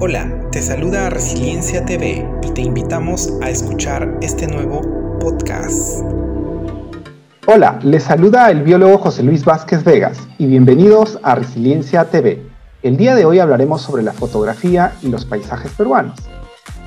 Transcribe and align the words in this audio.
Hola, 0.00 0.48
te 0.52 0.62
saluda 0.62 1.10
Resiliencia 1.10 1.84
TV 1.84 2.24
y 2.44 2.50
te 2.52 2.60
invitamos 2.60 3.32
a 3.42 3.50
escuchar 3.50 4.16
este 4.20 4.46
nuevo 4.46 4.80
podcast. 5.18 6.04
Hola, 7.46 7.80
les 7.82 8.04
saluda 8.04 8.48
el 8.52 8.62
biólogo 8.62 8.98
José 8.98 9.24
Luis 9.24 9.44
Vázquez 9.44 9.82
Vegas 9.82 10.20
y 10.38 10.46
bienvenidos 10.46 11.18
a 11.24 11.34
Resiliencia 11.34 12.04
TV. 12.04 12.46
El 12.84 12.96
día 12.96 13.16
de 13.16 13.24
hoy 13.24 13.40
hablaremos 13.40 13.82
sobre 13.82 14.04
la 14.04 14.12
fotografía 14.12 14.92
y 15.02 15.08
los 15.08 15.24
paisajes 15.24 15.72
peruanos. 15.72 16.16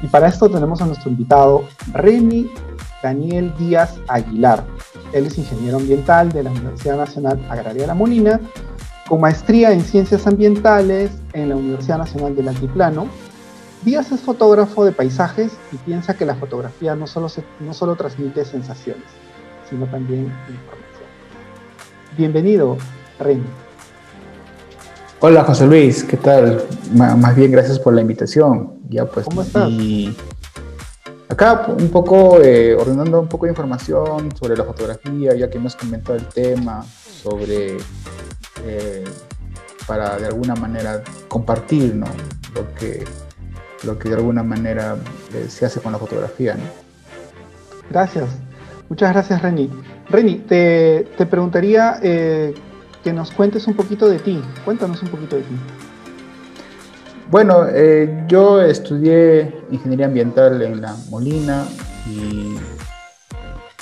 Y 0.02 0.08
para 0.08 0.30
esto 0.30 0.50
tenemos 0.50 0.82
a 0.82 0.86
nuestro 0.86 1.12
invitado 1.12 1.66
Remy 1.92 2.50
Daniel 3.04 3.54
Díaz 3.60 4.00
Aguilar. 4.08 4.64
Él 5.12 5.26
es 5.26 5.38
ingeniero 5.38 5.80
ambiental 5.80 6.32
de 6.32 6.44
la 6.44 6.52
Universidad 6.52 6.96
Nacional 6.96 7.46
Agraria 7.50 7.88
La 7.88 7.94
Molina 7.94 8.40
con 9.12 9.20
maestría 9.20 9.74
en 9.74 9.82
Ciencias 9.82 10.26
Ambientales 10.26 11.12
en 11.34 11.50
la 11.50 11.58
Universidad 11.58 11.98
Nacional 11.98 12.34
del 12.34 12.48
Altiplano, 12.48 13.08
Díaz 13.84 14.10
es 14.14 14.22
fotógrafo 14.22 14.86
de 14.86 14.94
paisajes 14.94 15.52
y 15.74 15.76
piensa 15.76 16.16
que 16.16 16.26
la 16.26 16.34
fotografía 16.34 16.96
no 16.96 17.08
solo, 17.08 17.28
no 17.60 17.74
solo 17.74 17.98
transmite 17.98 18.46
sensaciones, 18.46 19.04
sino 19.70 19.86
también 19.88 20.32
información. 20.48 21.10
Bienvenido, 22.18 22.78
Reni. 23.20 23.44
Hola 25.20 25.44
José 25.44 25.68
Luis, 25.68 26.06
¿qué 26.06 26.16
tal? 26.16 26.64
más 26.94 27.36
bien 27.36 27.52
gracias 27.52 27.80
por 27.80 27.94
la 27.94 28.00
invitación. 28.00 28.80
Ya 28.88 29.04
pues, 29.04 29.26
¿Cómo 29.26 29.42
estás? 29.42 29.68
Y 29.72 30.16
acá 31.28 31.66
un 31.68 31.90
poco 31.90 32.40
eh, 32.42 32.76
ordenando 32.76 33.20
un 33.20 33.28
poco 33.28 33.46
de 33.46 33.52
información 33.52 34.34
sobre 34.40 34.56
la 34.56 34.64
fotografía, 34.64 35.36
ya 35.36 35.50
que 35.50 35.58
hemos 35.58 35.76
comentado 35.76 36.18
el 36.18 36.28
tema 36.28 36.86
sobre 37.22 37.76
eh, 38.66 39.04
para 39.88 40.18
de 40.18 40.28
alguna 40.28 40.56
manera 40.56 41.04
compartir 41.28 41.96
¿no? 41.96 42.06
lo, 42.56 42.74
que, 42.76 43.04
lo 43.84 43.98
que 43.98 44.10
de 44.10 44.16
alguna 44.16 44.44
manera 44.44 44.96
eh, 45.34 45.48
se 45.50 45.66
hace 45.66 45.80
con 45.80 45.92
la 45.92 45.98
fotografía. 45.98 46.56
¿no? 46.56 46.64
Gracias, 47.90 48.26
muchas 48.90 49.12
gracias 49.14 49.42
Reni. 49.42 49.70
Reni, 50.10 50.36
te, 50.40 51.08
te 51.18 51.26
preguntaría 51.26 52.00
eh, 52.02 52.54
que 53.04 53.14
nos 53.14 53.32
cuentes 53.32 53.68
un 53.68 53.74
poquito 53.74 54.08
de 54.08 54.20
ti, 54.20 54.42
cuéntanos 54.66 55.02
un 55.04 55.10
poquito 55.10 55.36
de 55.38 55.44
ti. 55.44 55.56
Bueno, 57.30 57.66
yo 58.28 58.62
estudié 58.62 59.56
ingeniería 59.72 60.08
ambiental 60.08 60.62
en 60.62 60.82
La 60.82 60.98
Molina 61.10 61.64
y 62.06 62.58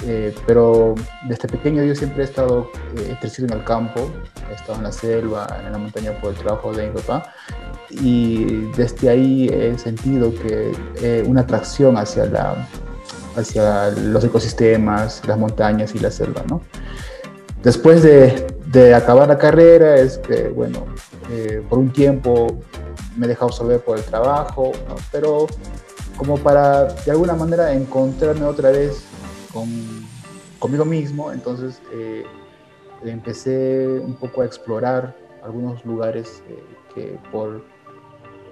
eh, 0.06 0.34
pero 0.46 0.96
desde 1.28 1.48
pequeño 1.48 1.84
yo 1.84 1.94
siempre 1.96 2.24
he 2.24 2.26
estado 2.26 2.70
eh, 2.98 3.18
en 3.22 3.54
el 3.54 3.64
campo, 3.64 4.10
he 4.50 4.56
estado 4.56 4.78
en 4.78 4.84
la 4.84 4.92
selva, 4.92 5.48
en 5.66 5.72
la 5.72 5.78
montaña 5.78 6.14
por 6.20 6.32
el 6.32 6.38
trabajo 6.38 6.74
de 6.74 6.88
mi 6.88 6.94
papá 6.94 7.34
y 7.90 8.70
desde 8.78 9.10
ahí 9.10 9.48
he 9.48 9.78
sentido 9.78 10.34
que 10.34 10.72
eh, 11.02 11.24
una 11.28 11.42
atracción 11.42 11.98
hacia, 11.98 12.26
la, 12.26 12.68
hacia 13.36 13.90
los 13.90 14.24
ecosistemas, 14.24 15.22
las 15.28 15.38
montañas 15.38 15.96
y 15.96 16.00
la 16.00 16.12
selva, 16.12 16.44
¿no? 16.48 16.62
Después 17.64 18.02
de, 18.04 18.48
de 18.68 18.94
acabar 18.94 19.28
la 19.28 19.38
carrera 19.38 19.98
es 19.98 20.18
que, 20.18 20.48
bueno, 20.48 20.86
eh, 21.32 21.62
por 21.68 21.80
un 21.80 21.92
tiempo 21.92 22.48
me 23.18 23.26
he 23.26 23.30
dejado 23.30 23.48
absorber 23.48 23.82
por 23.82 23.98
el 23.98 24.04
trabajo, 24.04 24.72
¿no? 24.88 24.96
pero 25.12 25.48
como 26.16 26.38
para 26.38 26.86
de 26.86 27.12
alguna 27.12 27.34
manera 27.36 27.74
encontrarme 27.74 28.46
otra 28.46 28.72
vez 28.72 29.04
con, 29.54 29.68
conmigo 30.60 30.86
mismo, 30.86 31.32
entonces 31.32 31.82
eh, 31.94 32.26
empecé 33.04 34.00
un 34.00 34.16
poco 34.16 34.42
a 34.42 34.46
explorar 34.46 35.16
algunos 35.44 35.86
lugares 35.86 36.44
eh, 36.50 36.64
que 36.94 37.20
por, 37.32 37.64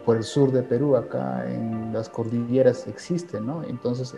por 0.05 0.17
el 0.17 0.23
sur 0.23 0.51
de 0.51 0.63
Perú, 0.63 0.95
acá 0.95 1.45
en 1.47 1.91
las 1.93 2.09
cordilleras 2.09 2.87
existen, 2.87 3.45
¿no? 3.45 3.63
Entonces 3.63 4.15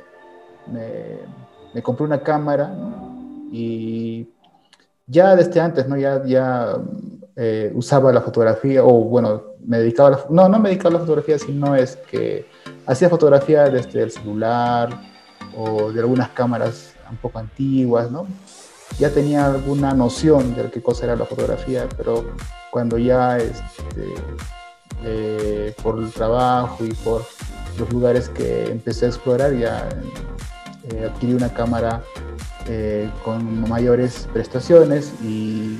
me, 0.67 1.81
compré 1.81 2.05
una 2.05 2.21
cámara 2.21 2.73
y 3.51 4.27
ya 5.07 5.35
desde 5.35 5.59
antes, 5.59 5.87
¿no? 5.87 5.97
Ya, 5.97 6.23
ya 6.25 6.77
eh, 7.35 7.71
usaba 7.73 8.11
la 8.13 8.21
fotografía, 8.21 8.83
o 8.83 9.05
bueno, 9.05 9.43
me 9.65 9.79
dedicaba 9.79 10.09
a 10.09 10.11
la, 10.11 10.25
no, 10.29 10.49
no 10.49 10.59
me 10.59 10.69
dedicaba 10.69 10.89
a 10.89 10.93
la 10.93 10.99
fotografía, 10.99 11.39
sino 11.39 11.75
es 11.75 11.95
que 11.95 12.45
hacía 12.85 13.09
fotografía 13.09 13.69
desde 13.69 14.03
el 14.03 14.11
celular, 14.11 15.08
o 15.59 15.91
de 15.91 15.99
algunas 15.99 16.29
cámaras 16.29 16.93
un 17.11 17.17
poco 17.17 17.39
antiguas, 17.39 18.09
¿no? 18.09 18.27
Ya 18.97 19.09
tenía 19.09 19.45
alguna 19.45 19.93
noción 19.93 20.55
de 20.55 20.69
qué 20.71 20.81
cosa 20.81 21.05
era 21.05 21.15
la 21.15 21.25
fotografía, 21.25 21.87
pero 21.97 22.25
cuando 22.71 22.97
ya 22.97 23.37
este, 23.37 24.13
eh, 25.03 25.73
por 25.83 25.99
el 25.99 26.11
trabajo 26.11 26.85
y 26.85 26.93
por 26.93 27.23
los 27.77 27.91
lugares 27.91 28.29
que 28.29 28.71
empecé 28.71 29.05
a 29.05 29.09
explorar, 29.09 29.53
ya 29.53 29.89
eh, 30.89 31.09
adquirí 31.11 31.33
una 31.33 31.53
cámara 31.53 32.03
eh, 32.67 33.09
con 33.23 33.67
mayores 33.69 34.27
prestaciones 34.31 35.13
y 35.21 35.77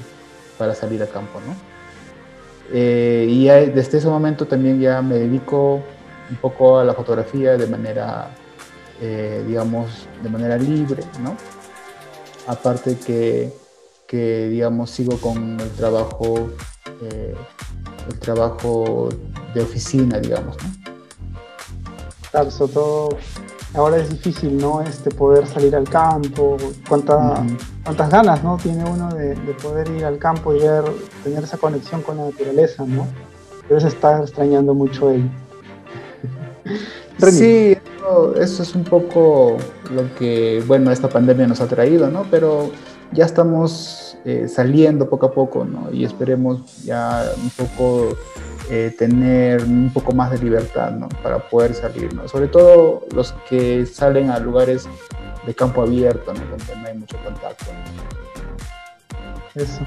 para 0.57 0.75
salir 0.75 1.01
a 1.03 1.07
campo, 1.07 1.39
¿no? 1.45 1.69
y 2.71 3.45
desde 3.47 3.97
ese 3.97 4.07
momento 4.07 4.45
también 4.45 4.79
ya 4.79 5.01
me 5.01 5.15
dedico 5.15 5.81
un 6.29 6.35
poco 6.39 6.77
a 6.77 6.83
la 6.83 6.93
fotografía 6.93 7.57
de 7.57 7.65
manera 7.65 8.29
eh, 9.01 9.43
digamos, 9.47 10.07
de 10.21 10.29
manera 10.29 10.57
libre, 10.57 11.03
¿no? 11.21 11.35
Aparte 12.47 12.97
que, 12.97 13.53
que 14.07 14.49
digamos, 14.49 14.89
sigo 14.91 15.17
con 15.17 15.59
el 15.59 15.69
trabajo, 15.71 16.49
eh, 17.03 17.35
el 18.09 18.19
trabajo 18.19 19.09
de 19.53 19.61
oficina, 19.61 20.19
digamos, 20.19 20.57
¿no? 20.57 20.69
Claro, 22.31 22.51
sobre 22.51 22.73
todo 22.73 23.09
ahora 23.73 23.97
es 23.97 24.09
difícil, 24.09 24.57
¿no? 24.57 24.81
Este, 24.81 25.09
poder 25.11 25.47
salir 25.47 25.75
al 25.75 25.87
campo, 25.87 26.57
cuánta, 26.87 27.45
cuántas 27.83 28.09
ganas, 28.09 28.43
¿no? 28.43 28.57
Tiene 28.57 28.83
uno 28.83 29.13
de, 29.13 29.35
de, 29.35 29.53
poder 29.53 29.89
ir 29.89 30.05
al 30.05 30.17
campo 30.17 30.53
y 30.53 30.59
ver, 30.59 30.83
tener 31.23 31.43
esa 31.43 31.57
conexión 31.57 32.01
con 32.01 32.17
la 32.17 32.25
naturaleza, 32.25 32.83
¿no? 32.85 33.07
Debes 33.67 33.85
estar 33.85 34.21
extrañando 34.21 34.73
mucho 34.73 35.11
él. 35.11 35.29
Sí, 37.19 37.77
eso, 38.35 38.63
es 38.63 38.75
un 38.75 38.83
poco 38.83 39.57
lo 39.91 40.13
que, 40.15 40.63
bueno, 40.67 40.91
esta 40.91 41.09
pandemia 41.09 41.47
nos 41.47 41.61
ha 41.61 41.67
traído, 41.67 42.09
¿no? 42.09 42.25
Pero 42.29 42.71
ya 43.11 43.25
estamos 43.25 44.17
eh, 44.25 44.47
saliendo 44.47 45.09
poco 45.09 45.27
a 45.27 45.31
poco, 45.31 45.65
¿no? 45.65 45.91
Y 45.91 46.03
esperemos 46.03 46.83
ya 46.83 47.31
un 47.37 47.49
poco 47.49 48.17
eh, 48.69 48.93
tener 48.97 49.63
un 49.63 49.91
poco 49.93 50.13
más 50.13 50.31
de 50.31 50.39
libertad, 50.39 50.91
¿no? 50.91 51.09
Para 51.23 51.39
poder 51.49 51.73
salir, 51.73 52.13
¿no? 52.13 52.27
Sobre 52.27 52.47
todo 52.47 53.03
los 53.13 53.33
que 53.49 53.85
salen 53.85 54.29
a 54.29 54.39
lugares 54.39 54.87
de 55.45 55.55
campo 55.55 55.81
abierto, 55.81 56.33
¿no? 56.33 56.39
Donde 56.39 56.75
no 56.81 56.87
hay 56.87 56.97
mucho 56.97 57.17
contacto. 57.23 57.65
Eso, 59.55 59.81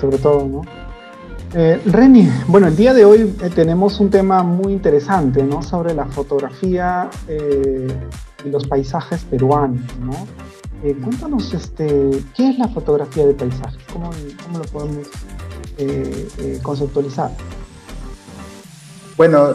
sobre 0.00 0.18
todo, 0.18 0.46
¿no? 0.46 0.62
Eh, 1.54 1.82
Reni, 1.84 2.30
bueno, 2.46 2.66
el 2.66 2.76
día 2.76 2.94
de 2.94 3.04
hoy 3.04 3.20
eh, 3.42 3.50
tenemos 3.54 4.00
un 4.00 4.08
tema 4.08 4.42
muy 4.42 4.72
interesante, 4.72 5.42
¿no? 5.42 5.62
Sobre 5.62 5.92
la 5.92 6.06
fotografía 6.06 7.10
eh, 7.28 7.88
y 8.42 8.48
los 8.48 8.66
paisajes 8.66 9.22
peruanos, 9.24 9.82
¿no? 10.00 10.12
Eh, 10.82 10.96
cuéntanos, 11.02 11.52
este, 11.52 12.10
¿qué 12.34 12.48
es 12.48 12.58
la 12.58 12.68
fotografía 12.68 13.26
de 13.26 13.34
paisajes? 13.34 13.82
¿Cómo, 13.92 14.10
cómo 14.44 14.58
lo 14.58 14.64
podemos 14.64 15.08
conceptualizar? 16.62 17.30
Bueno, 19.16 19.54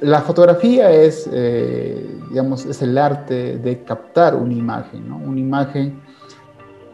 la 0.00 0.22
fotografía 0.22 0.90
es, 0.90 1.28
digamos, 2.30 2.64
es 2.66 2.82
el 2.82 2.96
arte 2.98 3.58
de 3.58 3.84
captar 3.84 4.34
una 4.34 4.54
imagen, 4.54 5.08
¿no? 5.08 5.16
Una 5.18 5.40
imagen 5.40 6.01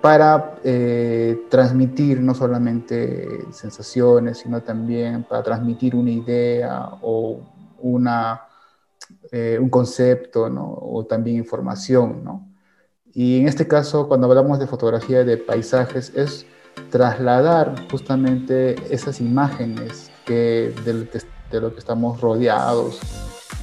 para 0.00 0.56
eh, 0.64 1.46
transmitir 1.50 2.20
no 2.20 2.34
solamente 2.34 3.46
sensaciones, 3.52 4.38
sino 4.38 4.62
también 4.62 5.24
para 5.24 5.42
transmitir 5.42 5.96
una 5.96 6.10
idea 6.10 6.90
o 7.02 7.40
una, 7.80 8.42
eh, 9.32 9.58
un 9.60 9.68
concepto, 9.70 10.44
o 10.44 11.04
también 11.06 11.36
información. 11.36 12.22
¿no? 12.24 12.48
Y 13.12 13.40
en 13.40 13.48
este 13.48 13.66
caso, 13.66 14.08
cuando 14.08 14.26
hablamos 14.26 14.58
de 14.58 14.66
fotografía 14.66 15.24
de 15.24 15.36
paisajes, 15.36 16.12
es 16.14 16.46
trasladar 16.90 17.74
justamente 17.90 18.76
esas 18.94 19.20
imágenes 19.20 20.10
que, 20.24 20.72
de, 20.84 21.08
de 21.50 21.60
lo 21.60 21.72
que 21.72 21.80
estamos 21.80 22.20
rodeados, 22.20 23.00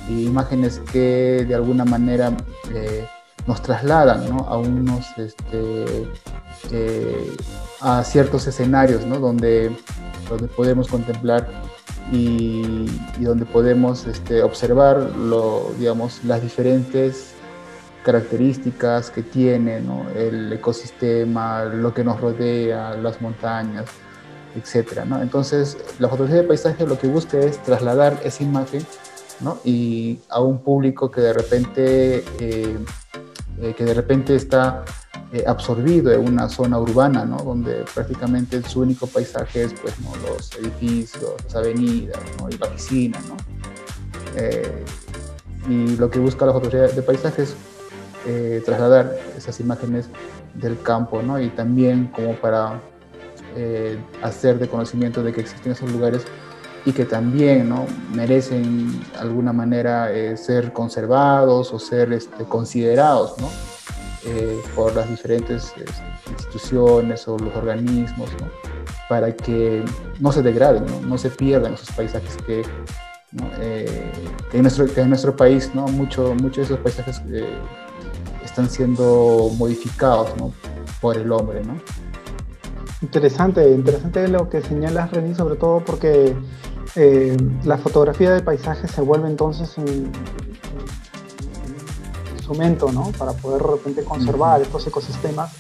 y 0.10 0.25
imágenes 0.25 0.81
que 0.92 1.45
de 1.48 1.56
alguna 1.56 1.86
manera 1.86 2.31
eh, 2.74 3.07
nos 3.47 3.62
trasladan 3.62 4.31
a 4.31 4.57
unos, 4.57 5.06
este, 5.18 5.86
eh, 6.71 7.36
a 7.81 8.03
ciertos 8.03 8.47
escenarios 8.47 9.07
donde, 9.07 9.71
donde 10.30 10.47
podemos 10.47 10.88
contemplar 10.88 11.47
y, 12.12 12.86
donde 13.19 13.45
podemos 13.45 14.06
este, 14.06 14.44
observar 14.44 14.97
lo, 15.18 15.71
digamos, 15.80 16.24
las 16.24 16.42
diferentes 16.42 17.33
características 18.03 19.09
que 19.09 19.24
tiene 19.24 19.81
el 20.15 20.53
ecosistema, 20.53 21.65
lo 21.65 21.94
que 21.94 22.03
nos 22.03 22.21
rodea, 22.21 22.95
las 22.95 23.21
montañas. 23.21 23.86
¿no? 25.06 25.21
Entonces, 25.21 25.77
la 26.00 26.07
fotografía 26.07 26.41
de 26.41 26.48
paisaje 26.48 26.88
lo 26.88 26.98
que 26.98 27.07
busca 27.07 27.38
es 27.39 27.62
trasladar 27.63 28.19
esa 28.24 28.44
imagen. 28.44 28.86
Y 29.65 30.19
a 30.30 30.39
un 30.39 30.59
público 30.59 31.12
que 31.12 31.19
de 31.19 31.33
repente, 31.33 32.24
eh, 32.39 32.77
eh, 33.62 33.74
que 33.78 33.86
de 33.86 33.94
repente 33.94 34.36
está 34.36 34.84
eh, 35.31 35.44
absorbido 35.46 36.12
en 36.12 36.28
una 36.28 36.50
zona 36.50 36.80
urbana, 36.80 37.25
¿no? 37.25 37.38
Donde 37.38 37.86
prácticamente 37.94 38.62
su 38.63 38.81
único 38.81 39.07
paisaje 39.07 39.63
es, 39.63 39.74
pues, 39.74 40.00
¿no? 40.00 40.12
Los 40.28 40.52
edificios, 40.56 41.34
las 41.44 41.56
avenidas, 41.56 42.19
¿no? 42.40 42.50
Y 42.50 42.57
la 42.57 42.69
piscina, 42.69 43.19
¿no? 43.28 43.36
y 45.69 45.96
lo 45.96 46.10
que 46.10 46.19
busca 46.19 46.46
la 46.46 46.52
fotografía 46.52 46.94
de 46.94 47.02
paisaje 47.02 47.44
es 47.44 47.56
trasladar 48.66 49.18
esas 49.38 49.60
imágenes 49.62 50.10
del 50.54 50.80
campo, 50.81 51.22
¿no? 51.22 51.40
Y 51.40 51.50
también 51.50 52.08
como 52.08 52.36
para 52.36 52.81
eh, 53.58 53.98
hacer 54.22 54.60
de 54.60 54.68
conocimiento 54.68 55.24
de 55.24 55.31
que 55.31 55.40
existen 55.40 55.72
esos 55.72 55.90
lugares 55.90 56.24
y 56.86 56.92
que 56.92 57.06
también 57.06 57.70
¿no? 57.70 57.86
merecen 58.14 58.92
de 59.12 59.18
alguna 59.18 59.52
manera 59.52 60.12
eh, 60.12 60.38
ser 60.38 60.72
conservados 60.72 61.74
o 61.74 61.80
ser 61.80 62.14
este, 62.14 62.44
considerados 62.46 63.38
¿no? 63.40 63.50
Eh, 64.26 64.62
por 64.76 64.96
las 64.96 65.10
diferentes 65.10 65.74
este, 65.78 66.04
instituciones 66.32 67.28
o 67.28 67.38
los 67.38 67.56
organismos 67.56 68.30
¿no? 68.40 68.48
para 69.10 69.36
que 69.36 69.84
no 70.20 70.32
se 70.32 70.42
degraden, 70.42 70.86
no, 71.08 71.18
se 71.18 71.30
pierdan 71.30 71.74
esos 71.74 71.92
paisajes 71.92 72.38
que, 72.46 72.64
que, 74.52 74.58
en, 74.58 74.62
nuestro, 74.62 74.86
que 74.86 75.02
en 75.02 75.10
nuestro 75.10 75.36
país 75.36 75.72
¿no? 75.74 75.88
Mucho, 75.88 76.36
muchos 76.36 76.58
de 76.70 76.76
esos 76.76 76.80
paisajes 76.80 77.22
están 78.44 78.70
siendo 78.70 79.50
modificados 79.58 80.30
por 81.02 81.18
el 81.18 81.32
hombre. 81.32 81.62
Interesante, 83.02 83.70
interesante 83.70 84.28
lo 84.28 84.50
que 84.50 84.62
señalas, 84.62 85.12
Reni, 85.12 85.36
sobre 85.36 85.56
todo 85.56 85.84
porque 85.84 86.34
eh, 86.96 87.38
la 87.64 87.78
fotografía 87.78 88.32
de 88.32 88.42
paisaje 88.42 88.88
se 88.88 89.02
vuelve 89.02 89.28
entonces 89.28 89.78
un, 89.78 90.12
instrumento, 92.34 92.92
¿no? 92.92 93.12
Para 93.18 93.34
poder 93.34 93.64
de 93.64 93.72
repente 93.72 94.04
conservar 94.04 94.62
estos 94.62 94.86
ecosistemas 94.86 95.52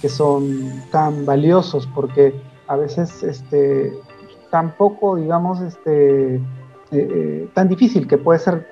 que 0.00 0.08
son 0.08 0.84
tan 0.90 1.26
valiosos, 1.26 1.86
porque 1.94 2.34
a 2.66 2.76
veces 2.76 3.22
este, 3.22 3.92
tan 4.50 4.74
poco, 4.76 5.16
digamos, 5.16 5.60
este, 5.60 6.36
eh, 6.36 6.40
eh, 6.92 7.50
tan 7.52 7.68
difícil 7.68 8.08
que 8.08 8.16
puede 8.16 8.38
ser 8.38 8.66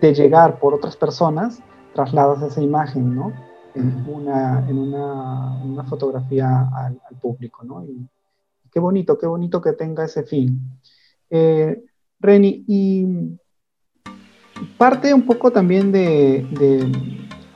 de 0.00 0.14
llegar 0.14 0.58
por 0.58 0.74
otras 0.74 0.96
personas 0.96 1.60
trasladas 1.94 2.42
esa 2.42 2.60
imagen, 2.60 3.14
¿no? 3.14 3.32
en, 3.74 4.04
una, 4.08 4.68
en 4.68 4.78
una, 4.78 5.84
fotografía 5.84 6.68
al, 6.74 7.00
público, 7.20 7.64
¿no? 7.64 7.84
Y 7.84 8.08
qué 8.70 8.80
bonito, 8.80 9.18
qué 9.18 9.26
bonito 9.26 9.60
que 9.60 9.72
tenga 9.72 10.04
ese 10.04 10.22
fin. 10.22 10.80
Eh, 11.30 11.82
Reni, 12.18 12.64
y 12.66 13.06
parte 14.76 15.14
un 15.14 15.22
poco 15.22 15.50
también 15.50 15.90
de, 15.90 16.46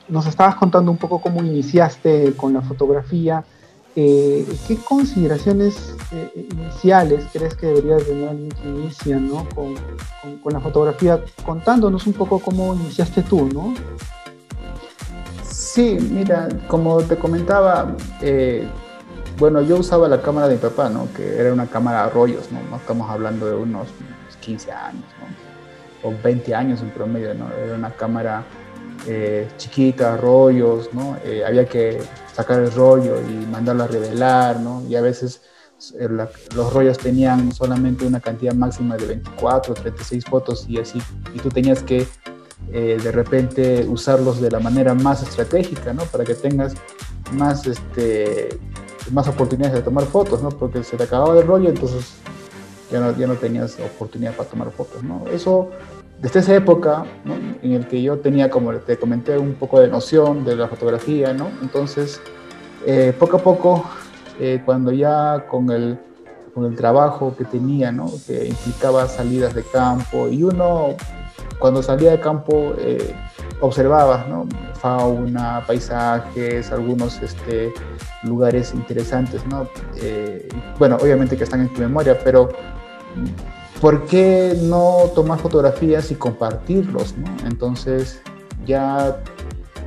nos 0.07 0.25
estabas 0.25 0.55
contando 0.55 0.91
un 0.91 0.97
poco 0.97 1.21
cómo 1.21 1.43
iniciaste 1.43 2.33
con 2.35 2.53
la 2.53 2.61
fotografía. 2.61 3.43
Eh, 3.97 4.45
¿Qué 4.67 4.75
consideraciones 4.77 5.95
eh, 6.11 6.47
iniciales 6.51 7.25
crees 7.31 7.55
que 7.55 7.67
debería 7.67 7.97
tener 7.97 8.27
alguien 8.27 8.49
que 8.49 8.67
inicia 8.67 9.17
¿no? 9.19 9.47
con, 9.55 9.75
con, 10.21 10.37
con, 10.39 10.53
la 10.53 10.59
fotografía? 10.59 11.23
Contándonos 11.45 12.05
un 12.05 12.13
poco 12.13 12.39
cómo 12.39 12.75
iniciaste 12.75 13.21
tú, 13.21 13.47
¿no? 13.53 13.73
Sí, 15.75 15.97
mira, 15.99 16.47
como 16.67 17.01
te 17.01 17.17
comentaba, 17.17 17.95
eh, 18.21 18.65
bueno, 19.37 19.61
yo 19.61 19.77
usaba 19.77 20.07
la 20.07 20.21
cámara 20.21 20.47
de 20.47 20.55
mi 20.55 20.61
papá, 20.61 20.89
¿no? 20.89 21.07
Que 21.15 21.39
era 21.39 21.51
una 21.51 21.67
cámara 21.67 22.05
a 22.05 22.09
rollos, 22.09 22.51
¿no? 22.51 22.77
Estamos 22.77 23.09
hablando 23.09 23.45
de 23.45 23.55
unos 23.55 23.87
15 24.41 24.71
años, 24.71 25.03
¿no? 25.19 26.09
O 26.09 26.13
20 26.23 26.53
años 26.55 26.81
en 26.81 26.91
promedio, 26.91 27.33
¿no? 27.33 27.51
Era 27.51 27.75
una 27.75 27.91
cámara 27.91 28.43
eh, 29.07 29.47
chiquita, 29.57 30.17
rollos, 30.17 30.93
¿no? 30.93 31.17
Eh, 31.23 31.43
había 31.45 31.65
que 31.65 32.01
sacar 32.33 32.59
el 32.59 32.71
rollo 32.71 33.17
y 33.21 33.45
mandarlo 33.45 33.83
a 33.83 33.87
revelar, 33.87 34.59
¿no? 34.59 34.83
Y 34.87 34.95
a 34.95 35.01
veces 35.01 35.41
los 36.55 36.73
rollos 36.73 36.97
tenían 36.97 37.51
solamente 37.51 38.05
una 38.05 38.19
cantidad 38.19 38.53
máxima 38.53 38.95
de 38.95 39.07
24, 39.07 39.73
36 39.73 40.25
fotos 40.25 40.65
y 40.69 40.79
así, 40.79 41.01
y 41.33 41.39
tú 41.39 41.49
tenías 41.49 41.83
que 41.83 42.07
eh, 42.71 42.97
de 43.01 43.11
repente 43.11 43.85
usarlos 43.87 44.41
de 44.41 44.49
la 44.49 44.59
manera 44.59 44.93
más 44.93 45.21
estratégica, 45.21 45.93
¿no? 45.93 46.03
Para 46.05 46.23
que 46.23 46.33
tengas 46.33 46.73
más, 47.33 47.67
este, 47.67 48.57
más 49.11 49.27
oportunidades 49.27 49.75
de 49.75 49.81
tomar 49.81 50.05
fotos, 50.05 50.41
¿no? 50.41 50.49
Porque 50.49 50.83
se 50.83 50.97
te 50.97 51.03
acababa 51.03 51.37
el 51.39 51.45
rollo, 51.45 51.69
entonces 51.69 52.15
ya 52.91 52.99
no, 52.99 53.15
ya 53.17 53.27
no 53.27 53.35
tenías 53.35 53.77
oportunidad 53.79 54.33
para 54.33 54.49
tomar 54.49 54.71
fotos, 54.71 55.03
¿no? 55.03 55.25
Eso, 55.31 55.69
desde 56.21 56.39
esa 56.39 56.55
época, 56.55 57.05
¿no? 57.23 57.35
En 57.61 57.73
el 57.73 57.87
que 57.87 58.01
yo 58.01 58.19
tenía, 58.19 58.49
como 58.49 58.73
te 58.73 58.97
comenté, 58.97 59.37
un 59.37 59.53
poco 59.53 59.79
de 59.79 59.87
noción 59.87 60.45
de 60.45 60.55
la 60.55 60.67
fotografía, 60.67 61.33
¿no? 61.33 61.49
Entonces, 61.61 62.21
eh, 62.85 63.13
poco 63.17 63.37
a 63.37 63.39
poco, 63.39 63.85
eh, 64.39 64.61
cuando 64.65 64.91
ya 64.91 65.45
con 65.49 65.69
el, 65.71 65.99
con 66.53 66.65
el 66.65 66.75
trabajo 66.75 67.35
que 67.37 67.45
tenía, 67.45 67.91
¿no? 67.91 68.11
Que 68.27 68.47
implicaba 68.47 69.07
salidas 69.07 69.53
de 69.53 69.63
campo 69.63 70.27
y 70.27 70.43
uno 70.43 70.95
cuando 71.59 71.81
salía 71.81 72.11
de 72.11 72.19
campo 72.19 72.73
eh, 72.77 73.15
¿no? 74.29 74.45
fauna, 74.79 75.63
paisajes, 75.65 76.71
algunos 76.71 77.21
este, 77.21 77.73
lugares 78.25 78.73
interesantes, 78.73 79.45
¿no? 79.47 79.67
Eh, 79.97 80.47
bueno, 80.77 80.97
obviamente 81.01 81.37
que 81.37 81.43
están 81.43 81.61
en 81.61 81.73
tu 81.73 81.81
memoria, 81.81 82.17
pero 82.23 82.49
¿por 83.81 84.05
qué 84.05 84.57
no 84.63 85.11
tomar 85.13 85.39
fotografías 85.39 86.11
y 86.11 86.15
compartirlos? 86.15 87.15
¿no? 87.17 87.47
Entonces 87.47 88.21
ya 88.65 89.21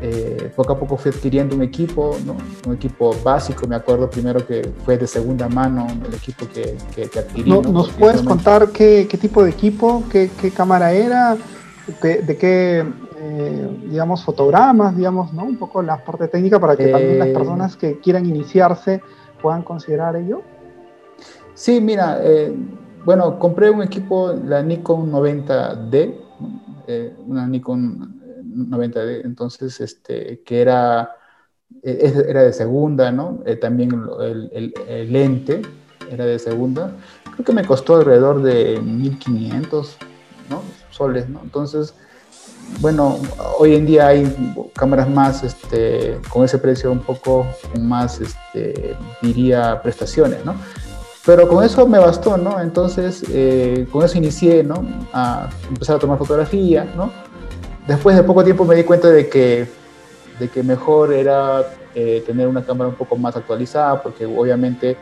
eh, 0.01 0.53
poco 0.55 0.73
a 0.75 0.79
poco 0.79 0.97
fui 0.97 1.11
adquiriendo 1.11 1.57
un 1.57 1.63
equipo, 1.63 2.17
¿no? 2.25 2.37
un 2.67 2.75
equipo 2.77 3.15
básico, 3.25 3.67
me 3.67 3.75
acuerdo 3.75 4.09
primero 4.09 4.47
que 4.47 4.71
fue 4.85 4.97
de 4.97 5.07
segunda 5.07 5.49
mano 5.49 5.87
el 6.07 6.15
equipo 6.15 6.47
que, 6.49 6.77
que, 6.95 7.19
adquirí. 7.19 7.51
¿Nos 7.51 7.91
puedes 7.91 8.23
contar 8.23 8.71
qué, 8.71 9.09
qué, 9.11 9.19
tipo 9.19 9.43
de 9.43 9.51
equipo, 9.51 10.05
qué, 10.11 10.31
qué 10.41 10.51
cámara 10.51 10.93
era? 10.93 11.37
De, 12.03 12.37
qué, 12.37 12.85
eh, 13.17 13.79
digamos, 13.89 14.25
fotogramas, 14.25 14.97
digamos, 14.97 15.33
¿no? 15.33 15.45
Un 15.45 15.57
poco 15.57 15.83
la 15.83 16.05
parte 16.05 16.29
técnica 16.29 16.61
para 16.61 16.77
que 16.77 16.89
también 16.89 17.19
las 17.19 17.29
eh, 17.29 17.33
personas 17.33 17.77
que 17.77 17.99
quieran 17.99 18.27
iniciarse 18.27 19.03
puedan 19.41 19.63
considerar 19.63 20.17
ello. 20.17 20.43
Sí, 21.55 21.81
mira, 21.81 22.21
eh, 22.23 22.55
bueno, 23.05 23.39
compré 23.39 23.71
un 23.71 23.83
equipo, 23.83 24.33
la 24.33 24.63
Nikon 24.63 25.11
90D, 25.11 26.15
una 27.27 27.47
Nikon 27.47 28.21
90D, 28.71 29.25
entonces, 29.25 29.81
este, 29.81 30.43
que 30.45 30.61
era, 30.61 31.17
era 31.83 32.43
de 32.43 32.53
segunda, 32.53 33.11
¿no? 33.11 33.41
también 33.61 33.91
el, 34.21 34.73
el, 34.89 35.13
lente 35.13 35.63
era 36.11 36.25
de 36.25 36.39
segunda. 36.39 36.93
Creo 37.33 37.45
que 37.45 37.53
me 37.53 37.65
costó 37.65 37.97
alrededor 37.97 38.43
de 38.43 38.81
1500, 38.81 39.97
¿no? 40.49 40.63
Entonces, 41.01 41.95
bueno, 42.81 43.19
hoy 43.59 43.75
en 43.75 43.87
día 43.87 44.09
hay 44.09 44.55
cámaras 44.75 45.09
más, 45.09 45.43
este, 45.43 46.21
con 46.29 46.45
ese 46.45 46.59
precio 46.59 46.93
un 46.93 47.01
poco 47.01 47.47
más, 47.81 48.21
este, 48.21 48.97
diría, 49.23 49.81
prestaciones, 49.83 50.45
¿no? 50.45 50.55
Pero 51.25 51.49
con 51.49 51.65
eso 51.65 51.87
me 51.87 51.99
bastó, 51.99 52.37
¿no? 52.37 52.61
Entonces, 52.61 53.25
eh, 53.31 53.87
con 53.91 54.05
eso 54.05 54.19
inicié, 54.19 54.63
¿no? 54.63 54.87
A 55.13 55.49
empezar 55.69 55.97
a 55.97 55.99
tomar 55.99 56.19
fotografía, 56.19 56.91
¿no? 56.97 57.11
Después 57.87 58.17
de 58.17 58.23
poco 58.23 58.45
tiempo 58.45 58.65
me 58.65 58.75
di 58.75 58.85
cuenta 58.85 59.09
de 59.09 59.29
que, 59.29 59.67
de 60.39 60.49
que 60.49 60.63
mejor 60.63 61.13
era 61.13 61.65
eh, 61.95 62.23
tener 62.27 62.47
una 62.47 62.65
cámara 62.65 62.89
un 62.89 62.97
poco 62.97 63.17
más 63.17 63.37
actualizada, 63.37 64.01
porque 64.03 64.25
obviamente, 64.25 64.97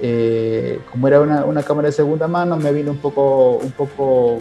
eh, 0.00 0.80
como 0.90 1.06
era 1.06 1.20
una, 1.20 1.44
una, 1.44 1.62
cámara 1.62 1.86
de 1.86 1.92
segunda 1.92 2.26
mano, 2.26 2.56
me 2.56 2.72
vino 2.72 2.90
un 2.90 2.98
poco, 2.98 3.58
un 3.58 3.70
poco 3.72 4.40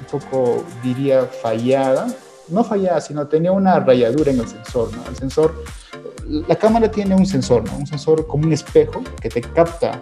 un 0.00 0.20
poco, 0.20 0.64
diría, 0.82 1.24
fallada. 1.24 2.06
No 2.48 2.64
fallada, 2.64 3.00
sino 3.00 3.26
tenía 3.26 3.52
una 3.52 3.78
rayadura 3.80 4.32
en 4.32 4.40
el 4.40 4.48
sensor. 4.48 4.90
¿no? 4.96 5.04
El 5.08 5.16
sensor, 5.16 5.64
la 6.26 6.56
cámara 6.56 6.90
tiene 6.90 7.14
un 7.14 7.26
sensor, 7.26 7.64
¿no? 7.64 7.76
un 7.76 7.86
sensor 7.86 8.26
como 8.26 8.44
un 8.44 8.52
espejo 8.52 9.02
que 9.20 9.28
te 9.28 9.40
capta 9.40 10.00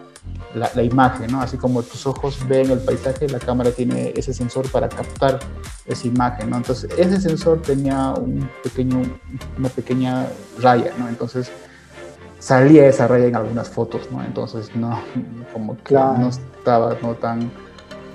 la, 0.54 0.70
la, 0.74 0.82
imagen, 0.82 1.30
¿no? 1.30 1.42
Así 1.42 1.58
como 1.58 1.82
tus 1.82 2.06
ojos 2.06 2.38
ven 2.48 2.70
el 2.70 2.78
paisaje, 2.78 3.28
la 3.28 3.38
cámara 3.38 3.70
tiene 3.70 4.12
ese 4.16 4.32
sensor 4.32 4.70
para 4.70 4.88
captar 4.88 5.38
esa 5.86 6.06
imagen, 6.06 6.50
¿no? 6.50 6.56
Entonces, 6.56 6.90
ese 6.96 7.20
sensor 7.20 7.60
tenía 7.60 8.12
un 8.12 8.48
pequeño, 8.62 9.02
una 9.58 9.68
pequeña 9.68 10.26
raya, 10.58 10.92
¿no? 10.98 11.08
Entonces, 11.08 11.50
salía 12.38 12.86
esa 12.86 13.06
raya 13.08 13.26
en 13.26 13.36
algunas 13.36 13.68
fotos, 13.68 14.10
¿no? 14.10 14.22
Entonces, 14.24 14.74
no, 14.74 14.98
como 15.52 15.76
que 15.82 15.94
no 15.94 16.28
estaba 16.28 16.96
no 17.02 17.14
tan 17.14 17.50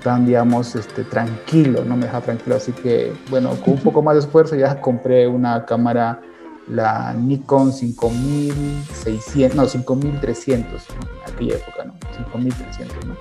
tan, 0.04 0.26
digamos, 0.26 0.76
este, 0.76 1.02
tranquilo, 1.02 1.82
no 1.84 1.96
me 1.96 2.04
deja 2.04 2.20
tranquilo. 2.20 2.54
Así 2.56 2.70
que, 2.72 3.12
bueno, 3.30 3.56
con 3.64 3.74
un 3.74 3.80
poco 3.80 4.02
más 4.02 4.14
de 4.14 4.20
esfuerzo 4.20 4.54
ya 4.54 4.80
compré 4.80 5.26
una 5.26 5.64
cámara, 5.64 6.20
la 6.68 7.12
Nikon 7.14 7.72
5600, 7.72 9.56
no, 9.56 9.66
5300, 9.66 10.82
aquella 11.26 11.56
época, 11.56 11.84
¿no? 11.84 11.94
5300, 12.16 13.06
¿no? 13.06 13.16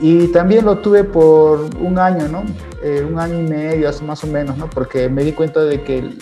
Y 0.00 0.28
también 0.28 0.64
lo 0.64 0.78
tuve 0.78 1.04
por 1.04 1.60
un 1.80 1.98
año, 1.98 2.28
¿no? 2.28 2.44
Eh, 2.82 3.06
un 3.08 3.18
año 3.18 3.40
y 3.40 3.42
medio, 3.42 3.90
más 4.06 4.24
o 4.24 4.28
menos, 4.28 4.56
¿no? 4.56 4.70
Porque 4.70 5.08
me 5.08 5.24
di 5.24 5.32
cuenta 5.32 5.60
de 5.60 5.82
que, 5.82 6.16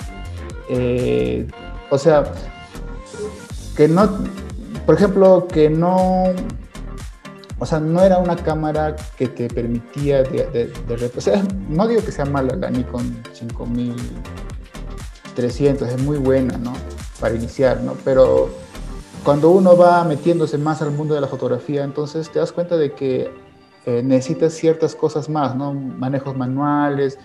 eh, 0.69 1.47
o 1.91 1.99
sea, 1.99 2.25
que 3.77 3.87
no, 3.87 4.19
por 4.87 4.95
ejemplo, 4.95 5.47
que 5.47 5.69
no, 5.69 6.25
o 7.63 7.67
sea, 7.67 7.79
no 7.79 8.03
era 8.03 8.19
una 8.19 8.35
cámara 8.35 8.97
que 9.17 9.29
te 9.29 9.47
permitía 9.47 10.25
de, 10.25 10.47
de, 10.47 10.73
o 11.17 11.21
sea, 11.21 11.45
no 11.69 11.87
digo 11.87 12.05
que 12.05 12.11
sea 12.11 12.25
mala 12.25 12.57
la 12.57 12.69
Nikon 12.71 13.23
5300, 13.33 15.89
es 15.89 16.03
muy 16.03 16.19
buena, 16.19 16.59
¿no? 16.59 16.73
Para 17.21 17.37
iniciar, 17.37 17.81
¿no? 17.83 17.95
Pero 18.05 18.51
cuando 19.23 19.51
uno 19.51 19.77
va 19.77 20.03
metiéndose 20.03 20.59
más 20.59 20.83
al 20.83 20.91
mundo 20.91 21.15
de 21.15 21.21
la 21.21 21.29
fotografía, 21.29 21.85
entonces 21.85 22.33
te 22.33 22.41
das 22.41 22.51
cuenta 22.51 22.77
de 22.77 22.95
que 22.95 23.33
eh, 23.87 24.03
necesitas 24.03 24.55
ciertas 24.55 24.97
cosas 24.97 25.29
más, 25.29 25.55
¿no? 25.55 25.73
Manejos 25.73 26.37
manuales, 26.37 27.17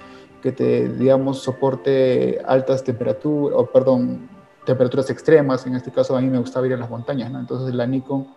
que 0.43 0.51
te, 0.51 0.87
digamos, 0.87 1.39
soporte 1.39 2.43
altas 2.45 2.83
temperaturas, 2.83 3.57
o 3.57 3.65
perdón, 3.65 4.29
temperaturas 4.67 5.09
extremas. 5.09 5.65
En 5.65 5.73
este 5.73 5.91
caso 5.91 6.15
a 6.15 6.21
mí 6.21 6.29
me 6.29 6.37
gustaba 6.37 6.67
ir 6.67 6.75
a 6.75 6.77
las 6.77 6.91
montañas, 6.91 7.31
¿no? 7.31 7.39
Entonces 7.39 7.73
la 7.73 7.87
Nikon 7.87 8.27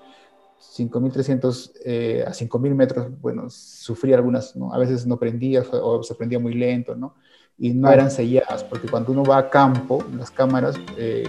5300 0.61 1.73
eh, 1.85 2.25
a 2.27 2.33
5000 2.33 2.75
metros, 2.75 3.21
bueno, 3.21 3.49
sufría 3.51 4.17
algunas, 4.17 4.55
¿no? 4.55 4.73
A 4.73 4.79
veces 4.79 5.07
no 5.07 5.19
prendía 5.19 5.63
o 5.73 6.03
se 6.03 6.15
prendía 6.15 6.39
muy 6.39 6.55
lento, 6.55 6.95
¿no? 6.95 7.15
Y 7.59 7.75
no 7.75 7.91
eran 7.91 8.11
selladas, 8.11 8.65
porque 8.65 8.89
cuando 8.89 9.13
uno 9.13 9.25
va 9.25 9.39
a 9.39 9.51
campo, 9.51 10.05
las 10.17 10.31
cámaras... 10.31 10.77
Eh, 10.97 11.29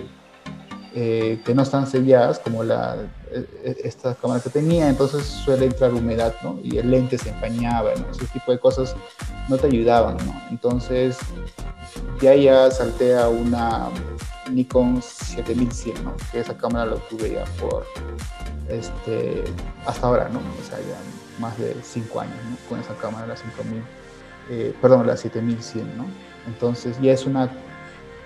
eh, 0.93 1.39
que 1.45 1.55
no 1.55 1.61
están 1.61 1.87
selladas, 1.87 2.37
como 2.39 2.65
la, 2.65 2.97
e, 3.33 3.45
e, 3.63 3.87
esta 3.87 4.13
cámara 4.15 4.41
que 4.41 4.49
tenía, 4.49 4.89
entonces 4.89 5.23
suele 5.23 5.65
entrar 5.65 5.93
humedad, 5.93 6.35
¿no? 6.43 6.59
Y 6.63 6.77
el 6.77 6.91
lente 6.91 7.17
se 7.17 7.29
empañaba, 7.29 7.91
¿no? 7.95 8.11
Ese 8.11 8.25
tipo 8.27 8.51
de 8.51 8.59
cosas 8.59 8.95
no 9.47 9.57
te 9.57 9.67
ayudaban, 9.67 10.17
¿no? 10.25 10.33
Entonces, 10.49 11.17
ya 12.21 12.35
ya 12.35 12.69
salté 12.71 13.17
a 13.17 13.29
una 13.29 13.89
Nikon 14.51 15.01
7100, 15.01 16.03
¿no? 16.03 16.15
Que 16.31 16.41
esa 16.41 16.57
cámara 16.57 16.85
la 16.85 16.97
tuve 17.09 17.31
ya 17.31 17.45
por, 17.59 17.85
este, 18.67 19.43
hasta 19.85 20.07
ahora, 20.07 20.29
¿no? 20.29 20.39
O 20.39 20.67
sea, 20.67 20.79
ya 20.79 20.97
más 21.39 21.57
de 21.57 21.75
5 21.81 22.19
años, 22.19 22.35
¿no? 22.49 22.57
Con 22.69 22.79
esa 22.79 22.95
cámara, 22.95 23.27
la 23.27 23.37
5000, 23.37 23.81
eh, 24.49 24.75
perdón, 24.81 25.07
la 25.07 25.15
7100, 25.15 25.97
¿no? 25.97 26.05
Entonces, 26.47 26.99
ya 27.01 27.13
es 27.13 27.25
una, 27.25 27.49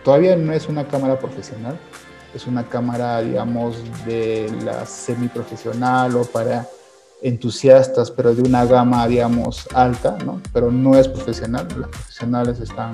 todavía 0.03 0.35
no 0.35 0.51
es 0.51 0.67
una 0.67 0.87
cámara 0.87 1.19
profesional, 1.19 1.77
es 2.35 2.47
una 2.47 2.67
cámara, 2.67 3.21
digamos, 3.21 3.77
de 4.05 4.53
la 4.63 4.85
semiprofesional 4.85 6.15
o 6.17 6.25
para 6.25 6.67
entusiastas, 7.21 8.11
pero 8.11 8.35
de 8.35 8.41
una 8.41 8.65
gama, 8.65 9.07
digamos, 9.07 9.67
alta, 9.73 10.17
¿no? 10.25 10.41
Pero 10.51 10.69
no 10.69 10.97
es 10.97 11.07
profesional, 11.07 11.65
las 11.79 11.89
profesionales 11.89 12.59
están 12.59 12.91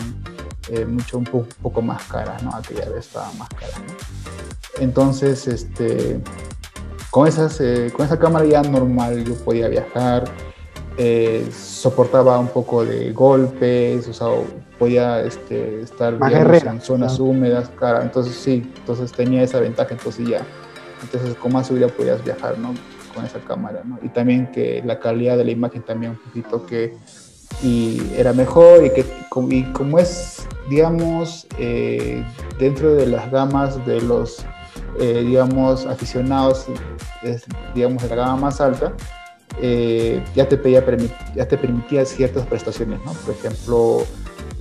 eh, 0.69 0.85
mucho, 0.85 1.17
un 1.17 1.23
poco, 1.25 1.81
más 1.81 2.03
caras, 2.03 2.43
¿no? 2.43 2.55
Aquella 2.55 2.87
vez 2.89 3.07
estaba 3.07 3.31
más 3.33 3.49
cara, 3.49 3.73
¿no? 3.79 3.93
Entonces, 4.79 5.47
este, 5.47 6.21
con, 7.09 7.27
esas, 7.27 7.59
eh, 7.59 7.91
con 7.95 8.05
esa 8.05 8.19
cámara 8.19 8.45
ya 8.45 8.61
normal 8.61 9.25
yo 9.25 9.33
podía 9.35 9.67
viajar, 9.67 10.25
eh, 10.97 11.47
soportaba 11.51 12.37
un 12.39 12.47
poco 12.47 12.83
de 12.83 13.11
golpes, 13.11 14.07
o 14.07 14.13
sea, 14.13 14.27
podía 14.77 15.21
este, 15.21 15.81
estar 15.81 16.17
en 16.21 16.81
zonas 16.81 17.19
húmedas, 17.19 17.69
cara, 17.79 18.01
entonces 18.01 18.35
sí, 18.35 18.71
entonces 18.77 19.11
tenía 19.11 19.43
esa 19.43 19.59
ventaja, 19.59 19.93
entonces 19.93 20.27
ya, 20.27 20.45
entonces 21.01 21.35
con 21.35 21.53
más 21.53 21.67
seguridad 21.67 21.91
podías 21.91 22.23
viajar, 22.23 22.57
¿no? 22.57 22.73
Con 23.15 23.25
esa 23.25 23.39
cámara, 23.39 23.81
¿no? 23.85 23.99
Y 24.01 24.09
también 24.09 24.51
que 24.51 24.81
la 24.85 24.99
calidad 24.99 25.37
de 25.37 25.45
la 25.45 25.51
imagen 25.51 25.81
también 25.81 26.11
un 26.11 26.17
poquito 26.19 26.65
que 26.65 26.95
y 27.61 28.01
era 28.15 28.33
mejor 28.33 28.85
y 28.85 28.89
que 28.91 29.05
y 29.49 29.63
como 29.73 29.99
es, 29.99 30.47
digamos, 30.69 31.47
eh, 31.57 32.23
dentro 32.59 32.95
de 32.95 33.07
las 33.07 33.29
gamas 33.31 33.85
de 33.85 34.01
los, 34.01 34.45
eh, 34.99 35.23
digamos, 35.25 35.85
aficionados, 35.85 36.65
digamos, 37.73 38.03
de 38.03 38.09
la 38.09 38.15
gama 38.15 38.35
más 38.37 38.61
alta, 38.61 38.93
eh, 39.59 40.23
ya, 40.35 40.47
te 40.47 40.57
pedía, 40.57 40.83
ya 41.35 41.47
te 41.47 41.57
permitía 41.57 42.05
ciertas 42.05 42.45
prestaciones, 42.45 42.99
¿no? 43.05 43.13
Por 43.13 43.35
ejemplo, 43.35 44.03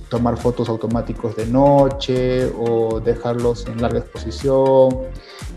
tomar 0.09 0.37
fotos 0.37 0.67
automáticos 0.67 1.35
de 1.37 1.45
noche 1.45 2.51
o 2.59 2.99
dejarlos 2.99 3.65
en 3.67 3.81
larga 3.81 3.99
exposición, 3.99 4.99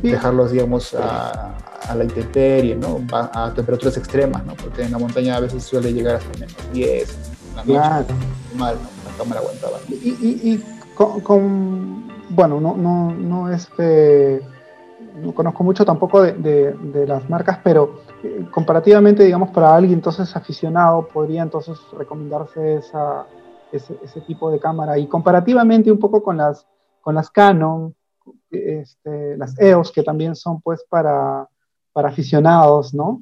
dejarlos, 0.01 0.53
digamos, 0.53 0.95
a, 0.95 1.57
la 1.95 2.05
intemperie, 2.05 2.77
¿no? 2.77 3.01
A, 3.13 3.53
temperaturas 3.55 3.97
extremas, 3.97 4.45
¿no? 4.47 4.55
Porque 4.55 4.83
en 4.83 4.93
la 4.93 4.99
montaña 4.99 5.37
a 5.37 5.41
veces 5.41 5.65
suele 5.65 5.93
llegar 5.93 6.17
hasta 6.17 6.39
menos 6.39 6.57
10, 6.73 7.17
la 7.57 7.65
noche, 7.65 8.15
mal, 8.57 8.77
¿no? 8.77 9.11
La 9.11 9.19
cámara 9.19 9.41
aguantaba. 9.41 9.79
Y, 9.89 10.63
con, 10.95 12.05
bueno, 12.31 12.61
no, 12.61 12.77
no, 12.77 13.13
no, 13.13 13.53
este, 13.53 14.41
no 15.15 15.35
conozco 15.35 15.65
mucho 15.65 15.85
tampoco 15.85 16.23
de, 16.23 16.33
de, 16.33 17.07
las 17.07 17.29
marcas, 17.31 17.61
pero 17.63 18.01
eh, 18.23 18.47
comparativamente, 18.51 19.25
digamos, 19.25 19.51
para 19.51 19.75
alguien 19.75 19.95
entonces 19.95 20.35
aficionado, 20.35 21.07
podría 21.09 21.43
entonces 21.43 21.79
recomendarse 21.97 22.77
esa 22.77 23.27
ese, 23.77 24.21
tipo 24.27 24.51
de 24.51 24.59
cámara. 24.59 24.99
Y 24.99 25.07
comparativamente 25.07 25.91
un 25.91 25.99
poco 25.99 26.23
con 26.23 26.37
las, 26.37 26.67
con 27.01 27.15
las 27.15 27.31
Canon, 27.31 27.95
este, 28.51 29.37
las 29.37 29.59
EOS, 29.59 29.93
que 29.93 30.03
también 30.03 30.35
son 30.35 30.61
pues 30.61 30.85
para, 30.89 31.49
para 31.93 32.09
aficionados, 32.09 32.95
¿no? 32.95 33.21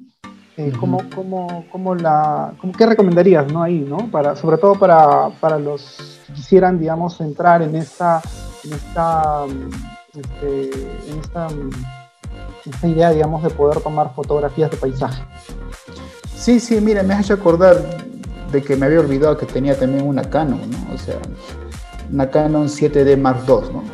Eh, 0.59 0.71
¿cómo, 0.79 0.99
cómo, 1.15 1.95
la, 1.95 2.55
cómo, 2.61 2.75
¿Qué 2.75 2.85
recomendarías 2.85 3.51
¿no? 3.51 3.63
ahí, 3.63 3.81
¿no? 3.81 4.11
Para, 4.11 4.37
sobre 4.37 4.59
todo 4.59 4.75
para, 4.79 5.31
para 5.41 5.59
los 5.59 6.21
que 6.27 6.35
quisieran, 6.35 6.79
digamos, 6.79 7.19
entrar 7.23 7.63
en 7.63 7.75
esta, 7.75 8.21
en 8.63 8.73
esta, 8.75 9.47
este, 10.15 10.71
en 11.11 11.19
esta, 11.21 11.49
esta 12.67 12.87
idea, 12.87 13.11
digamos, 13.11 13.43
de 13.43 13.51
poder 13.51 13.81
tomar 13.81 14.15
fotografías 14.15 14.71
de 14.71 14.77
paisaje. 14.77 15.23
Sí, 16.37 16.61
sí, 16.61 16.81
mira, 16.81 17.03
me 17.03 17.15
has 17.15 17.25
hecho 17.25 17.35
acordar, 17.35 17.77
de 18.51 18.63
que 18.63 18.77
me 18.77 18.87
había 18.87 19.01
olvidado 19.01 19.39
que 19.39 19.47
tenía 19.47 19.79
también 19.79 20.07
una 20.07 20.29
Canon, 20.29 20.71
¿no? 20.71 20.95
O 20.95 20.99
sea, 20.99 21.17
una 22.13 22.29
Canon 22.31 22.69
7D 22.69 23.17
Mark 23.17 23.45
II, 23.49 23.73
¿no? 23.73 23.85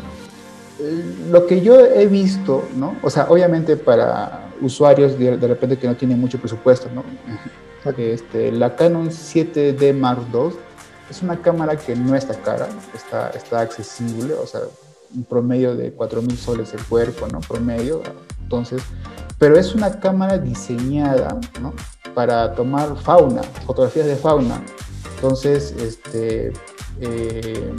Lo 1.31 1.47
que 1.47 1.61
yo 1.61 1.79
he 1.79 2.07
visto, 2.07 2.65
¿no? 2.75 2.97
O 3.03 3.11
sea, 3.11 3.27
obviamente 3.29 3.77
para 3.77 4.51
usuarios 4.61 5.17
de, 5.19 5.37
repente 5.37 5.79
que 5.79 5.87
no 5.87 5.95
tienen 5.95 6.21
mucho 6.21 6.39
presupuesto, 6.39 6.89
¿no? 6.93 7.05
Este, 7.97 8.51
la 8.51 8.75
Canon 8.75 9.09
7D 9.09 9.95
Mark 9.95 10.21
II 10.33 10.51
es 11.09 11.23
una 11.23 11.41
cámara 11.41 11.77
que 11.77 11.95
no 11.95 12.15
está 12.17 12.35
cara, 12.35 12.69
está, 12.95 13.31
está 13.31 13.61
accesible, 13.61 14.35
o 14.35 14.47
sea, 14.47 14.61
un 15.15 15.25
promedio 15.25 15.77
de 15.77 15.97
4.000 15.97 16.37
soles 16.37 16.75
el 16.75 16.83
cuerpo, 16.85 17.27
¿no? 17.29 17.41
Promedio, 17.41 18.03
entonces, 18.43 18.83
pero 19.39 19.59
es 19.59 19.75
una 19.75 20.01
cámara 20.01 20.39
diseñada, 20.39 21.39
¿no? 21.61 21.73
para 22.19 22.53
tomar 22.53 22.97
fauna, 22.97 23.43
fotografías 23.65 24.07
de 24.07 24.17
fauna. 24.17 24.61
Entonces, 25.15 25.73
este, 25.79 26.53
eh, 27.01 27.73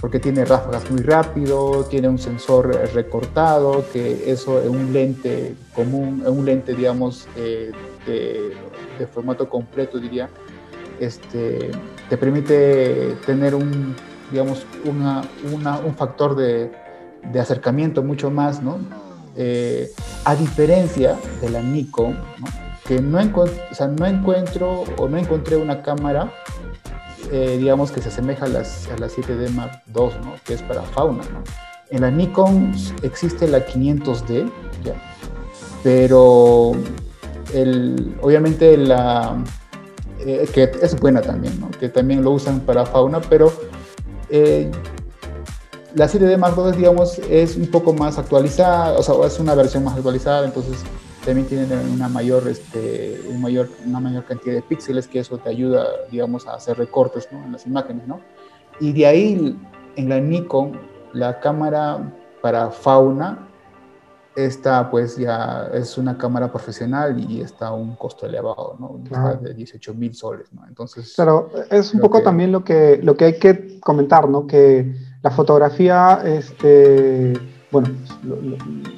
porque 0.00 0.18
tiene 0.18 0.44
ráfagas 0.44 0.90
muy 0.90 1.02
rápido, 1.02 1.84
tiene 1.84 2.08
un 2.08 2.18
sensor 2.18 2.68
recortado, 2.92 3.84
que 3.92 4.28
eso 4.28 4.60
es 4.60 4.68
un 4.68 4.92
lente 4.92 5.54
común, 5.72 6.24
un 6.26 6.44
lente, 6.44 6.74
digamos, 6.74 7.28
eh, 7.36 7.70
de, 8.06 9.06
formato 9.06 9.48
completo, 9.48 10.00
diría, 10.00 10.28
este, 10.98 11.70
te 12.08 12.16
permite 12.16 13.16
tener 13.24 13.54
un, 13.54 13.94
digamos, 14.30 14.66
una, 14.84 15.22
un 15.44 15.94
factor 15.94 16.36
de, 16.36 16.70
acercamiento 17.38 18.02
mucho 18.02 18.30
más, 18.30 18.62
¿no? 18.62 18.78
Eh, 19.36 19.90
a 20.24 20.34
diferencia 20.34 21.16
de 21.40 21.50
la 21.50 21.60
Nikon, 21.60 22.12
¿no? 22.38 22.66
que 22.86 23.00
no, 23.00 23.18
o 23.18 23.86
no 23.88 24.06
encuentro 24.06 24.84
o 24.96 25.08
no 25.08 25.18
encontré 25.18 25.56
una 25.56 25.82
cámara, 25.82 26.32
eh, 27.32 27.56
digamos, 27.58 27.90
que 27.90 28.00
se 28.00 28.08
asemeja 28.08 28.46
a 28.46 28.48
las, 28.48 28.88
a 28.88 28.96
7D 28.96 29.50
Mark 29.50 29.82
II, 29.88 30.10
¿no? 30.22 30.34
que 30.44 30.54
es 30.54 30.62
para 30.62 30.82
fauna. 30.82 31.22
¿no? 31.32 31.42
En 31.90 32.02
la 32.02 32.10
Nikon 32.10 32.72
existe 33.02 33.48
la 33.48 33.66
500D, 33.66 34.50
¿ya? 34.84 34.94
pero 35.82 36.72
el, 37.52 38.16
obviamente 38.22 38.76
la, 38.76 39.36
eh, 40.20 40.48
que 40.52 40.70
es 40.80 40.98
buena 40.98 41.20
también, 41.20 41.58
¿no? 41.60 41.70
que 41.70 41.88
también 41.88 42.22
lo 42.22 42.30
usan 42.30 42.60
para 42.60 42.86
fauna, 42.86 43.20
pero 43.20 43.52
eh, 44.36 44.70
la 45.94 46.06
7D 46.06 46.36
Mark 46.36 46.54
II, 46.58 46.76
digamos, 46.76 47.18
es 47.18 47.56
un 47.56 47.70
poco 47.70 47.94
más 47.94 48.18
actualizada, 48.18 48.98
o 48.98 49.02
sea, 49.02 49.14
es 49.26 49.38
una 49.38 49.54
versión 49.54 49.82
más 49.82 49.96
actualizada, 49.96 50.44
entonces 50.44 50.84
también 51.24 51.46
tienen 51.48 51.72
una 51.90 52.08
mayor, 52.08 52.46
este, 52.48 53.20
un 53.30 53.40
mayor, 53.40 53.70
una 53.86 53.98
mayor 53.98 54.24
cantidad 54.24 54.54
de 54.54 54.62
píxeles, 54.62 55.08
que 55.08 55.20
eso 55.20 55.38
te 55.38 55.48
ayuda, 55.48 55.86
digamos, 56.10 56.46
a 56.46 56.54
hacer 56.54 56.76
recortes 56.76 57.28
¿no? 57.32 57.44
en 57.44 57.52
las 57.52 57.66
imágenes, 57.66 58.06
¿no? 58.06 58.20
Y 58.78 58.92
de 58.92 59.06
ahí, 59.06 59.58
en 59.96 60.08
la 60.08 60.20
Nikon, 60.20 60.78
la 61.14 61.40
cámara 61.40 62.12
para 62.42 62.70
fauna 62.70 63.45
esta 64.36 64.90
pues 64.90 65.16
ya 65.16 65.70
es 65.72 65.96
una 65.96 66.18
cámara 66.18 66.52
profesional 66.52 67.18
y 67.18 67.40
está 67.40 67.68
a 67.68 67.72
un 67.72 67.96
costo 67.96 68.26
elevado, 68.26 68.76
¿no? 68.78 69.00
de 69.40 69.54
18 69.54 69.94
mil 69.94 70.14
soles, 70.14 70.52
¿no? 70.52 70.66
Entonces... 70.68 71.14
Claro, 71.14 71.50
es 71.70 71.94
un 71.94 72.00
poco 72.00 72.22
también 72.22 72.52
lo 72.52 72.62
que, 72.62 73.00
lo 73.02 73.16
que 73.16 73.24
hay 73.24 73.38
que 73.38 73.80
comentar, 73.80 74.28
¿no? 74.28 74.46
Que 74.46 74.94
la 75.22 75.30
fotografía, 75.30 76.20
este, 76.24 77.32
bueno, 77.80 78.56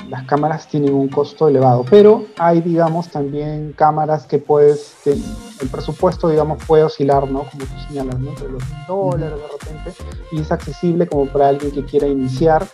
las 0.09 0.25
cámaras 0.25 0.69
tienen 0.69 0.95
un 0.95 1.09
costo 1.09 1.49
elevado, 1.49 1.85
pero 1.89 2.27
hay, 2.39 2.61
digamos, 2.61 3.09
también 3.09 3.73
cámaras 3.77 4.27
que 4.27 4.39
puedes, 4.39 4.95
el 5.07 5.69
presupuesto, 5.69 6.29
digamos, 6.29 6.63
puede 6.65 6.85
oscilar, 6.85 7.29
¿no? 7.31 7.45
Como 7.45 7.65
tú 7.65 7.89
señalas, 7.89 8.19
¿no? 8.19 8.31
Entre 8.31 8.49
los 8.49 8.63
dólares 8.87 9.39
de 9.39 9.49
repente, 9.49 10.03
y 10.33 10.41
es 10.41 10.53
accesible 10.53 11.07
como 11.07 11.27
para 11.27 11.49
alguien 11.49 11.73
que 11.73 11.85
quiera 11.85 12.07
iniciar 12.07 12.67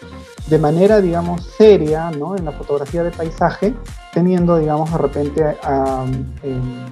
de 0.46 0.58
manera, 0.58 1.00
digamos, 1.00 1.42
seria, 1.56 2.10
¿no? 2.10 2.36
En 2.36 2.44
la 2.44 2.52
fotografía 2.52 3.02
de 3.02 3.10
paisaje, 3.10 3.74
teniendo, 4.12 4.58
digamos, 4.58 4.92
de 4.92 4.98
repente 4.98 5.56
em, 6.42 6.86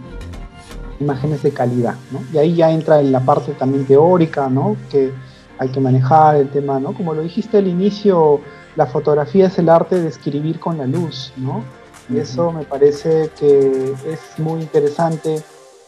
imágenes 1.00 1.42
de 1.42 1.50
calidad, 1.50 1.96
¿no? 2.10 2.20
Y 2.32 2.38
ahí 2.38 2.54
ya 2.54 2.70
entra 2.70 3.00
en 3.00 3.12
la 3.12 3.20
parte 3.20 3.52
también 3.52 3.84
teórica, 3.84 4.48
¿no? 4.48 4.76
Que 4.90 5.12
hay 5.58 5.68
que 5.68 5.80
manejar 5.80 6.36
el 6.36 6.48
tema, 6.48 6.80
¿no? 6.80 6.92
Como 6.92 7.14
lo 7.14 7.22
dijiste 7.22 7.58
al 7.58 7.68
inicio, 7.68 8.40
la 8.76 8.86
fotografía 8.86 9.46
es 9.46 9.58
el 9.58 9.68
arte 9.68 10.00
de 10.00 10.08
escribir 10.08 10.60
con 10.60 10.78
la 10.78 10.86
luz, 10.86 11.32
¿no? 11.36 11.64
Y 12.08 12.18
eso 12.18 12.52
me 12.52 12.64
parece 12.64 13.30
que 13.38 13.94
es 14.06 14.38
muy 14.38 14.60
interesante, 14.60 15.42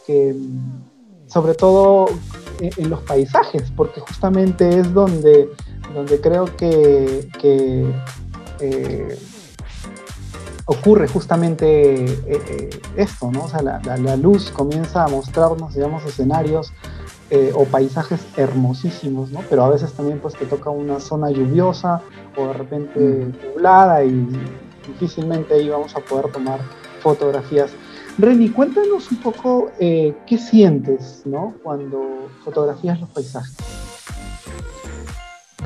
que 0.07 0.35
sobre 1.27 1.53
todo 1.55 2.07
en 2.59 2.89
los 2.89 3.01
paisajes, 3.01 3.71
porque 3.75 3.99
justamente 3.99 4.79
es 4.79 4.93
donde 4.93 5.49
donde 5.95 6.19
creo 6.19 6.45
que, 6.57 7.29
eh, 8.59 9.19
ocurre 10.65 11.07
justamente 11.07 12.05
eh, 12.05 12.19
eh, 12.27 12.69
esto, 12.97 13.31
¿no? 13.31 13.43
O 13.43 13.49
sea, 13.49 13.61
la, 13.61 14.15
luz 14.17 14.49
comienza 14.51 15.05
a 15.05 15.07
mostrarnos, 15.07 15.75
digamos, 15.75 16.03
escenarios 16.05 16.73
o 17.55 17.65
paisajes 17.65 18.25
hermosísimos, 18.37 19.31
¿no? 19.31 19.41
Pero 19.49 19.63
a 19.63 19.69
veces 19.69 19.91
también 19.93 20.19
pues 20.19 20.35
te 20.35 20.45
toca 20.45 20.69
una 20.69 20.99
zona 20.99 21.31
lluviosa 21.31 22.01
o 22.37 22.47
de 22.47 22.53
repente 22.53 23.27
nublada 23.43 24.03
y 24.03 24.27
difícilmente 24.87 25.55
ahí 25.55 25.69
vamos 25.69 25.95
a 25.95 25.99
poder 25.99 26.31
tomar 26.31 26.59
fotografías. 26.99 27.71
Reni, 28.17 28.49
cuéntanos 28.49 29.11
un 29.11 29.17
poco 29.17 29.71
qué 29.79 30.37
sientes, 30.37 31.23
¿no? 31.25 31.55
Cuando 31.63 32.29
fotografías 32.43 32.99
los 33.01 33.09
paisajes. 33.09 33.55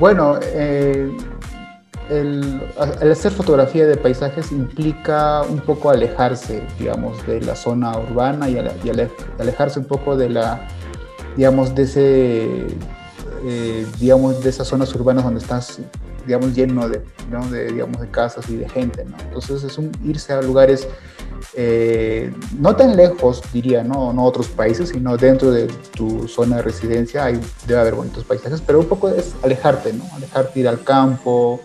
Bueno, 0.00 0.38
eh, 0.42 1.14
el, 2.08 2.62
hacer 3.12 3.32
fotografía 3.32 3.86
de 3.86 3.98
paisajes 3.98 4.50
implica 4.50 5.42
un 5.42 5.60
poco 5.60 5.90
alejarse, 5.90 6.62
digamos, 6.78 7.24
de 7.26 7.42
la 7.42 7.54
zona 7.54 7.98
urbana 7.98 8.48
y, 8.48 8.58
alejarse 9.38 9.78
un 9.78 9.84
poco 9.84 10.16
de 10.16 10.30
la, 10.30 10.66
digamos, 11.36 11.74
de 11.74 11.82
ese, 11.82 12.66
eh, 13.44 13.86
digamos, 13.98 14.42
de 14.42 14.50
esas 14.50 14.68
zonas 14.68 14.94
urbanas 14.94 15.24
donde 15.24 15.40
estás, 15.40 15.80
digamos, 16.26 16.54
lleno 16.54 16.88
de, 16.88 17.02
de, 17.50 17.72
digamos, 17.72 18.00
de 18.00 18.08
casas 18.08 18.48
y 18.50 18.56
de 18.56 18.68
gente, 18.68 19.04
¿no? 19.04 19.16
Entonces 19.20 19.62
es 19.64 19.78
un 19.78 19.90
irse 20.04 20.32
a 20.32 20.42
lugares 20.42 20.88
eh, 21.54 22.32
no 22.58 22.76
tan 22.76 22.96
lejos, 22.96 23.42
diría, 23.52 23.82
¿no? 23.82 24.12
no 24.12 24.24
otros 24.24 24.48
países, 24.48 24.90
sino 24.90 25.16
dentro 25.16 25.50
de 25.50 25.66
tu 25.96 26.28
zona 26.28 26.56
de 26.56 26.62
residencia 26.62 27.24
hay, 27.24 27.40
debe 27.66 27.80
haber 27.80 27.94
bonitos 27.94 28.24
paisajes, 28.24 28.60
pero 28.60 28.80
un 28.80 28.86
poco 28.86 29.08
es 29.08 29.34
alejarte, 29.42 29.92
¿no? 29.92 30.04
Alejarte, 30.14 30.60
ir 30.60 30.68
al 30.68 30.82
campo, 30.84 31.60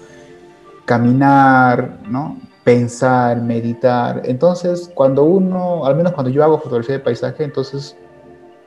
caminar, 0.86 2.00
¿no? 2.10 2.39
Pensar, 2.63 3.41
meditar. 3.41 4.22
Entonces, 4.25 4.89
cuando 4.93 5.24
uno, 5.24 5.86
al 5.86 5.95
menos 5.95 6.13
cuando 6.13 6.31
yo 6.31 6.43
hago 6.43 6.60
fotografía 6.60 6.95
de 6.95 7.03
paisaje, 7.03 7.43
entonces 7.43 7.95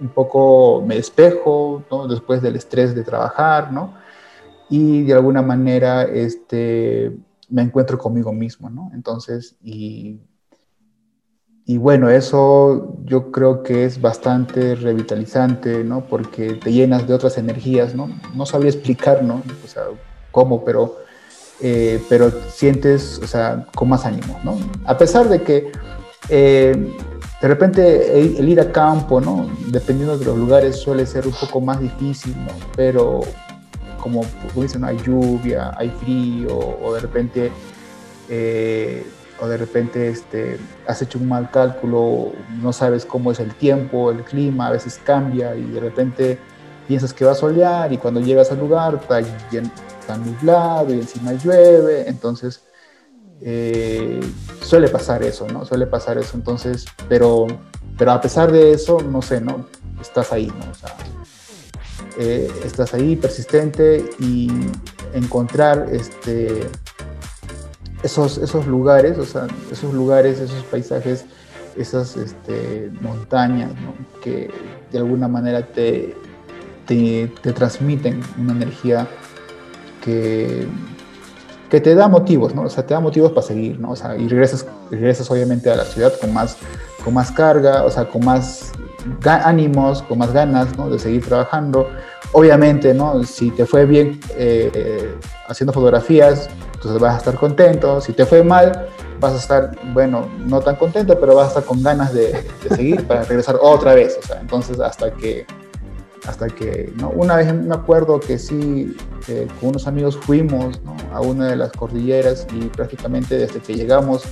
un 0.00 0.08
poco 0.08 0.82
me 0.86 0.96
despejo. 0.96 1.84
Después 2.08 2.42
del 2.42 2.56
estrés 2.56 2.94
de 2.94 3.04
trabajar, 3.04 3.72
¿no? 3.72 3.94
Y 4.70 5.02
de 5.04 5.14
alguna 5.14 5.42
manera, 5.42 6.02
este, 6.02 7.16
me 7.48 7.62
encuentro 7.62 7.98
conmigo 7.98 8.32
mismo, 8.32 8.68
¿no? 8.70 8.90
Entonces, 8.94 9.56
y 9.62 10.20
y 11.68 11.76
bueno, 11.76 12.08
eso 12.08 12.96
yo 13.04 13.30
creo 13.30 13.62
que 13.62 13.84
es 13.84 14.00
bastante 14.00 14.74
revitalizante, 14.74 15.84
¿no? 15.84 16.00
Porque 16.06 16.54
te 16.54 16.72
llenas 16.72 17.06
de 17.06 17.12
otras 17.12 17.36
energías, 17.36 17.94
¿no? 17.94 18.08
No 18.34 18.46
sabría 18.46 18.70
explicar, 18.70 19.22
¿no? 19.22 19.42
O 19.62 19.68
sea, 19.68 19.82
cómo, 20.30 20.64
pero, 20.64 20.96
eh, 21.60 22.02
pero 22.08 22.30
sientes, 22.30 23.20
o 23.22 23.26
sea, 23.26 23.66
con 23.74 23.90
más 23.90 24.06
ánimo, 24.06 24.40
¿no? 24.42 24.56
A 24.86 24.96
pesar 24.96 25.28
de 25.28 25.42
que 25.42 25.70
eh, 26.30 26.96
de 27.40 27.48
repente 27.48 28.18
el 28.20 28.48
ir 28.48 28.60
a 28.60 28.72
campo, 28.72 29.20
¿no? 29.20 29.48
Dependiendo 29.68 30.18
de 30.18 30.24
los 30.24 30.36
lugares 30.36 30.76
suele 30.76 31.06
ser 31.06 31.26
un 31.26 31.34
poco 31.34 31.60
más 31.60 31.80
difícil, 31.80 32.34
¿no? 32.36 32.52
Pero 32.74 33.20
como, 34.00 34.24
dicen, 34.56 34.84
hay 34.84 34.96
lluvia, 34.98 35.72
hay 35.76 35.90
frío, 35.90 36.58
o 36.82 36.94
de 36.94 37.00
repente... 37.00 37.52
Eh, 38.28 39.06
o 39.40 39.46
de 39.46 39.56
repente 39.56 40.08
este, 40.08 40.58
has 40.86 41.00
hecho 41.02 41.18
un 41.18 41.28
mal 41.28 41.50
cálculo, 41.50 42.32
no 42.60 42.72
sabes 42.72 43.04
cómo 43.04 43.30
es 43.30 43.40
el 43.40 43.54
tiempo, 43.54 44.10
el 44.10 44.24
clima, 44.24 44.66
a 44.66 44.72
veces 44.72 45.00
cambia 45.04 45.54
y 45.54 45.62
de 45.62 45.80
repente 45.80 46.38
piensas 46.86 47.12
que 47.12 47.24
va 47.24 47.32
a 47.32 47.34
solear 47.34 47.92
y 47.92 47.98
cuando 47.98 48.20
llegas 48.20 48.50
al 48.50 48.58
lugar 48.58 48.98
está, 49.00 49.20
está 49.20 50.16
nublado 50.16 50.92
y 50.92 51.00
encima 51.00 51.34
llueve, 51.34 52.08
entonces 52.08 52.62
eh, 53.40 54.20
suele 54.62 54.88
pasar 54.88 55.22
eso, 55.22 55.46
¿no? 55.48 55.64
Suele 55.64 55.86
pasar 55.86 56.18
eso, 56.18 56.36
entonces, 56.36 56.86
pero, 57.08 57.46
pero 57.96 58.12
a 58.12 58.20
pesar 58.20 58.52
de 58.52 58.72
eso, 58.72 59.00
no 59.00 59.22
sé, 59.22 59.40
¿no? 59.40 59.66
Estás 60.00 60.32
ahí, 60.32 60.46
¿no? 60.46 60.70
O 60.70 60.74
sea, 60.74 60.96
eh, 62.18 62.50
estás 62.64 62.94
ahí 62.94 63.16
persistente 63.16 64.08
y 64.18 64.50
encontrar 65.14 65.88
este 65.90 66.66
esos, 68.02 68.38
esos 68.38 68.66
lugares, 68.66 69.18
o 69.18 69.24
sea, 69.24 69.46
esos 69.70 69.92
lugares, 69.92 70.40
esos 70.40 70.62
paisajes, 70.64 71.24
esas 71.76 72.16
este, 72.16 72.90
montañas, 73.00 73.72
que 74.22 74.50
de 74.92 74.98
alguna 74.98 75.28
manera 75.28 75.66
te, 75.66 76.14
te, 76.86 77.28
transmiten 77.52 78.20
una 78.38 78.52
energía 78.52 79.06
que, 80.04 80.66
que 81.70 81.80
te 81.80 81.94
da 81.94 82.08
motivos, 82.08 82.54
¿no? 82.54 82.62
O 82.62 82.70
sea, 82.70 82.86
te 82.86 82.94
da 82.94 83.00
motivos 83.00 83.32
para 83.32 83.46
seguir, 83.46 83.78
¿no? 83.78 83.90
O 83.90 83.96
sea, 83.96 84.16
y 84.16 84.28
regresas, 84.28 84.66
regresas 84.90 85.30
obviamente 85.30 85.70
a 85.70 85.76
la 85.76 85.84
ciudad 85.84 86.12
con 86.20 86.32
más, 86.32 86.56
con 87.04 87.14
más 87.14 87.30
carga, 87.30 87.84
o 87.84 87.90
sea, 87.90 88.08
con 88.08 88.24
más 88.24 88.72
ánimos, 89.24 90.02
con 90.02 90.18
más 90.18 90.32
ganas, 90.32 90.76
¿no? 90.76 90.88
De 90.88 90.98
seguir 90.98 91.24
trabajando. 91.26 91.88
Obviamente, 92.32 92.94
¿no? 92.94 93.22
Si 93.24 93.50
te 93.50 93.66
fue 93.66 93.86
bien 93.86 94.20
eh, 94.36 95.14
haciendo 95.46 95.72
fotografías, 95.72 96.48
entonces 96.74 97.00
vas 97.00 97.14
a 97.14 97.18
estar 97.18 97.34
contento. 97.34 98.00
Si 98.00 98.12
te 98.12 98.24
fue 98.26 98.42
mal, 98.42 98.88
vas 99.20 99.32
a 99.34 99.36
estar, 99.36 99.70
bueno, 99.92 100.28
no 100.46 100.60
tan 100.60 100.76
contento, 100.76 101.18
pero 101.18 101.34
vas 101.34 101.46
a 101.46 101.48
estar 101.48 101.64
con 101.64 101.82
ganas 101.82 102.12
de, 102.12 102.46
seguir 102.74 103.06
para 103.06 103.24
regresar 103.24 103.56
otra 103.60 103.94
vez. 103.94 104.18
O 104.22 104.26
sea, 104.26 104.40
entonces 104.40 104.78
hasta 104.80 105.10
que, 105.12 105.46
hasta 106.28 106.48
que, 106.48 106.92
¿no? 106.96 107.08
Una 107.08 107.36
vez 107.36 107.52
me 107.54 107.74
acuerdo 107.74 108.20
que 108.20 108.38
sí, 108.38 108.94
eh, 109.28 109.48
con 109.58 109.70
unos 109.70 109.86
amigos 109.86 110.16
fuimos 110.16 110.78
a 111.10 111.22
una 111.22 111.46
de 111.46 111.56
las 111.56 111.72
cordilleras 111.72 112.46
y 112.52 112.66
prácticamente 112.66 113.38
desde 113.38 113.60
que 113.60 113.74
llegamos 113.74 114.24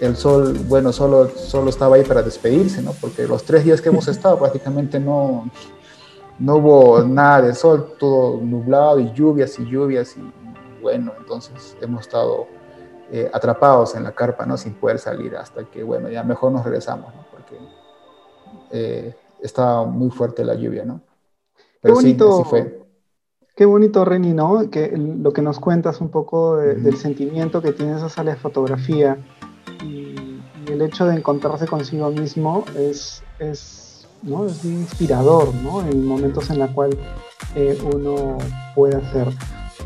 el 0.00 0.16
sol, 0.16 0.56
bueno, 0.68 0.92
solo, 0.92 1.28
solo 1.28 1.70
estaba 1.70 1.96
ahí 1.96 2.04
para 2.04 2.22
despedirse, 2.22 2.82
¿no? 2.82 2.92
Porque 2.92 3.26
los 3.26 3.42
tres 3.42 3.64
días 3.64 3.80
que 3.80 3.88
hemos 3.88 4.06
estado 4.14 4.38
prácticamente 4.38 5.00
no, 5.00 5.50
no 6.38 6.56
hubo 6.56 7.02
nada 7.02 7.42
de 7.42 7.54
sol, 7.54 7.94
todo 7.98 8.40
nublado 8.40 9.00
y 9.00 9.12
lluvias 9.12 9.58
y 9.58 9.64
lluvias 9.66 10.16
y 10.16 10.80
bueno, 10.80 11.14
entonces 11.18 11.76
hemos 11.80 12.02
estado 12.02 12.46
eh, 13.10 13.28
atrapados 13.32 13.96
en 13.96 14.04
la 14.04 14.12
carpa, 14.12 14.46
¿no? 14.46 14.56
Sin 14.56 14.74
poder 14.74 15.00
salir 15.00 15.36
hasta 15.36 15.64
que, 15.64 15.82
bueno, 15.82 16.08
ya 16.10 16.22
mejor 16.22 16.52
nos 16.52 16.62
regresamos, 16.62 17.12
¿no? 17.12 17.24
Porque 17.32 17.58
eh, 18.70 19.16
estaba 19.42 19.84
muy 19.84 20.10
fuerte 20.10 20.44
la 20.44 20.54
lluvia, 20.54 20.84
¿no? 20.84 21.00
Pero 21.84 21.96
qué 21.96 22.00
bonito, 22.00 22.38
sí, 22.38 22.44
fue. 22.48 22.80
Qué 23.54 23.66
bonito, 23.66 24.06
Reni, 24.06 24.32
¿no? 24.32 24.70
Que 24.70 24.96
lo 24.96 25.34
que 25.34 25.42
nos 25.42 25.60
cuentas 25.60 26.00
un 26.00 26.08
poco 26.08 26.56
del 26.56 26.96
sentimiento 26.96 27.60
que 27.60 27.72
tienes 27.72 27.98
esa 27.98 28.08
sala 28.08 28.32
de 28.32 28.38
fotografía 28.38 29.18
y, 29.84 30.40
el 30.66 30.80
hecho 30.80 31.04
de 31.04 31.16
encontrarse 31.16 31.66
consigo 31.66 32.10
mismo 32.10 32.64
es, 32.74 33.22
es, 33.38 34.08
¿no? 34.22 34.46
es 34.46 34.64
inspirador, 34.64 35.54
¿no? 35.56 35.82
En 35.82 36.06
momentos 36.06 36.48
en 36.48 36.60
los 36.60 36.70
cuales 36.70 36.96
eh, 37.54 37.78
uno 37.94 38.38
puede 38.74 38.96
hacer. 38.96 39.28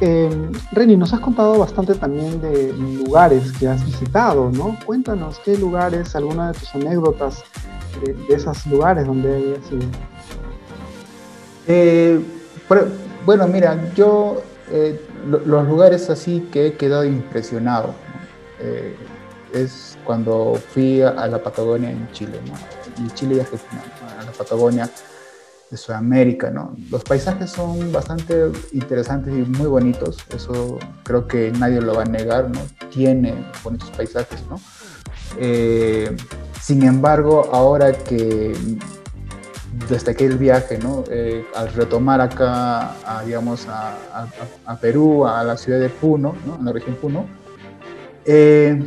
Eh, 0.00 0.30
Reni, 0.70 0.96
nos 0.96 1.12
has 1.12 1.18
contado 1.18 1.58
bastante 1.58 1.96
también 1.96 2.40
de 2.40 2.72
lugares 2.72 3.50
que 3.58 3.66
has 3.66 3.84
visitado, 3.84 4.50
¿no? 4.52 4.78
Cuéntanos 4.86 5.40
qué 5.40 5.58
lugares, 5.58 6.14
alguna 6.14 6.52
de 6.52 6.58
tus 6.60 6.72
anécdotas 6.76 7.42
de, 8.00 8.16
esos 8.32 8.64
lugares 8.66 9.04
donde 9.04 9.34
hayas 9.34 9.72
ido. 9.72 9.88
Eh, 11.68 12.18
bueno, 13.26 13.46
mira, 13.46 13.92
yo 13.94 14.42
eh, 14.70 15.00
los 15.26 15.68
lugares 15.68 16.08
así 16.08 16.48
que 16.50 16.68
he 16.68 16.72
quedado 16.74 17.04
impresionado. 17.04 17.94
Eh, 18.58 18.96
es 19.52 19.96
cuando 20.04 20.60
fui 20.74 21.00
a, 21.00 21.26
la 21.26 21.42
Patagonia 21.42 21.90
en 21.90 22.10
Chile, 22.12 22.38
¿no? 22.46 23.04
Y 23.04 23.10
Chile 23.12 23.36
y 23.36 23.40
Argentina, 23.40 23.82
a 24.18 24.24
la 24.24 24.32
Patagonia 24.32 24.90
de 25.70 25.76
Sudamérica, 25.76 26.50
¿no? 26.50 26.76
Los 26.90 27.02
paisajes 27.04 27.50
son 27.50 27.90
bastante 27.92 28.50
interesantes 28.72 29.32
y 29.32 29.38
muy 29.38 29.66
bonitos, 29.66 30.18
eso 30.34 30.78
creo 31.02 31.26
que 31.26 31.50
nadie 31.52 31.80
lo 31.80 31.94
va 31.94 32.02
a 32.02 32.06
negar, 32.06 32.50
¿no? 32.50 32.60
Tiene 32.90 33.34
bonitos 33.62 33.90
paisajes, 33.90 34.42
¿no? 34.50 34.60
Sin 36.60 36.82
embargo, 36.82 37.48
ahora 37.50 37.92
que 37.92 38.54
desde 39.88 40.12
aquel 40.12 40.38
viaje, 40.38 40.78
¿no? 40.78 41.04
Eh, 41.10 41.44
al 41.54 41.72
retomar 41.72 42.20
acá, 42.20 42.94
a, 43.04 43.22
digamos, 43.24 43.66
a, 43.68 43.96
Perú, 44.80 45.26
a 45.26 45.44
la 45.44 45.56
ciudad 45.56 45.80
de 45.80 45.88
Puno, 45.88 46.34
¿no? 46.46 46.56
en 46.56 46.64
la 46.64 46.72
región 46.72 46.96
Puno, 46.96 47.26
eh, 48.24 48.82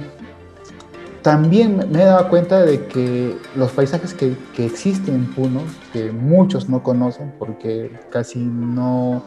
también 1.21 1.87
me 1.91 2.01
he 2.01 2.05
dado 2.05 2.29
cuenta 2.29 2.61
de 2.63 2.87
que 2.87 3.37
los 3.55 3.71
paisajes 3.71 4.13
que, 4.13 4.35
que, 4.55 4.65
existen 4.65 5.15
en 5.15 5.33
Puno, 5.33 5.61
que 5.93 6.11
muchos 6.11 6.67
no 6.67 6.81
conocen 6.81 7.33
porque 7.37 7.91
casi 8.11 8.39
no 8.39 9.23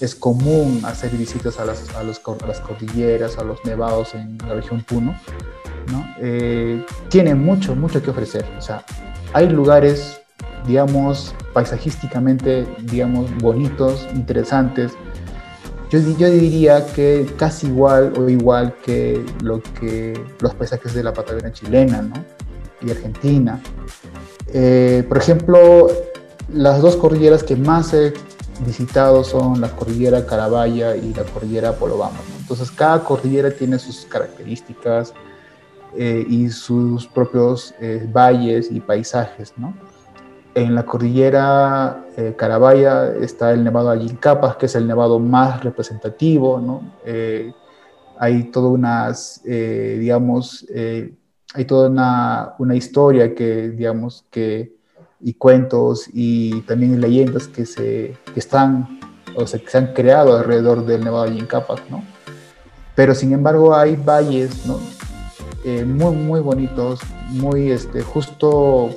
es 0.00 0.14
común 0.14 0.80
hacer 0.84 1.10
visitas 1.12 1.58
a 1.58 1.64
las, 1.64 1.94
a, 1.94 2.02
los, 2.02 2.20
a 2.26 2.46
las 2.46 2.60
cordilleras, 2.60 3.38
a 3.38 3.44
los 3.44 3.64
nevados 3.64 4.14
en 4.14 4.38
la 4.38 4.54
región 4.54 4.82
Puno, 4.82 5.16
¿no? 5.90 6.04
Eh, 6.20 6.84
tienen 7.08 7.42
mucho, 7.42 7.74
mucho 7.74 8.02
que 8.02 8.10
ofrecer. 8.10 8.44
O 8.58 8.62
sea, 8.62 8.84
hay 9.32 9.48
lugares, 9.48 10.21
digamos, 10.66 11.34
paisajísticamente, 11.52 12.66
digamos, 12.82 13.30
bonitos, 13.38 14.08
interesantes, 14.14 14.92
yo, 15.92 16.00
diría 16.00 16.86
que 16.86 17.26
casi 17.36 17.66
igual 17.66 18.14
o 18.16 18.26
igual 18.26 18.74
que, 18.82 19.22
lo 19.42 19.60
que 19.78 20.18
los 20.40 20.54
paisajes 20.54 20.94
de 20.94 21.02
la 21.04 21.12
Patagonia 21.12 21.52
chilena 21.52 22.00
¿no? 22.00 22.14
y 22.80 22.90
Argentina. 22.90 23.60
Eh, 24.54 25.04
por 25.06 25.18
ejemplo, 25.18 25.88
las 26.48 26.80
dos 26.80 26.96
cordilleras 26.96 27.42
que 27.42 27.56
más 27.56 27.92
he 27.92 28.14
visitado 28.64 29.22
son 29.22 29.60
la 29.60 29.68
cordillera 29.68 30.24
Carabaya 30.24 30.96
y 30.96 31.12
la 31.12 31.24
cordillera 31.24 31.74
Polobamba. 31.74 32.20
Entonces, 32.40 32.70
cada 32.70 33.04
cordillera 33.04 33.50
tiene 33.50 33.78
sus 33.78 34.06
características 34.06 35.12
eh, 35.94 36.24
y 36.26 36.48
sus 36.48 37.06
propios 37.06 37.74
eh, 37.80 38.08
valles 38.10 38.70
y 38.70 38.80
paisajes. 38.80 39.52
¿no? 39.58 39.74
En 40.54 40.74
la 40.74 40.84
cordillera 40.84 42.04
eh, 42.16 42.34
Carabaya 42.36 43.14
está 43.14 43.52
el 43.52 43.64
nevado 43.64 43.88
Ayincapas, 43.88 44.56
que 44.56 44.66
es 44.66 44.74
el 44.74 44.86
nevado 44.86 45.18
más 45.18 45.64
representativo, 45.64 46.60
¿no? 46.60 46.92
Eh, 47.06 47.52
hay 48.18 48.44
toda 48.44 48.68
unas, 48.68 49.40
eh, 49.46 49.96
digamos, 49.98 50.66
hay 51.54 51.64
toda 51.64 51.88
una, 51.88 52.54
una, 52.58 52.76
historia 52.76 53.34
que, 53.34 53.70
digamos, 53.70 54.26
que, 54.30 54.76
y 55.20 55.34
cuentos 55.34 56.08
y 56.12 56.60
también 56.62 57.00
leyendas 57.00 57.48
que, 57.48 57.64
se, 57.64 58.16
que 58.32 58.38
están, 58.38 59.00
o 59.34 59.46
sea, 59.46 59.58
que 59.58 59.68
se 59.68 59.78
han 59.78 59.94
creado 59.94 60.36
alrededor 60.36 60.84
del 60.84 61.02
nevado 61.02 61.24
Ayincapas, 61.24 61.80
¿no? 61.90 62.04
Pero 62.94 63.14
sin 63.14 63.32
embargo 63.32 63.74
hay 63.74 63.96
valles, 63.96 64.66
¿no? 64.66 64.78
muy, 65.86 66.14
muy 66.16 66.40
bonitos, 66.40 67.00
muy, 67.30 67.70
este, 67.70 68.02
justo 68.02 68.90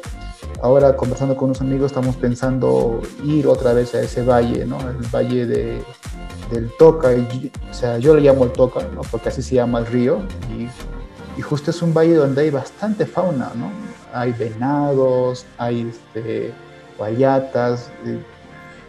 ahora 0.62 0.96
conversando 0.96 1.36
con 1.36 1.50
unos 1.50 1.62
amigos 1.62 1.88
estamos 1.88 2.16
pensando 2.16 3.02
ir 3.24 3.48
otra 3.48 3.74
vez 3.74 3.94
a 3.96 4.02
ese 4.02 4.24
valle, 4.24 4.66
¿no? 4.66 4.80
El 4.80 5.08
valle 5.14 5.46
de, 5.46 5.84
del 6.52 6.72
Toca, 6.78 7.10
o 7.10 7.74
sea, 7.74 7.98
yo 7.98 8.16
le 8.16 8.22
llamo 8.22 8.46
el 8.46 8.52
Toca, 8.52 8.82
¿no? 8.94 9.02
Porque 9.12 9.30
así 9.30 9.42
se 9.42 9.56
llama 9.56 9.80
el 9.80 9.86
río 9.86 10.20
y, 10.52 10.70
y, 11.40 11.42
justo 11.42 11.72
es 11.72 11.82
un 11.82 11.94
valle 11.94 12.16
donde 12.16 12.42
hay 12.42 12.50
bastante 12.50 13.06
fauna, 13.06 13.52
¿no? 13.56 13.70
Hay 14.14 14.32
venados, 14.32 15.46
hay 15.58 15.90
este, 15.90 16.54
guayatas, 16.98 17.92
eh, 18.06 18.20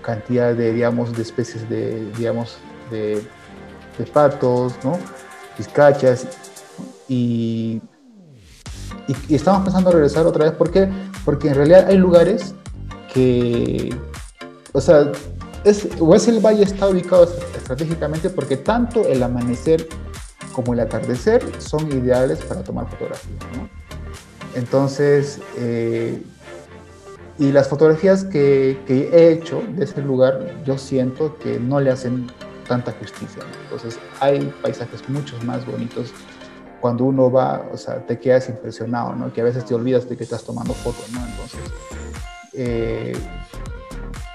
cantidad 0.02 0.55
de, 0.55 0.72
digamos, 0.72 1.16
de 1.16 1.22
especies 1.22 1.68
de, 1.68 2.11
digamos, 2.16 2.59
de, 2.90 3.22
de 3.98 4.05
patos, 4.12 4.74
¿no? 4.85 4.98
Vizcachas 5.59 6.26
y 7.09 7.81
y, 9.29 9.35
estamos 9.35 9.62
pensando 9.62 9.90
regresar 9.90 10.26
otra 10.26 10.46
vez. 10.46 10.55
¿Por 10.55 10.70
qué? 10.70 10.88
Porque 11.27 11.49
en 11.49 11.57
realidad 11.57 11.89
hay 11.89 11.99
lugares 11.99 12.55
que, 13.12 13.95
o 14.73 14.81
sea, 14.81 15.11
es, 15.65 15.89
o 15.99 16.15
es 16.15 16.29
el 16.29 16.39
valle 16.39 16.62
está 16.62 16.89
ubicado 16.89 17.25
estratégicamente 17.25 18.31
porque 18.31 18.57
tanto 18.57 19.05
el 19.07 19.21
amanecer 19.25 19.89
como 20.53 20.73
el 20.73 20.81
atardecer 20.81 21.43
son 21.59 21.91
ideales 21.91 22.39
para 22.39 22.62
tomar 22.62 22.89
fotografías. 22.89 23.41
¿no? 23.57 23.69
Entonces, 24.55 25.41
eh, 25.59 26.23
y 27.41 27.51
las 27.51 27.69
fotografías 27.69 28.25
que, 28.25 28.79
que, 28.87 29.09
he 29.12 29.33
hecho 29.33 29.62
de 29.75 29.85
ese 29.85 30.01
lugar, 30.03 30.55
yo 30.65 30.79
siento 30.79 31.37
que 31.39 31.59
no 31.59 31.81
le 31.81 31.91
hacen 31.91 32.29
tanta 32.69 32.93
justicia. 32.93 33.43
Entonces, 33.65 33.99
hay 34.21 34.53
paisajes 34.62 35.07
mucho 35.09 35.35
más 35.45 35.67
bonitos 35.67 36.12
cuando 36.81 37.05
uno 37.05 37.31
va, 37.31 37.67
o 37.73 37.77
sea, 37.77 38.07
te 38.07 38.19
quedas 38.19 38.49
impresionado, 38.49 39.15
¿no? 39.15 39.33
Que 39.33 39.41
a 39.41 39.45
veces 39.45 39.65
te 39.65 39.75
olvidas 39.75 40.09
de 40.09 40.17
que 40.17 40.25
estás 40.25 40.45
tomando 40.45 40.75
fotos, 40.75 41.11
¿no? 41.12 41.21
Entonces, 41.27 41.61
eh, 42.53 43.17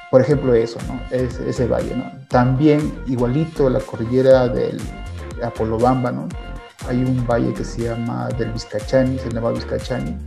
por 0.09 0.21
ejemplo, 0.21 0.53
eso, 0.53 0.79
¿no? 0.87 0.99
Es, 1.09 1.39
ese 1.39 1.67
valle, 1.67 1.95
¿no? 1.95 2.05
También, 2.27 2.93
igualito, 3.07 3.69
la 3.69 3.79
cordillera 3.79 4.47
del 4.47 4.79
Apolobamba, 5.43 6.11
¿no? 6.11 6.27
Hay 6.87 7.03
un 7.03 7.25
valle 7.27 7.53
que 7.53 7.63
se 7.63 7.83
llama 7.83 8.27
del 8.37 8.51
Vizcachani, 8.51 9.19
se 9.19 9.29
llama 9.29 9.51
Vizcachani, 9.51 10.17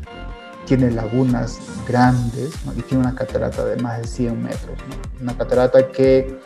tiene 0.67 0.91
lagunas 0.91 1.59
grandes 1.87 2.55
¿no? 2.65 2.73
y 2.73 2.81
tiene 2.83 3.05
una 3.05 3.15
catarata 3.15 3.65
de 3.65 3.77
más 3.83 4.01
de 4.01 4.07
100 4.07 4.43
metros, 4.43 4.79
¿no? 4.89 5.23
Una 5.23 5.37
catarata 5.37 5.89
que 5.89 6.39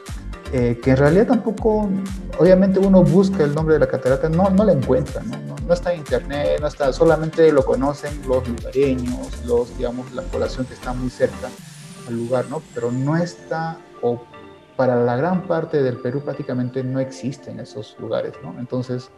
eh, 0.52 0.81
que 0.83 0.92
en 0.92 0.96
realidad 0.96 1.26
tampoco, 1.26 1.90
obviamente 2.38 2.78
uno 2.78 3.02
busca 3.02 3.44
el 3.44 3.54
nombre 3.54 3.74
de 3.74 3.81
la 3.81 3.87
catarata, 3.87 4.31
no, 4.31 4.48
no 4.48 4.64
la 4.64 4.72
encuentra, 4.72 5.22
¿no? 5.22 5.37
No, 5.46 5.57
está 5.74 5.92
en 5.92 6.00
internet, 6.00 6.61
no 6.61 6.66
está, 6.66 6.92
solamente 6.92 7.52
lo 7.52 7.64
conocen 7.64 8.20
los 8.26 8.46
lugareños, 8.48 9.44
los, 9.44 9.76
digamos, 9.76 10.12
la 10.12 10.22
población 10.22 10.66
que 10.66 10.74
está 10.74 10.92
muy 10.92 11.11
cerca 11.11 11.48
al 12.07 12.16
lugar, 12.16 12.46
¿no? 12.48 12.62
Pero 12.74 12.90
no 12.90 13.16
está, 13.16 13.78
o 14.02 14.22
para 14.76 14.96
la 14.96 15.16
gran 15.16 15.46
parte 15.46 15.83
del 15.83 15.98
Perú 15.98 16.22
prácticamente 16.22 16.83
no 16.85 17.00
existen 17.00 17.61
esos 17.61 17.96
lugares, 17.98 18.35
¿no? 18.42 18.59
Entonces, 18.59 19.11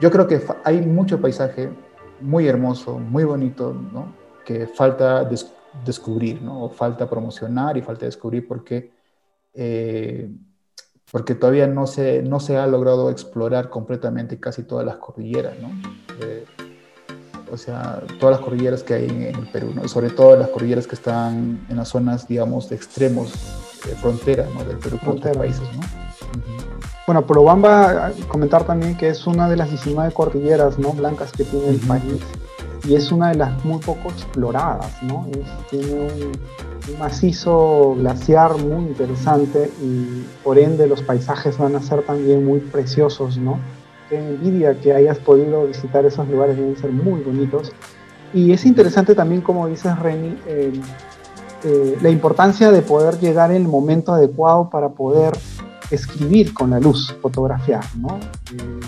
yo 0.00 0.10
creo 0.10 0.26
que 0.26 0.42
hay 0.64 0.80
mucho 0.80 1.20
paisaje 1.20 1.70
muy 2.20 2.48
hermoso, 2.48 2.98
muy 2.98 3.24
bonito, 3.24 3.72
¿no? 3.72 4.14
Que 4.44 4.66
falta 4.66 5.28
descubrir, 5.84 6.42
¿no? 6.42 6.64
O 6.64 6.70
falta 6.70 7.08
promocionar 7.08 7.76
y 7.76 7.82
falta 7.82 8.06
descubrir 8.06 8.46
porque 8.46 8.92
eh, 9.54 10.30
porque 11.12 11.34
todavía 11.34 11.66
no 11.66 11.86
se, 11.86 12.22
no 12.22 12.40
se 12.40 12.56
ha 12.56 12.66
logrado 12.66 13.10
explorar 13.10 13.68
completamente 13.68 14.40
casi 14.40 14.62
todas 14.62 14.84
las 14.84 14.96
cordilleras, 14.96 15.54
¿no? 15.60 15.68
Eh, 16.22 16.44
o 17.52 17.56
sea, 17.58 18.02
todas 18.18 18.36
las 18.36 18.44
cordilleras 18.44 18.82
que 18.82 18.94
hay 18.94 19.04
en, 19.04 19.22
el 19.22 19.46
Perú, 19.52 19.72
¿no? 19.74 19.86
sobre 19.86 20.08
todo 20.08 20.34
las 20.38 20.48
cordilleras 20.48 20.86
que 20.86 20.94
están 20.94 21.66
en 21.68 21.76
las 21.76 21.90
zonas, 21.90 22.26
digamos, 22.26 22.70
de 22.70 22.76
extremos, 22.76 23.30
de 23.86 23.94
frontera, 23.96 24.46
¿no? 24.54 24.64
Del 24.64 24.78
Perú 24.78 24.98
con 25.04 25.18
otros 25.18 25.36
países, 25.36 25.62
¿no? 25.76 25.82
Bueno, 27.06 27.26
Bueno, 27.26 28.06
a 28.06 28.12
comentar 28.28 28.64
también 28.64 28.96
que 28.96 29.10
es 29.10 29.26
una 29.26 29.50
de 29.50 29.56
las 29.56 29.68
19 29.68 30.14
cordilleras, 30.14 30.78
¿no? 30.78 30.92
Blancas 30.92 31.30
que 31.32 31.44
tiene 31.44 31.68
el 31.68 31.80
país 31.80 32.20
y 32.84 32.94
es 32.94 33.12
una 33.12 33.30
de 33.30 33.36
las 33.36 33.64
muy 33.64 33.78
poco 33.78 34.10
exploradas, 34.10 35.02
¿no? 35.02 35.26
tiene 35.70 35.92
un, 35.92 36.32
macizo 36.98 37.94
glaciar 37.96 38.56
muy 38.56 38.86
interesante 38.86 39.70
y 39.80 40.24
por 40.42 40.58
ende 40.58 40.88
los 40.88 41.00
paisajes 41.00 41.56
van 41.56 41.76
a 41.76 41.80
ser 41.80 42.02
también 42.02 42.44
muy 42.44 42.58
preciosos, 42.58 43.38
¿no? 43.38 43.60
Qué 44.08 44.18
envidia 44.18 44.74
que 44.74 44.92
hayas 44.92 45.18
podido 45.18 45.64
visitar 45.64 46.04
esos 46.04 46.28
lugares, 46.28 46.56
deben 46.56 46.76
ser 46.76 46.90
muy 46.90 47.20
bonitos. 47.20 47.72
Y 48.34 48.50
es 48.50 48.64
interesante 48.66 49.14
también, 49.14 49.42
como 49.42 49.68
dices, 49.68 49.96
Reni, 49.96 50.36
eh, 50.48 50.72
la 52.00 52.10
importancia 52.10 52.72
de 52.72 52.82
poder 52.82 53.20
llegar 53.20 53.52
en 53.52 53.62
el 53.62 53.68
momento 53.68 54.12
adecuado 54.12 54.68
para 54.68 54.88
poder 54.88 55.32
escribir 55.90 56.52
con 56.52 56.70
la 56.70 56.80
luz, 56.80 57.14
fotografiar, 57.22 57.84
¿no? 57.96 58.18
Eh, 58.52 58.80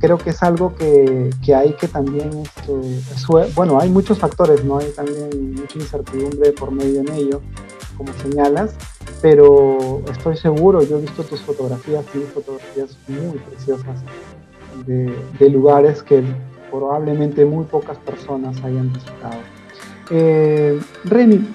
creo 0.00 0.18
que 0.18 0.30
es 0.30 0.42
algo 0.42 0.74
que, 0.74 1.30
que 1.44 1.54
hay 1.54 1.74
que 1.74 1.88
también, 1.88 2.30
este, 2.42 3.52
bueno, 3.54 3.78
hay 3.80 3.90
muchos 3.90 4.18
factores, 4.18 4.64
¿no? 4.64 4.78
Hay 4.78 4.90
también 4.92 5.54
mucha 5.54 5.78
incertidumbre 5.78 6.52
por 6.52 6.70
medio 6.70 7.00
en 7.00 7.12
ello, 7.12 7.40
como 7.96 8.12
señalas, 8.14 8.74
pero 9.20 10.02
estoy 10.10 10.36
seguro, 10.36 10.82
yo 10.82 10.98
he 10.98 11.00
visto 11.02 11.22
tus 11.22 11.40
fotografías, 11.42 12.04
tienes 12.06 12.30
fotografías 12.30 12.96
muy 13.08 13.38
preciosas 13.38 14.00
de, 14.86 15.14
de, 15.38 15.48
lugares 15.50 16.02
que 16.02 16.22
probablemente 16.70 17.44
muy 17.44 17.64
pocas 17.64 17.98
personas 17.98 18.56
hayan 18.64 18.92
visitado. 18.92 19.40
Eh, 20.10 20.80
Reni, 21.04 21.46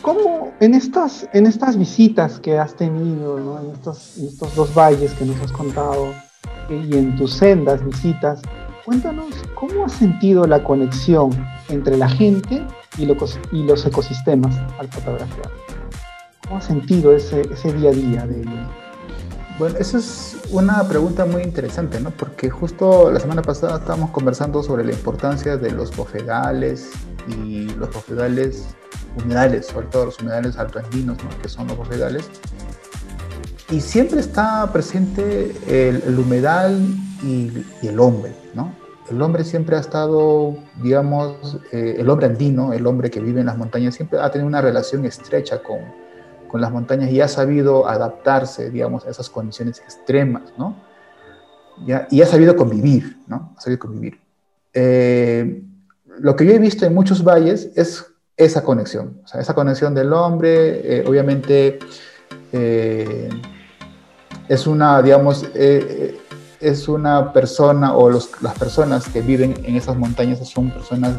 ¿cómo 0.00 0.52
en 0.60 0.74
estas, 0.74 1.28
en 1.32 1.46
estas 1.46 1.76
visitas 1.76 2.40
que 2.40 2.58
has 2.58 2.74
tenido, 2.74 3.38
¿no? 3.38 3.60
en, 3.60 3.70
estos, 3.70 4.18
en 4.18 4.28
estos 4.28 4.54
dos 4.54 4.74
valles 4.74 5.12
que 5.12 5.24
nos 5.24 5.40
has 5.40 5.52
contado, 5.52 6.08
y 6.68 6.96
en 6.96 7.16
tus 7.16 7.34
sendas, 7.34 7.84
visitas, 7.84 8.42
cuéntanos 8.84 9.34
cómo 9.54 9.84
has 9.84 9.92
sentido 9.92 10.46
la 10.46 10.62
conexión 10.62 11.30
entre 11.68 11.96
la 11.96 12.08
gente 12.08 12.64
y, 12.98 13.06
los 13.06 13.86
ecosistemas 13.86 14.56
al 14.78 14.88
fotografiar. 14.88 15.50
¿Cómo 16.44 16.58
has 16.58 16.64
sentido 16.64 17.14
ese, 17.14 17.42
ese 17.42 17.72
día 17.72 17.90
a 17.90 17.92
día 17.92 18.26
de 18.26 18.44
Bueno, 19.58 19.76
esa 19.78 19.98
es 19.98 20.36
una 20.50 20.86
pregunta 20.88 21.24
muy 21.24 21.42
interesante, 21.42 22.00
¿no? 22.00 22.10
Porque 22.10 22.50
justo 22.50 23.10
la 23.10 23.20
semana 23.20 23.42
pasada 23.42 23.78
estábamos 23.78 24.10
conversando 24.10 24.62
sobre 24.62 24.84
la 24.84 24.92
importancia 24.92 25.56
de 25.56 25.70
los 25.70 25.96
bofedales 25.96 26.90
y 27.28 27.68
los 27.76 27.92
bofedales 27.92 28.74
humedales, 29.16 29.66
sobre 29.66 29.86
todo 29.86 30.06
los 30.06 30.20
humedales 30.20 30.58
altoandinos, 30.58 31.16
¿no? 31.22 31.30
Que 31.40 31.48
son 31.48 31.68
los 31.68 31.76
bofedales 31.76 32.28
y 33.72 33.80
siempre 33.80 34.20
está 34.20 34.70
presente 34.70 35.54
el, 35.66 36.18
humedal 36.18 36.78
y, 37.24 37.50
el 37.82 37.98
hombre, 37.98 38.34
¿no? 38.54 38.74
El 39.10 39.20
hombre 39.22 39.44
siempre 39.44 39.76
ha 39.76 39.80
estado, 39.80 40.56
digamos, 40.82 41.58
eh, 41.72 41.96
el 41.98 42.08
hombre 42.10 42.26
andino, 42.26 42.74
el 42.74 42.86
hombre 42.86 43.10
que 43.10 43.20
vive 43.20 43.40
en 43.40 43.46
las 43.46 43.56
montañas, 43.56 43.94
siempre 43.94 44.20
ha 44.20 44.30
tenido 44.30 44.46
una 44.46 44.60
relación 44.60 45.06
estrecha 45.06 45.62
con, 45.62 45.78
con 46.48 46.60
las 46.60 46.70
montañas 46.70 47.10
y 47.10 47.22
ha 47.22 47.28
sabido 47.28 47.88
adaptarse, 47.88 48.70
digamos, 48.70 49.06
a 49.06 49.10
esas 49.10 49.30
condiciones 49.30 49.80
extremas, 49.80 50.52
¿no? 50.58 50.76
¿Ya? 51.86 52.06
Y 52.10 52.20
ha 52.20 52.26
sabido 52.26 52.54
convivir, 52.54 53.20
¿no? 53.26 53.54
Ha 53.56 53.60
sabido 53.60 53.78
convivir. 53.78 54.20
Eh, 54.74 55.62
lo 56.18 56.36
que 56.36 56.44
yo 56.44 56.52
he 56.52 56.58
visto 56.58 56.84
en 56.84 56.94
muchos 56.94 57.24
valles 57.24 57.70
es 57.74 58.04
esa 58.36 58.62
conexión, 58.62 59.20
o 59.24 59.26
sea, 59.26 59.40
esa 59.40 59.54
conexión 59.54 59.94
del 59.94 60.12
hombre, 60.12 60.98
eh, 60.98 61.04
obviamente 61.06 61.78
es 64.48 64.66
una, 64.66 65.02
digamos, 65.02 65.44
eh, 65.44 65.50
eh, 65.54 66.20
es 66.60 66.88
una 66.88 67.32
persona 67.32 67.94
o 67.94 68.10
las 68.10 68.58
personas 68.58 69.08
que 69.08 69.20
viven 69.20 69.54
en 69.64 69.76
esas 69.76 69.96
montañas 69.96 70.46
son 70.48 70.70
personas, 70.70 71.16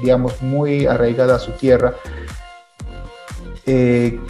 digamos, 0.00 0.40
muy 0.42 0.86
arraigadas 0.86 1.42
a 1.42 1.44
su 1.44 1.52
tierra. 1.52 1.94
Eh, 3.66 4.20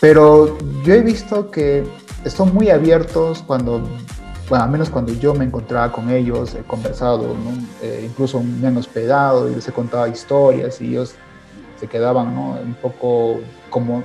pero 0.00 0.56
yo 0.84 0.94
he 0.94 1.00
visto 1.00 1.50
que 1.50 1.84
son 2.26 2.54
muy 2.54 2.70
abiertos 2.70 3.42
cuando, 3.44 3.80
bueno, 4.48 4.64
al 4.64 4.70
menos 4.70 4.88
cuando 4.88 5.12
yo 5.14 5.34
me 5.34 5.44
encontraba 5.44 5.90
con 5.90 6.10
ellos, 6.10 6.54
he 6.54 6.62
conversado, 6.62 7.34
incluso 8.04 8.40
me 8.40 8.68
han 8.68 8.76
hospedado 8.76 9.50
y 9.50 9.54
les 9.56 9.66
he 9.66 9.72
contado 9.72 10.06
historias 10.06 10.80
y 10.80 10.90
ellos 10.90 11.16
se 11.80 11.88
quedaban 11.88 12.34
¿no? 12.34 12.50
un 12.52 12.74
poco 12.74 13.40
como, 13.70 14.04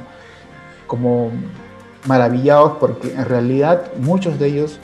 como 0.88 1.32
maravillados 2.06 2.78
porque 2.80 3.14
en 3.14 3.26
realidad 3.26 3.92
muchos 3.98 4.40
de 4.40 4.48
ellos 4.48 4.80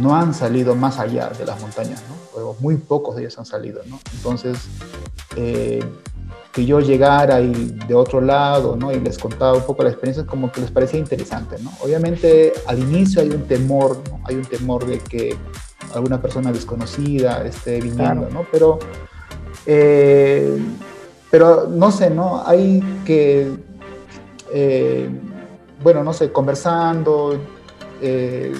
no 0.00 0.16
han 0.16 0.34
salido 0.34 0.74
más 0.74 0.98
allá 0.98 1.30
de 1.30 1.44
las 1.44 1.60
montañas, 1.60 2.02
¿no? 2.08 2.54
muy 2.60 2.76
pocos 2.76 3.16
de 3.16 3.22
ellos 3.22 3.38
han 3.38 3.46
salido. 3.46 3.82
¿no? 3.86 4.00
Entonces, 4.14 4.58
eh, 5.36 5.82
que 6.52 6.66
yo 6.66 6.80
llegara 6.80 7.40
y 7.40 7.52
de 7.86 7.94
otro 7.94 8.20
lado 8.20 8.76
¿no? 8.76 8.92
y 8.92 9.00
les 9.00 9.18
contaba 9.18 9.54
un 9.54 9.64
poco 9.64 9.82
la 9.82 9.90
experiencia, 9.90 10.26
como 10.26 10.52
que 10.52 10.60
les 10.60 10.70
parecía 10.70 10.98
interesante. 10.98 11.56
¿no? 11.62 11.72
Obviamente 11.80 12.52
al 12.66 12.78
inicio 12.78 13.22
hay 13.22 13.30
un 13.30 13.42
temor, 13.44 13.98
¿no? 14.08 14.20
hay 14.24 14.36
un 14.36 14.44
temor 14.44 14.86
de 14.86 14.98
que 14.98 15.36
alguna 15.94 16.20
persona 16.20 16.52
desconocida 16.52 17.44
esté 17.44 17.80
viniendo, 17.80 18.28
¿no? 18.30 18.46
pero, 18.50 18.78
eh, 19.66 20.58
pero 21.30 21.68
no 21.68 21.90
sé, 21.90 22.10
¿no? 22.10 22.42
hay 22.46 22.82
que... 23.04 23.50
Eh, 24.54 25.08
bueno, 25.82 26.04
no 26.04 26.12
sé, 26.12 26.30
conversando, 26.32 27.38
eh, 28.00 28.54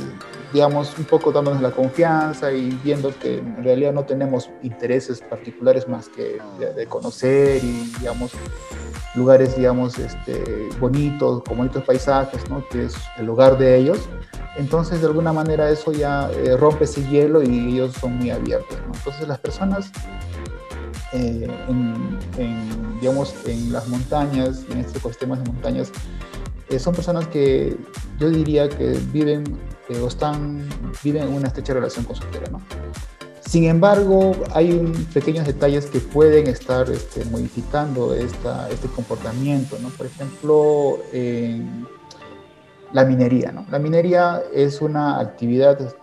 digamos, 0.53 0.97
un 0.99 1.05
poco 1.05 1.33
dándonos 1.33 1.63
la 1.63 1.71
confianza 1.71 2.53
y 2.53 2.71
viendo 2.85 3.17
que 3.19 3.39
en 3.39 3.65
realidad 3.65 3.93
no 3.93 4.05
tenemos 4.05 4.51
intereses 4.63 5.21
particulares 5.21 5.89
más 5.89 6.09
que 6.09 6.39
de, 6.59 6.87
conocer 6.87 7.63
y, 7.65 7.93
digamos, 7.99 8.33
lugares, 9.15 9.57
digamos, 9.57 9.99
este, 9.99 10.69
bonitos, 10.79 11.43
con 11.45 11.59
bonitos 11.59 11.83
paisajes, 11.85 12.49
¿no? 12.51 12.67
Que 12.69 12.85
es 12.85 12.95
el 13.19 13.27
lugar 13.27 13.57
de 13.57 13.77
ellos. 13.79 13.99
Entonces, 14.57 15.01
de 15.01 15.07
alguna 15.07 15.33
manera, 15.33 15.71
eso 15.71 15.93
ya 15.93 16.31
eh, 16.31 16.57
rompe 16.59 16.85
ese 16.85 17.03
hielo 17.09 17.43
y 17.43 17.75
ellos 17.75 17.95
son 17.95 18.19
muy 18.19 18.31
abiertos, 18.31 18.77
¿no? 18.87 18.95
Entonces, 18.95 19.27
las 19.27 19.39
personas 19.39 19.91
eh, 21.15 21.51
en, 21.69 22.19
en, 22.37 23.01
digamos, 23.01 23.35
en 23.47 23.73
las 23.73 23.89
montañas, 23.89 24.65
en 24.71 24.81
estos 24.81 24.97
ecosistemas 24.97 25.43
de 25.43 25.51
montañas, 25.51 25.91
eh, 26.73 26.79
son 26.79 26.95
personas 26.95 27.27
que 27.29 27.77
yo 28.19 28.31
diría 28.31 28.69
que 28.69 28.99
viven 29.13 29.45
eh, 29.89 30.01
o 30.01 30.09
están, 30.09 30.69
viven 31.03 31.25
en 31.25 31.35
una 31.35 31.49
estrecha 31.49 31.75
relación 31.75 32.05
con 32.05 32.17
su 32.17 32.25
tierra, 32.27 32.49
¿no? 32.51 32.61
Sin 33.41 33.65
embargo, 33.65 34.33
hay 34.55 34.81
pequeños 35.13 35.47
detalles 35.47 35.87
que 35.87 35.99
pueden 36.01 36.47
estar 36.47 36.89
este, 36.89 37.25
modificando 37.27 38.15
esta, 38.15 38.71
este 38.71 38.89
comportamiento, 38.89 39.77
¿no? 39.79 39.91
Por 39.91 40.07
ejemplo, 40.07 40.99
la 42.93 43.05
minería, 43.05 43.53
¿no? 43.53 43.67
La 43.71 43.79
minería 43.79 44.43
es 44.53 44.81
una 44.81 45.19
actividad, 45.19 45.95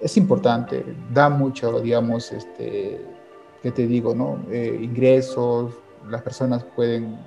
es 0.00 0.16
importante, 0.16 0.84
da 1.12 1.28
mucho, 1.28 1.80
digamos, 1.80 2.32
este, 2.32 3.04
¿qué 3.62 3.70
te 3.72 3.86
digo, 3.86 4.14
no? 4.14 4.38
Eh, 4.50 4.78
ingresos, 4.80 5.74
las 6.08 6.22
personas 6.22 6.64
pueden 6.76 7.18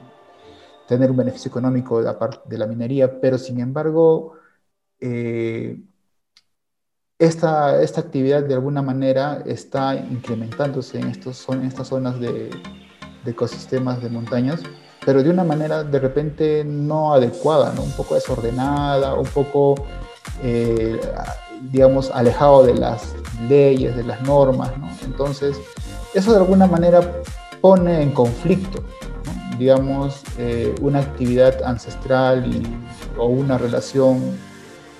tener 0.91 1.09
un 1.09 1.15
beneficio 1.15 1.47
económico 1.47 2.03
de, 2.03 2.57
la 2.57 2.67
minería, 2.67 3.21
pero 3.21 3.37
sin 3.37 3.61
embargo, 3.61 4.33
eh, 4.99 5.79
esta, 7.17 7.81
esta, 7.81 8.01
actividad 8.01 8.43
de 8.43 8.55
alguna 8.55 8.81
manera 8.81 9.41
está 9.45 9.95
incrementándose 9.95 10.99
en, 10.99 11.07
estos, 11.07 11.47
en 11.47 11.61
estas 11.63 11.87
zonas 11.87 12.19
de, 12.19 12.49
ecosistemas 13.25 14.03
de 14.03 14.09
montañas, 14.09 14.63
pero 15.05 15.23
de 15.23 15.29
una 15.29 15.45
manera 15.45 15.85
de 15.85 15.97
repente 15.97 16.65
no 16.65 17.13
adecuada, 17.13 17.71
¿no? 17.73 17.83
un 17.83 17.93
poco 17.93 18.15
desordenada, 18.15 19.13
un 19.13 19.27
poco, 19.27 19.75
eh, 20.43 20.99
digamos, 21.71 22.11
alejado 22.11 22.65
de 22.65 22.73
las 22.73 23.15
leyes, 23.47 23.95
de 23.95 24.03
las 24.03 24.21
normas. 24.23 24.77
¿no? 24.77 24.89
Entonces, 25.05 25.55
eso 26.13 26.33
de 26.33 26.39
alguna 26.39 26.67
manera 26.67 26.99
pone 27.61 28.01
en 28.01 28.11
conflicto 28.11 28.83
digamos, 29.61 30.23
eh, 30.39 30.73
una 30.81 31.01
actividad 31.01 31.61
ancestral 31.63 32.51
o 33.15 33.27
una 33.27 33.59
relación, 33.59 34.19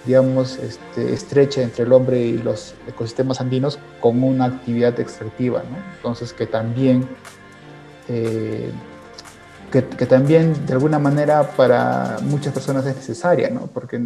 digamos, 0.06 0.60
este, 0.60 1.14
estrecha 1.14 1.64
entre 1.64 1.86
el 1.86 1.92
hombre 1.92 2.22
y 2.22 2.38
los 2.38 2.76
ecosistemas 2.88 3.42
andinos 3.42 3.80
con 4.00 4.22
una 4.22 4.46
actividad 4.46 5.00
extractiva, 5.00 5.64
¿no? 5.68 5.78
Entonces, 5.96 6.32
que 6.32 6.46
también, 6.46 7.08
eh, 8.08 8.70
que, 9.72 9.82
también 9.82 10.54
de 10.68 10.74
alguna 10.74 11.00
manera 11.00 11.42
para 11.58 12.20
muchas 12.22 12.54
personas 12.54 12.86
es 12.86 12.96
necesaria, 12.96 13.50
¿no? 13.50 13.62
Porque, 13.66 14.00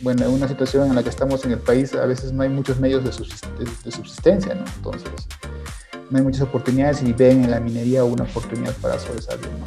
bueno, 0.00 0.24
en 0.24 0.32
una 0.32 0.48
situación 0.48 0.88
en 0.88 0.96
la 0.96 1.04
que 1.04 1.10
estamos 1.10 1.44
en 1.44 1.52
el 1.52 1.60
país, 1.60 1.94
a 1.94 2.06
veces 2.06 2.32
no 2.32 2.42
hay 2.42 2.48
muchos 2.48 2.80
medios 2.80 3.04
de 3.04 3.12
subsistencia, 3.92 4.52
¿no? 4.56 4.64
Entonces, 4.78 5.12
no 6.10 6.18
hay 6.18 6.24
muchas 6.24 6.42
oportunidades 6.42 7.02
y 7.02 7.12
ven 7.12 7.44
en 7.44 7.50
la 7.50 7.60
minería 7.60 8.04
una 8.04 8.24
oportunidad 8.24 8.74
para 8.76 8.98
sobresalir. 8.98 9.46
¿no? 9.46 9.64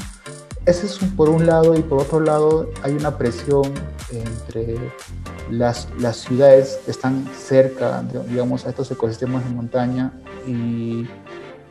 Ese 0.66 0.88
es 0.88 0.98
por 1.16 1.30
un 1.30 1.46
lado 1.46 1.76
y 1.76 1.82
por 1.82 2.02
otro 2.02 2.20
lado 2.20 2.72
hay 2.82 2.94
una 2.94 3.18
presión 3.18 3.72
entre 4.12 4.78
las, 5.52 5.88
las 6.00 6.18
ciudades 6.18 6.80
que 6.86 6.92
están 6.92 7.28
cerca, 7.38 8.04
digamos, 8.28 8.66
a 8.66 8.70
estos 8.70 8.90
ecosistemas 8.90 9.44
de 9.44 9.52
montaña 9.52 10.12
y, 10.48 11.08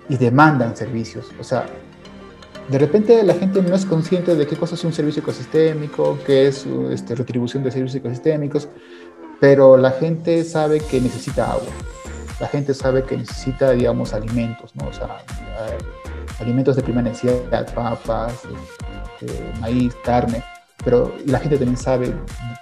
y 0.08 0.16
demandan 0.16 0.76
servicios. 0.76 1.26
O 1.40 1.44
sea, 1.44 1.66
de 2.68 2.78
repente 2.78 3.22
la 3.24 3.34
gente 3.34 3.62
no 3.62 3.74
es 3.74 3.84
consciente 3.84 4.36
de 4.36 4.46
qué 4.46 4.56
cosa 4.56 4.76
es 4.76 4.84
un 4.84 4.92
servicio 4.92 5.22
ecosistémico, 5.22 6.18
qué 6.24 6.46
es 6.46 6.64
este, 6.90 7.16
retribución 7.16 7.64
de 7.64 7.72
servicios 7.72 7.96
ecosistémicos, 7.96 8.68
pero 9.40 9.76
la 9.76 9.90
gente 9.90 10.44
sabe 10.44 10.78
que 10.78 11.00
necesita 11.00 11.50
agua 11.50 11.66
la 12.40 12.48
gente 12.48 12.74
sabe 12.74 13.04
que 13.04 13.16
necesita, 13.16 13.70
digamos, 13.70 14.12
alimentos, 14.12 14.74
¿no? 14.76 14.88
O 14.88 14.92
sea, 14.92 15.06
eh, 15.06 15.78
alimentos 16.40 16.76
de 16.76 16.82
primera 16.82 17.08
necesidad, 17.08 17.72
papas, 17.74 18.32
este, 19.20 19.52
maíz, 19.60 19.94
carne, 20.04 20.42
pero 20.84 21.14
la 21.26 21.38
gente 21.38 21.56
también 21.56 21.76
sabe 21.76 22.14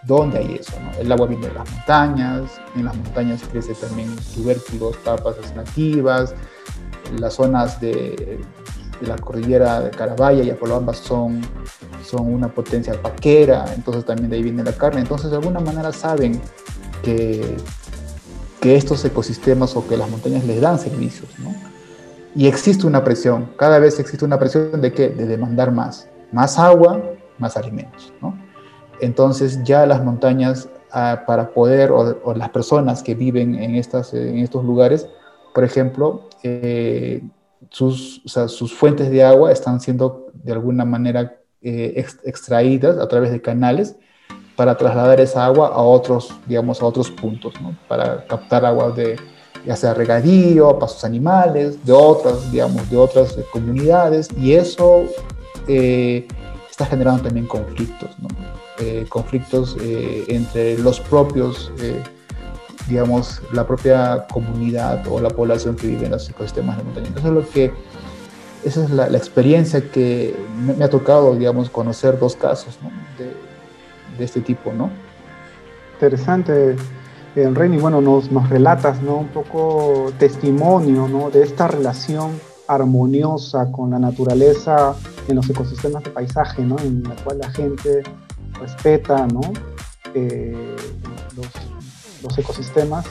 dónde 0.04 0.38
hay 0.38 0.56
eso, 0.60 0.72
¿no? 0.80 0.92
El 0.98 1.10
agua 1.10 1.26
viene 1.26 1.48
de 1.48 1.54
las 1.54 1.70
montañas, 1.70 2.60
en 2.76 2.84
las 2.84 2.96
montañas 2.96 3.42
crece 3.50 3.74
también 3.74 4.14
tubérculos, 4.34 4.96
papas 4.98 5.36
nativas, 5.56 6.34
las 7.18 7.34
zonas 7.34 7.80
de, 7.80 8.40
la 9.00 9.16
cordillera 9.16 9.80
de 9.80 9.90
Carabaya 9.90 10.44
y 10.44 10.50
Apolobamba 10.50 10.94
son, 10.94 11.40
son 12.04 12.32
una 12.32 12.48
potencia 12.48 13.00
paquera, 13.00 13.64
entonces 13.74 14.04
también 14.04 14.30
de 14.30 14.36
ahí 14.36 14.42
viene 14.42 14.62
la 14.62 14.72
carne, 14.72 15.00
entonces 15.00 15.30
de 15.30 15.38
alguna 15.38 15.58
manera 15.58 15.92
saben 15.92 16.40
que 17.02 17.56
que 18.62 18.76
estos 18.76 19.04
ecosistemas 19.04 19.76
o 19.76 19.86
que 19.88 19.96
las 19.96 20.08
montañas 20.08 20.44
les 20.44 20.60
dan 20.60 20.78
servicios, 20.78 21.28
¿no? 21.40 21.52
Y 22.34 22.46
existe 22.46 22.86
una 22.86 23.02
presión, 23.02 23.50
cada 23.56 23.80
vez 23.80 23.98
existe 23.98 24.24
una 24.24 24.38
presión 24.38 24.80
de 24.80 24.92
qué? 24.92 25.08
De 25.08 25.26
demandar 25.26 25.72
más, 25.72 26.08
más 26.30 26.58
agua, 26.58 27.02
más 27.38 27.56
alimentos, 27.56 28.14
¿no? 28.22 28.38
Entonces 29.00 29.62
ya 29.64 29.84
las 29.84 30.02
montañas 30.02 30.68
para 30.90 31.50
poder, 31.50 31.90
o, 31.90 32.34
las 32.34 32.50
personas 32.50 33.02
que 33.02 33.14
viven 33.16 33.56
en, 33.56 33.74
estas, 33.74 34.14
en 34.14 34.38
estos 34.38 34.64
lugares, 34.64 35.08
por 35.54 35.64
ejemplo, 35.64 36.28
eh, 36.44 37.20
sus, 37.68 38.22
sus 38.24 38.72
fuentes 38.72 39.10
de 39.10 39.24
agua 39.24 39.50
están 39.50 39.80
siendo 39.80 40.30
de 40.34 40.52
alguna 40.52 40.84
manera 40.84 41.36
eh, 41.62 42.06
extraídas 42.24 42.98
a 42.98 43.08
través 43.08 43.32
de 43.32 43.40
canales 43.40 43.96
para 44.56 44.76
trasladar 44.76 45.20
esa 45.20 45.44
agua 45.44 45.68
a 45.68 45.82
otros, 45.82 46.34
digamos, 46.46 46.82
a 46.82 46.86
otros 46.86 47.10
puntos, 47.10 47.54
para 47.88 48.24
captar 48.26 48.64
agua 48.64 48.90
de, 48.90 49.18
ya 49.64 49.94
regadío, 49.94 50.78
para 50.78 50.92
sus 50.92 51.04
animales, 51.04 51.84
de 51.84 51.92
otras, 51.92 52.50
digamos, 52.50 52.88
de 52.90 52.96
otras 52.96 53.36
comunidades, 53.52 54.28
y 54.36 54.52
eso 54.52 55.04
eh, 55.68 56.26
está 56.70 56.86
generando 56.86 57.22
también 57.22 57.46
conflictos. 57.46 58.10
Eh, 58.78 59.06
conflictos 59.08 59.76
eh, 59.80 60.24
entre 60.28 60.78
los 60.78 60.98
propios, 60.98 61.70
digamos, 62.88 63.40
la 63.52 63.66
propia 63.66 64.26
comunidad 64.32 65.06
o 65.08 65.20
la 65.20 65.30
población 65.30 65.76
que 65.76 65.86
vive 65.86 66.06
en 66.06 66.12
los 66.12 66.28
ecosistemas 66.28 66.76
de 66.78 66.84
montaña. 66.84 67.06
Entonces, 67.08 67.32
lo 67.32 67.48
que, 67.48 67.72
esa 68.64 68.84
es 68.84 68.90
la, 68.90 69.06
experiencia 69.08 69.80
que 69.90 70.34
me, 70.56 70.84
ha 70.84 70.90
tocado, 70.90 71.36
digamos, 71.36 71.70
conocer 71.70 72.18
dos 72.18 72.34
casos 72.34 72.78
de 74.18 74.24
este 74.24 74.40
tipo, 74.40 74.72
¿no? 74.72 74.90
Interesante 75.94 76.76
eh, 77.34 77.48
Reni, 77.50 77.78
bueno, 77.78 78.02
nos, 78.02 78.30
nos 78.30 78.50
relatas 78.50 79.00
¿no? 79.00 79.16
un 79.16 79.28
poco 79.28 80.12
testimonio 80.18 81.08
¿no? 81.08 81.30
de 81.30 81.42
esta 81.42 81.66
relación 81.66 82.38
armoniosa 82.68 83.72
con 83.72 83.90
la 83.90 83.98
naturaleza 83.98 84.94
en 85.28 85.36
los 85.36 85.48
ecosistemas 85.48 86.04
de 86.04 86.10
paisaje, 86.10 86.62
¿no? 86.62 86.78
en 86.80 87.02
la 87.04 87.16
cual 87.16 87.38
la 87.38 87.50
gente 87.50 88.02
respeta 88.60 89.26
¿no? 89.28 89.40
Eh, 90.12 90.76
los, 91.36 91.46
los, 92.22 92.38
ecosistemas. 92.38 93.06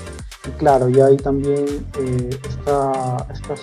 Y 0.48 0.52
claro, 0.52 0.88
y 0.88 1.00
hay 1.02 1.18
también 1.18 1.66
eh, 2.00 2.30
esta, 2.48 3.26
esta, 3.34 3.56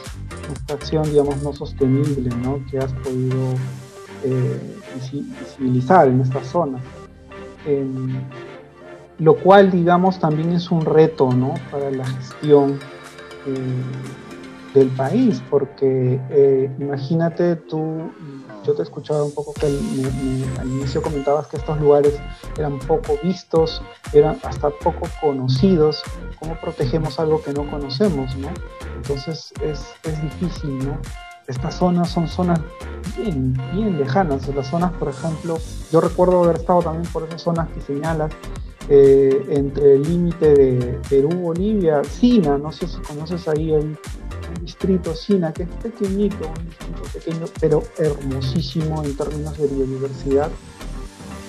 acción, 0.74 1.04
digamos, 1.04 1.40
no 1.42 1.52
sostenible 1.52 2.30
¿no? 2.42 2.60
que 2.68 2.78
has 2.78 2.92
podido 2.94 3.54
visibilizar 5.40 6.08
en 6.08 6.20
esta 6.20 6.42
lo 9.18 9.36
cual 9.36 9.70
digamos 9.70 10.18
también 10.18 10.52
es 10.52 10.70
un 10.70 10.84
reto 10.84 11.32
¿no? 11.32 11.54
para 11.70 11.90
la 11.90 12.06
gestión 12.06 12.78
eh, 13.46 13.82
del 14.74 14.88
país, 14.88 15.42
porque 15.50 16.20
eh, 16.30 16.70
imagínate 16.78 17.56
tú, 17.56 18.10
yo 18.64 18.74
te 18.74 18.82
he 18.82 18.84
escuchado 18.84 19.24
un 19.24 19.32
poco 19.32 19.54
que 19.54 19.66
al 19.66 20.68
inicio 20.68 21.02
comentabas 21.02 21.46
que 21.46 21.56
estos 21.56 21.80
lugares 21.80 22.18
eran 22.56 22.78
poco 22.80 23.18
vistos, 23.22 23.82
eran 24.12 24.38
hasta 24.44 24.70
poco 24.70 25.08
conocidos, 25.20 26.02
¿cómo 26.38 26.54
protegemos 26.60 27.18
algo 27.18 27.42
que 27.42 27.52
no 27.52 27.68
conocemos? 27.68 28.36
¿no? 28.36 28.48
Entonces 28.96 29.52
es, 29.62 29.86
es 30.04 30.22
difícil, 30.22 30.78
¿no? 30.86 30.98
Estas 31.48 31.76
zonas 31.76 32.10
son 32.10 32.28
zonas 32.28 32.60
bien, 33.16 33.56
bien 33.72 33.98
lejanas. 33.98 34.46
Las 34.54 34.66
zonas, 34.68 34.92
por 34.92 35.08
ejemplo, 35.08 35.56
yo 35.90 35.98
recuerdo 35.98 36.44
haber 36.44 36.56
estado 36.56 36.82
también 36.82 37.10
por 37.10 37.22
esas 37.22 37.40
zonas 37.40 37.68
que 37.70 37.80
señalas, 37.80 38.30
eh, 38.90 39.46
entre 39.48 39.94
el 39.94 40.02
límite 40.02 40.54
de 40.54 41.00
Perú-Bolivia, 41.08 42.04
Sina, 42.04 42.58
no 42.58 42.70
sé 42.70 42.86
si 42.86 42.98
conoces 42.98 43.48
ahí 43.48 43.72
el, 43.72 43.96
distrito 44.60 45.14
Sina, 45.14 45.52
que 45.52 45.62
es 45.62 45.68
pequeñito, 45.82 46.48
un 46.48 46.66
distrito 46.66 47.02
pequeño, 47.14 47.46
pero 47.60 47.82
hermosísimo 47.96 49.02
en 49.02 49.16
términos 49.16 49.56
de 49.56 49.68
biodiversidad. 49.68 50.50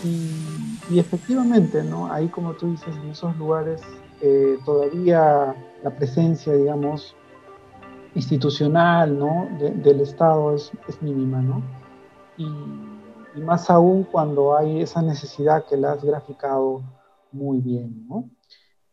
Y, 0.06 0.98
efectivamente, 0.98 1.84
¿no? 1.84 2.12
ahí 2.12 2.30
como 2.30 2.54
tú 2.54 2.72
dices, 2.72 2.96
en 3.04 3.10
esos 3.10 3.36
lugares 3.38 3.82
eh, 4.22 4.58
todavía 4.66 5.56
la 5.84 5.90
presencia, 5.92 6.54
digamos, 6.54 7.16
institucional 8.20 9.18
¿no? 9.18 9.50
del 9.60 10.02
Estado 10.02 10.56
es, 10.56 10.72
es 10.88 11.02
mínima, 11.02 11.42
¿no? 11.42 11.64
Y, 12.38 12.46
y, 13.36 13.42
más 13.42 13.70
aún 13.70 14.04
cuando 14.04 14.56
hay 14.56 14.82
esa 14.82 15.02
necesidad 15.02 15.66
que 15.66 15.76
la 15.76 15.94
has 15.94 16.04
graficado 16.04 16.84
muy 17.32 17.60
bien, 17.60 18.08
¿no? 18.08 18.30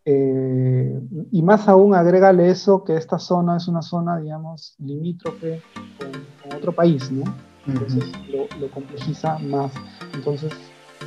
Eh, 0.08 1.00
y 1.32 1.42
más 1.42 1.68
aún, 1.68 1.92
agrégale 1.92 2.48
eso, 2.48 2.84
que 2.84 2.94
esta 2.94 3.18
zona 3.18 3.56
es 3.56 3.66
una 3.66 3.82
zona, 3.82 4.18
digamos, 4.20 4.76
limítrofe 4.78 5.60
con, 5.98 6.56
otro 6.56 6.72
país, 6.72 7.10
¿no? 7.10 7.24
Entonces 7.66 8.04
lo, 8.30 8.70
complejiza 8.70 9.36
más. 9.40 9.72
Entonces, 10.14 10.52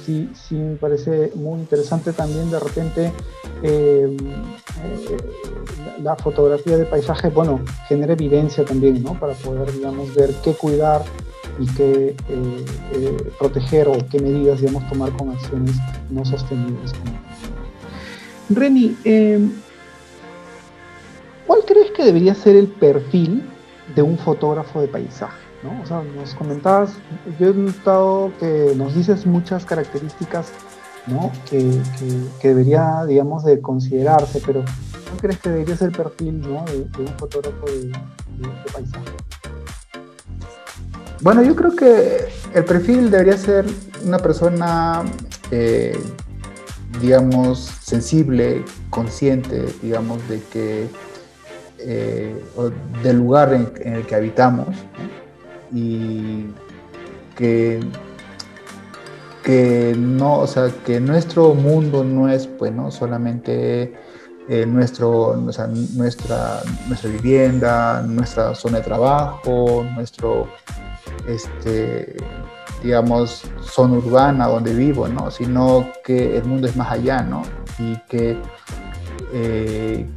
sí, 0.05 0.29
sí 0.33 0.55
me 0.55 0.75
parece 0.75 1.31
muy 1.35 1.59
interesante 1.59 2.13
también 2.13 2.49
de 2.49 2.59
repente 2.59 3.11
eh, 3.63 4.15
eh, 4.83 5.17
la, 6.01 6.15
fotografía 6.15 6.77
de 6.77 6.85
paisaje, 6.85 7.29
bueno, 7.29 7.59
genera 7.87 8.13
evidencia 8.13 8.63
también, 8.63 9.03
¿no? 9.03 9.19
Para 9.19 9.33
poder, 9.33 9.71
digamos, 9.73 10.13
ver 10.15 10.33
qué 10.43 10.53
cuidar 10.53 11.03
y 11.59 11.67
qué 11.73 12.15
proteger 13.37 13.89
o 13.89 13.97
qué 14.09 14.19
medidas, 14.19 14.61
digamos, 14.61 14.87
tomar 14.87 15.11
con 15.11 15.29
acciones 15.29 15.75
no 16.09 16.23
sostenibles. 16.23 16.93
Reni, 18.49 18.97
em, 19.03 19.51
¿cuál 21.45 21.61
crees 21.65 21.91
que 21.91 22.03
debería 22.03 22.33
ser 22.33 22.55
el 22.55 22.67
perfil 22.67 23.43
de 23.93 24.01
un 24.01 24.17
fotógrafo 24.17 24.81
de 24.81 24.87
paisaje? 24.87 25.48
¿No? 25.63 26.03
Nos 26.15 26.33
comentabas, 26.35 26.91
yo 27.39 27.49
he 27.49 27.53
notado 27.53 28.31
que 28.39 28.73
nos 28.75 28.95
dices 28.95 29.25
muchas 29.25 29.65
características 29.65 30.51
¿no? 31.07 31.31
que, 31.49 31.81
debería, 32.41 33.05
digamos, 33.07 33.43
de 33.43 33.59
considerarse, 33.61 34.41
pero 34.45 34.63
¿cuál 35.07 35.21
crees 35.21 35.39
que 35.39 35.49
debería 35.49 35.75
ser 35.75 35.89
el 35.89 35.97
perfil 35.97 36.41
¿no? 36.41 36.65
de, 36.65 37.01
un 37.01 37.17
fotógrafo 37.17 37.65
de, 37.65 37.91
paisaje? 38.73 39.05
Bueno, 41.21 41.43
yo 41.43 41.55
creo 41.55 41.75
que 41.75 42.29
el 42.53 42.63
perfil 42.63 43.11
debería 43.11 43.37
ser 43.37 43.65
una 44.05 44.19
persona 44.19 45.03
eh, 45.51 45.97
digamos, 47.01 47.59
sensible, 47.59 48.63
consciente, 48.89 49.65
digamos, 49.81 50.27
de 50.27 50.41
que, 50.51 50.87
eh, 51.79 52.43
del 53.03 53.17
lugar 53.17 53.53
en, 53.53 53.93
el 53.93 54.05
que 54.05 54.15
habitamos 54.15 54.67
y 55.71 56.45
que, 57.35 57.79
que 59.43 59.95
no, 59.97 60.39
o 60.39 60.47
sea, 60.47 60.69
que 60.85 60.99
nuestro 60.99 61.53
mundo 61.53 62.03
no 62.03 62.29
es, 62.29 62.47
pues, 62.47 62.73
solamente 62.89 63.93
eh, 64.51 64.65
nuestro, 64.65 65.35
nuestra, 65.35 66.61
nuestra 66.87 67.09
vivienda, 67.11 68.01
nuestra 68.01 68.55
zona 68.55 68.79
de 68.79 68.83
trabajo, 68.83 69.85
nuestro, 69.95 70.47
este, 71.27 72.17
digamos, 72.81 73.43
zona 73.61 73.97
urbana 73.97 74.47
donde 74.47 74.73
vivo, 74.73 75.07
¿no? 75.07 75.29
Sino 75.29 75.89
que 76.03 76.37
el 76.37 76.45
mundo 76.45 76.67
es 76.67 76.75
más 76.75 76.91
allá, 76.91 77.21
¿no? 77.21 77.43
Y 77.77 77.95
que, 78.09 78.37
eh, 79.33 80.07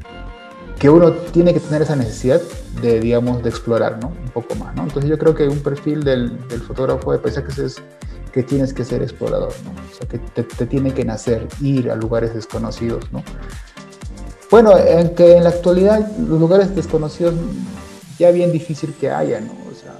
que 0.82 0.90
uno 0.90 1.12
tiene 1.12 1.54
que 1.54 1.60
tener 1.60 1.82
esa 1.82 1.94
necesidad 1.94 2.42
de, 2.82 2.98
digamos, 2.98 3.40
de 3.44 3.50
explorar, 3.50 4.00
¿no? 4.02 4.08
Un 4.08 4.30
poco 4.30 4.56
más, 4.56 4.74
¿no? 4.74 4.82
Entonces 4.82 5.08
yo 5.08 5.16
creo 5.16 5.32
que 5.32 5.46
un 5.46 5.60
perfil 5.60 6.02
del, 6.02 6.48
del 6.48 6.60
fotógrafo 6.60 7.12
de 7.12 7.20
paisajes 7.20 7.56
es 7.56 7.82
que 8.32 8.42
tienes 8.42 8.74
que 8.74 8.84
ser 8.84 9.00
explorador, 9.00 9.52
¿no? 9.64 9.70
O 9.70 9.94
sea, 9.94 10.08
que 10.08 10.18
te, 10.18 10.42
te 10.42 10.66
tiene 10.66 10.92
que 10.92 11.04
nacer 11.04 11.46
ir 11.60 11.88
a 11.88 11.94
lugares 11.94 12.34
desconocidos, 12.34 13.12
¿no? 13.12 13.22
Bueno, 14.50 14.76
en 14.76 15.14
que 15.14 15.36
en 15.36 15.44
la 15.44 15.50
actualidad 15.50 16.04
los 16.18 16.40
lugares 16.40 16.74
desconocidos 16.74 17.34
ya 18.18 18.32
bien 18.32 18.50
difícil 18.50 18.92
que 18.92 19.08
haya, 19.08 19.40
¿no? 19.40 19.52
O 19.52 19.74
sea, 19.76 19.94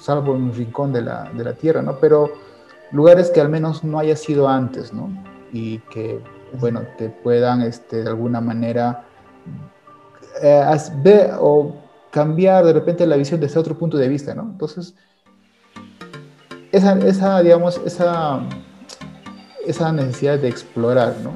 salvo 0.00 0.36
en 0.36 0.42
un 0.42 0.54
rincón 0.54 0.92
de 0.92 1.02
la, 1.02 1.28
de 1.34 1.42
la 1.42 1.54
tierra, 1.54 1.82
¿no? 1.82 1.96
Pero 1.98 2.34
lugares 2.92 3.30
que 3.30 3.40
al 3.40 3.48
menos 3.48 3.82
no 3.82 3.98
haya 3.98 4.14
sido 4.14 4.48
antes, 4.48 4.92
¿no? 4.92 5.10
Y 5.52 5.78
que, 5.92 6.20
bueno, 6.52 6.82
te 6.98 7.08
puedan 7.08 7.62
este, 7.62 8.04
de 8.04 8.08
alguna 8.08 8.40
manera 8.40 9.06
eh, 10.42 10.64
ver 11.02 11.32
o 11.38 11.74
cambiar 12.10 12.64
de 12.64 12.72
repente 12.72 13.06
la 13.06 13.16
visión 13.16 13.40
desde 13.40 13.58
otro 13.58 13.76
punto 13.76 13.96
de 13.96 14.08
vista, 14.08 14.34
¿no? 14.34 14.42
Entonces, 14.42 14.94
esa, 16.72 16.98
esa 16.98 17.42
digamos, 17.42 17.80
esa, 17.84 18.40
esa 19.66 19.92
necesidad 19.92 20.38
de 20.38 20.48
explorar, 20.48 21.16
¿no? 21.22 21.32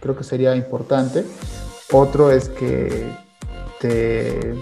Creo 0.00 0.16
que 0.16 0.24
sería 0.24 0.54
importante. 0.54 1.24
Otro 1.92 2.30
es 2.30 2.48
que 2.48 3.06
te 3.80 4.54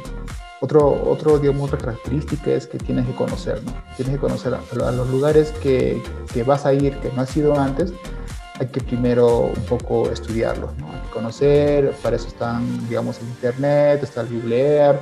otro, 0.60 1.10
otro, 1.10 1.38
digamos, 1.38 1.70
otra 1.70 1.78
característica 1.78 2.50
es 2.50 2.66
que 2.66 2.78
tienes 2.78 3.06
que 3.06 3.14
conocer, 3.14 3.62
¿no? 3.64 3.72
Tienes 3.96 4.14
que 4.14 4.20
conocer 4.20 4.54
a, 4.54 4.92
los 4.92 5.10
lugares 5.10 5.52
que, 5.62 6.02
que, 6.32 6.42
vas 6.42 6.64
a 6.64 6.72
ir, 6.72 6.96
que 7.00 7.10
no 7.12 7.20
has 7.20 7.36
ido 7.36 7.58
antes, 7.58 7.92
hay 8.60 8.66
que 8.68 8.80
primero 8.80 9.52
un 9.56 9.64
poco 9.64 10.10
estudiarlos, 10.10 10.76
¿no? 10.78 10.86
Hay 10.92 11.00
que 11.00 11.10
conocer, 11.10 11.92
para 12.02 12.16
eso 12.16 12.28
están, 12.28 12.88
digamos, 12.88 13.18
el 13.20 13.28
internet, 13.28 14.02
está 14.02 14.20
el 14.20 14.28
Google 14.28 14.76
Earth, 14.76 15.00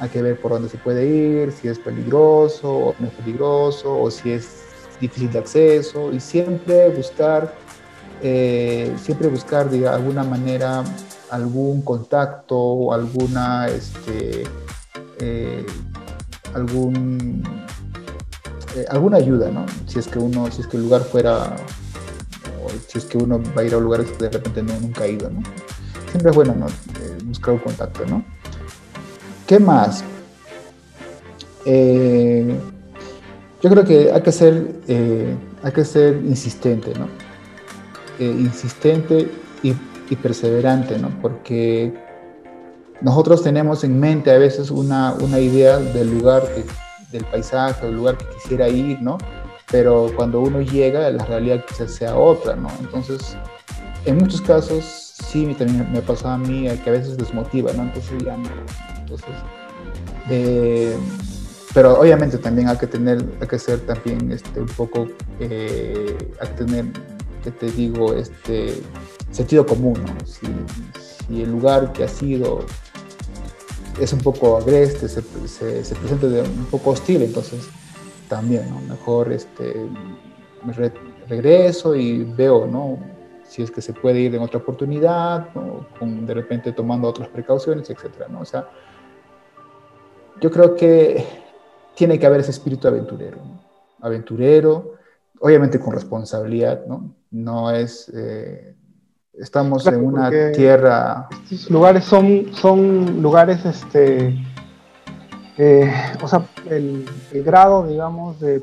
hay 0.00 0.08
que 0.08 0.22
ver 0.22 0.40
por 0.40 0.52
dónde 0.52 0.68
se 0.68 0.78
puede 0.78 1.06
ir, 1.06 1.52
si 1.52 1.68
es 1.68 1.78
peligroso 1.78 2.70
o 2.70 2.94
no 2.98 3.08
es 3.08 3.12
peligroso, 3.14 4.00
o 4.00 4.10
si 4.10 4.32
es 4.32 4.62
difícil 5.00 5.30
de 5.32 5.38
acceso, 5.40 6.12
y 6.12 6.20
siempre 6.20 6.88
buscar 6.90 7.52
eh, 8.22 8.94
siempre 9.02 9.28
buscar 9.28 9.68
de 9.68 9.86
alguna 9.86 10.24
manera 10.24 10.82
algún 11.30 11.82
contacto 11.82 12.56
o 12.56 12.94
alguna, 12.94 13.68
este, 13.68 14.44
eh, 15.20 15.66
algún, 16.54 17.42
eh, 18.76 18.86
alguna 18.88 19.18
ayuda, 19.18 19.50
¿no? 19.50 19.66
Si 19.86 19.98
es 19.98 20.06
que 20.06 20.18
uno, 20.18 20.50
si 20.50 20.62
es 20.62 20.66
que 20.66 20.76
el 20.76 20.84
lugar 20.84 21.02
fuera, 21.02 21.54
si 22.88 22.98
es 22.98 23.04
que 23.04 23.18
uno 23.18 23.40
va 23.56 23.62
a 23.62 23.64
ir 23.64 23.74
a 23.74 23.78
lugares 23.78 24.10
que 24.10 24.24
de 24.24 24.30
repente 24.30 24.62
no, 24.62 24.78
nunca 24.80 25.04
ha 25.04 25.08
ido, 25.08 25.30
¿no? 25.30 25.42
Siempre 26.10 26.30
es 26.30 26.36
bueno, 26.36 26.54
¿no? 26.54 26.66
buscar 27.24 27.54
un 27.54 27.60
contacto, 27.60 28.04
¿no? 28.06 28.24
¿Qué 29.46 29.58
más? 29.58 30.04
yo 31.66 33.70
creo 33.70 33.84
que 33.86 34.12
hay 34.12 34.20
que 34.20 34.32
ser, 34.32 34.76
hay 35.62 35.72
que 35.72 35.84
ser 35.84 36.16
insistente, 36.16 36.92
¿no? 36.98 37.08
Eh, 38.18 38.26
insistente 38.26 39.30
y, 39.62 39.74
perseverante, 40.16 40.96
¿no? 40.96 41.10
Porque 41.20 41.92
nosotros 43.00 43.42
tenemos 43.42 43.82
en 43.82 43.98
mente 43.98 44.30
a 44.30 44.38
veces 44.38 44.70
una, 44.70 45.14
una 45.14 45.40
idea 45.40 45.78
del 45.78 46.16
lugar, 46.16 46.44
del 47.10 47.24
paisaje, 47.24 47.86
del 47.86 47.96
lugar 47.96 48.16
que 48.16 48.26
quisiera 48.36 48.68
ir, 48.68 49.02
¿no? 49.02 49.18
Pero 49.70 50.10
cuando 50.14 50.40
uno 50.40 50.60
llega, 50.60 51.10
la 51.10 51.24
realidad 51.24 51.64
quizás 51.66 51.92
sea 51.92 52.16
otra, 52.16 52.54
¿no? 52.54 52.68
Entonces, 52.80 53.36
en 54.04 54.18
muchos 54.18 54.40
casos, 54.40 54.84
sí, 54.84 55.46
también 55.58 55.90
me 55.92 56.02
pasó 56.02 56.28
a 56.28 56.38
mí 56.38 56.68
que 56.82 56.90
a 56.90 56.92
veces 56.92 57.16
desmotiva, 57.16 57.72
¿no? 57.72 57.84
Entonces 57.84 58.22
ya 58.24 58.36
no. 58.36 58.48
Entonces, 59.00 59.34
eh, 60.30 60.96
pero 61.72 61.98
obviamente 61.98 62.38
también 62.38 62.68
hay 62.68 62.76
que 62.76 62.86
tener, 62.86 63.24
hay 63.40 63.48
que 63.48 63.58
ser 63.58 63.80
también 63.80 64.30
este, 64.30 64.60
un 64.60 64.68
poco, 64.68 65.08
eh, 65.40 66.16
hay 66.40 66.48
que 66.48 66.54
tener 66.54 66.84
que 67.44 67.50
te 67.50 67.70
digo, 67.70 68.14
este 68.14 68.80
sentido 69.30 69.66
común, 69.66 70.02
¿no? 70.02 70.26
si, 70.26 70.46
el 71.42 71.50
lugar 71.50 71.92
que 71.92 72.04
ha 72.04 72.08
sido 72.08 72.64
es 74.00 74.12
un 74.12 74.20
poco 74.20 74.56
agreste, 74.56 75.08
se, 75.08 75.22
se, 75.48 75.94
presenta 75.94 76.26
de 76.26 76.42
un 76.42 76.66
poco 76.70 76.90
hostil, 76.90 77.22
entonces 77.22 77.60
también, 78.28 78.68
¿no? 78.70 78.80
Mejor 78.80 79.32
este, 79.32 79.86
me 80.64 80.72
regreso 81.28 81.94
y 81.94 82.24
veo, 82.24 82.66
¿no? 82.66 82.98
Si 83.44 83.62
es 83.62 83.70
que 83.70 83.80
se 83.80 83.92
puede 83.92 84.20
ir 84.20 84.34
en 84.34 84.42
otra 84.42 84.58
oportunidad, 84.58 85.48
Con, 85.98 86.26
de 86.26 86.34
repente 86.34 86.72
tomando 86.72 87.08
otras 87.08 87.28
precauciones, 87.28 87.88
etcétera, 87.90 88.26
¿no? 88.28 88.40
O 88.40 88.44
sea, 88.44 88.68
yo 90.40 90.50
creo 90.50 90.74
que 90.74 91.24
tiene 91.94 92.18
que 92.18 92.26
haber 92.26 92.40
ese 92.40 92.50
espíritu 92.50 92.88
aventurero, 92.88 93.38
Aventurero, 94.00 94.94
obviamente 95.40 95.78
con 95.78 95.94
responsabilidad, 95.94 96.84
¿no? 96.86 97.14
No 97.30 97.70
es, 97.70 98.10
eh, 98.14 98.74
estamos 99.32 99.86
en 99.86 100.04
una 100.04 100.30
tierra... 100.52 101.28
Estos 101.44 101.70
lugares 101.70 102.04
son, 102.04 102.52
son 102.54 103.22
lugares, 103.22 103.64
este, 103.64 104.36
eh, 105.56 105.92
o 106.22 106.28
sea, 106.28 106.46
el, 106.68 107.06
grado, 107.32 107.86
digamos, 107.86 108.40
de, 108.40 108.62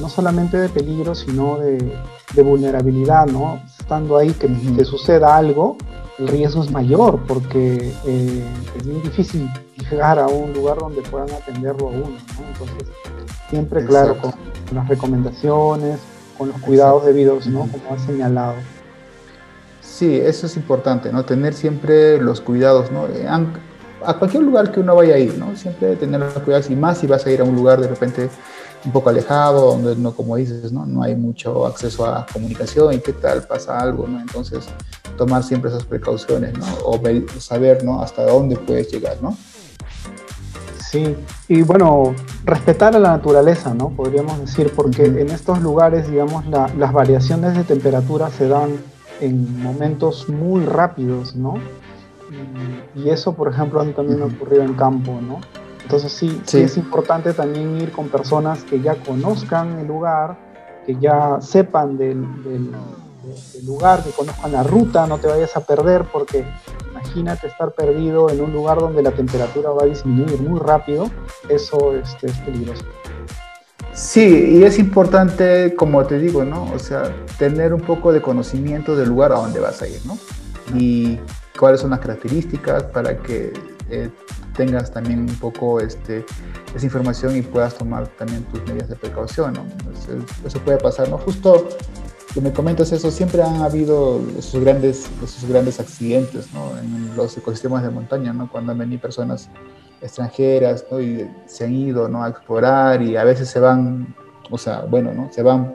no 0.00 0.08
solamente 0.08 0.56
de 0.58 0.68
peligro, 0.68 1.14
sino 1.14 1.58
de, 1.58 2.42
vulnerabilidad, 2.42 3.26
¿no? 3.26 3.60
Estando 3.78 4.16
ahí, 4.16 4.32
que 4.32 4.48
te 4.48 4.84
suceda 4.84 5.36
algo, 5.36 5.76
el 6.18 6.28
riesgo 6.28 6.62
es 6.62 6.70
mayor, 6.70 7.20
porque 7.26 7.92
eh, 8.06 8.44
es 8.76 8.86
muy 8.86 9.00
difícil 9.02 9.48
llegar 9.90 10.18
a 10.18 10.26
un 10.26 10.52
lugar 10.52 10.78
donde 10.78 11.02
puedan 11.02 11.30
atenderlo 11.30 11.88
a 11.88 11.90
uno, 11.90 12.08
¿no? 12.08 12.46
Entonces, 12.52 12.88
siempre, 13.50 13.84
claro, 13.84 14.16
con 14.18 14.32
las 14.74 14.88
recomendaciones, 14.88 16.00
con 16.38 16.48
los 16.48 16.60
cuidados 16.60 17.04
debidos, 17.04 17.46
¿no? 17.46 17.60
Como 17.60 17.94
ha 17.94 17.98
señalado. 17.98 18.54
Sí, 19.80 20.16
eso 20.16 20.46
es 20.46 20.56
importante, 20.56 21.12
¿no? 21.12 21.24
Tener 21.24 21.54
siempre 21.54 22.20
los 22.20 22.40
cuidados, 22.40 22.90
¿no? 22.90 23.06
Eh, 23.06 23.28
a 24.04 24.14
cualquier 24.14 24.42
lugar 24.42 24.70
que 24.70 24.80
uno 24.80 24.94
vaya 24.94 25.14
a 25.14 25.18
ir, 25.18 25.36
¿no? 25.38 25.56
Siempre 25.56 25.96
tener 25.96 26.20
los 26.20 26.32
cuidados 26.38 26.70
y 26.70 26.76
más 26.76 26.98
si 26.98 27.06
vas 27.06 27.26
a 27.26 27.30
ir 27.30 27.40
a 27.40 27.44
un 27.44 27.54
lugar 27.54 27.80
de 27.80 27.88
repente 27.88 28.30
un 28.84 28.92
poco 28.92 29.10
alejado, 29.10 29.72
donde 29.72 29.96
no, 29.96 30.12
como 30.12 30.36
dices, 30.36 30.72
¿no? 30.72 30.84
No 30.86 31.02
hay 31.02 31.14
mucho 31.14 31.66
acceso 31.66 32.04
a 32.04 32.26
comunicación 32.32 32.94
y 32.94 32.98
qué 32.98 33.12
tal, 33.12 33.42
pasa 33.42 33.78
algo, 33.78 34.08
¿no? 34.08 34.20
Entonces, 34.20 34.66
tomar 35.16 35.42
siempre 35.42 35.70
esas 35.70 35.84
precauciones, 35.84 36.56
¿no? 36.58 36.66
O 36.84 37.00
saber, 37.38 37.84
¿no? 37.84 38.02
Hasta 38.02 38.24
dónde 38.24 38.56
puedes 38.56 38.90
llegar, 38.90 39.18
¿no? 39.22 39.36
Sí, 40.90 41.16
y 41.48 41.62
bueno, 41.62 42.14
respetar 42.44 42.94
a 42.94 42.98
la 42.98 43.12
naturaleza, 43.12 43.72
¿no? 43.72 43.90
Podríamos 43.90 44.40
decir, 44.40 44.72
porque 44.74 45.06
en 45.06 45.30
estos 45.30 45.62
lugares, 45.62 46.10
digamos, 46.10 46.44
las 46.46 46.92
variaciones 46.92 47.56
de 47.56 47.64
temperatura 47.64 48.30
se 48.30 48.48
dan 48.48 48.76
en 49.20 49.62
momentos 49.62 50.28
muy 50.28 50.64
rápidos, 50.64 51.34
¿no? 51.34 51.54
Y, 52.94 53.08
eso, 53.08 53.34
por 53.34 53.48
ejemplo, 53.48 53.80
a 53.80 53.84
mí 53.84 53.92
también 53.92 54.18
me 54.18 54.24
ha 54.24 54.28
ocurrido 54.28 54.62
en 54.62 54.74
campo, 54.74 55.18
¿no? 55.20 55.40
Entonces 55.82 56.12
sí, 56.12 56.40
sí, 56.46 56.58
es 56.58 56.76
importante 56.76 57.34
también 57.34 57.80
ir 57.80 57.92
con 57.92 58.08
personas 58.08 58.62
que 58.64 58.80
ya 58.80 58.94
conozcan 58.94 59.78
el 59.80 59.88
lugar, 59.88 60.38
que 60.86 60.96
ya 60.96 61.40
sepan 61.40 61.98
del, 61.98 62.24
lugar, 63.64 64.02
que 64.02 64.10
conozcan 64.10 64.52
la 64.52 64.62
ruta, 64.62 65.06
no 65.06 65.18
te 65.18 65.26
vayas 65.26 65.56
a 65.56 65.60
perder, 65.60 66.04
porque 66.12 66.44
imagínate 66.90 67.48
estar 67.48 67.72
perdido 67.72 68.30
en 68.30 68.40
un 68.40 68.52
lugar 68.52 68.78
donde 68.78 69.02
la 69.02 69.10
temperatura 69.10 69.70
va 69.70 69.82
a 69.82 69.86
disminuir 69.86 70.40
muy 70.40 70.60
rápido, 70.60 71.10
eso 71.48 71.94
este, 71.94 72.28
es 72.28 72.38
peligroso. 72.38 72.84
Sí, 73.92 74.56
y 74.56 74.64
es 74.64 74.78
importante, 74.78 75.74
como 75.76 76.04
te 76.06 76.18
digo, 76.18 76.44
¿no? 76.44 76.64
O 76.72 76.78
sea, 76.78 77.14
tener 77.38 77.74
un 77.74 77.82
poco 77.82 78.12
de 78.12 78.22
conocimiento 78.22 78.96
del 78.96 79.08
lugar 79.10 79.32
a 79.32 79.36
donde 79.36 79.60
vas 79.60 79.82
a 79.82 79.88
ir, 79.88 80.00
¿no? 80.06 80.16
Y 80.74 81.20
cuáles 81.58 81.80
son 81.80 81.90
las 81.90 82.00
características 82.00 82.84
para 82.84 83.16
que 83.16 83.52
eh, 83.90 84.10
tengas 84.56 84.90
también 84.90 85.20
un 85.20 85.34
poco 85.36 85.80
este, 85.80 86.24
esa 86.74 86.86
información 86.86 87.36
y 87.36 87.42
puedas 87.42 87.74
tomar 87.74 88.06
también 88.08 88.44
tus 88.44 88.62
medidas 88.64 88.88
de 88.88 88.96
precaución, 88.96 89.54
¿no? 89.54 89.64
Eso, 90.46 90.58
puede 90.60 90.78
pasar, 90.78 91.08
¿no? 91.08 91.18
Justo 91.18 91.68
que 92.32 92.40
me 92.40 92.52
comentas 92.52 92.92
eso, 92.92 93.10
siempre 93.10 93.42
han 93.42 93.60
habido 93.60 94.20
esos 94.38 94.62
grandes, 94.62 95.10
esos 95.22 95.44
grandes 95.48 95.78
accidentes 95.78 96.52
¿no? 96.54 96.78
en 96.78 97.14
los 97.14 97.36
ecosistemas 97.36 97.82
de 97.82 97.90
montaña, 97.90 98.32
¿no? 98.32 98.50
cuando 98.50 98.72
han 98.72 98.78
venido 98.78 99.02
personas 99.02 99.50
extranjeras 100.00 100.86
¿no? 100.90 100.98
y 100.98 101.30
se 101.44 101.64
han 101.64 101.74
ido 101.74 102.08
¿no? 102.08 102.24
a 102.24 102.30
explorar 102.30 103.02
y 103.02 103.16
a 103.16 103.24
veces 103.24 103.50
se 103.50 103.60
van, 103.60 104.14
o 104.50 104.56
sea, 104.56 104.80
bueno, 104.88 105.12
¿no? 105.12 105.30
se 105.30 105.42
van 105.42 105.74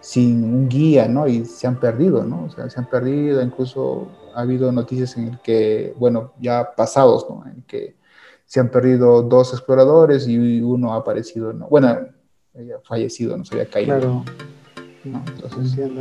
sin 0.00 0.42
un 0.42 0.68
guía 0.70 1.06
¿no? 1.08 1.28
y 1.28 1.44
se 1.44 1.66
han 1.66 1.78
perdido, 1.78 2.24
¿no? 2.24 2.44
o 2.44 2.50
sea, 2.50 2.70
se 2.70 2.80
han 2.80 2.88
perdido, 2.88 3.42
incluso 3.42 4.08
ha 4.34 4.40
habido 4.40 4.72
noticias 4.72 5.16
en 5.16 5.28
el 5.28 5.40
que, 5.40 5.94
bueno, 5.98 6.32
ya 6.40 6.72
pasados, 6.76 7.26
¿no? 7.28 7.44
en 7.46 7.62
que 7.62 7.96
se 8.44 8.60
han 8.60 8.70
perdido 8.70 9.22
dos 9.22 9.52
exploradores 9.52 10.28
y 10.28 10.60
uno 10.60 10.94
ha 10.94 10.98
aparecido, 10.98 11.52
¿no? 11.52 11.68
bueno, 11.68 11.98
fallecido, 12.84 13.36
no 13.36 13.44
se 13.44 13.54
había 13.54 13.70
caído. 13.70 13.98
Claro. 13.98 14.24
¿no? 15.04 16.00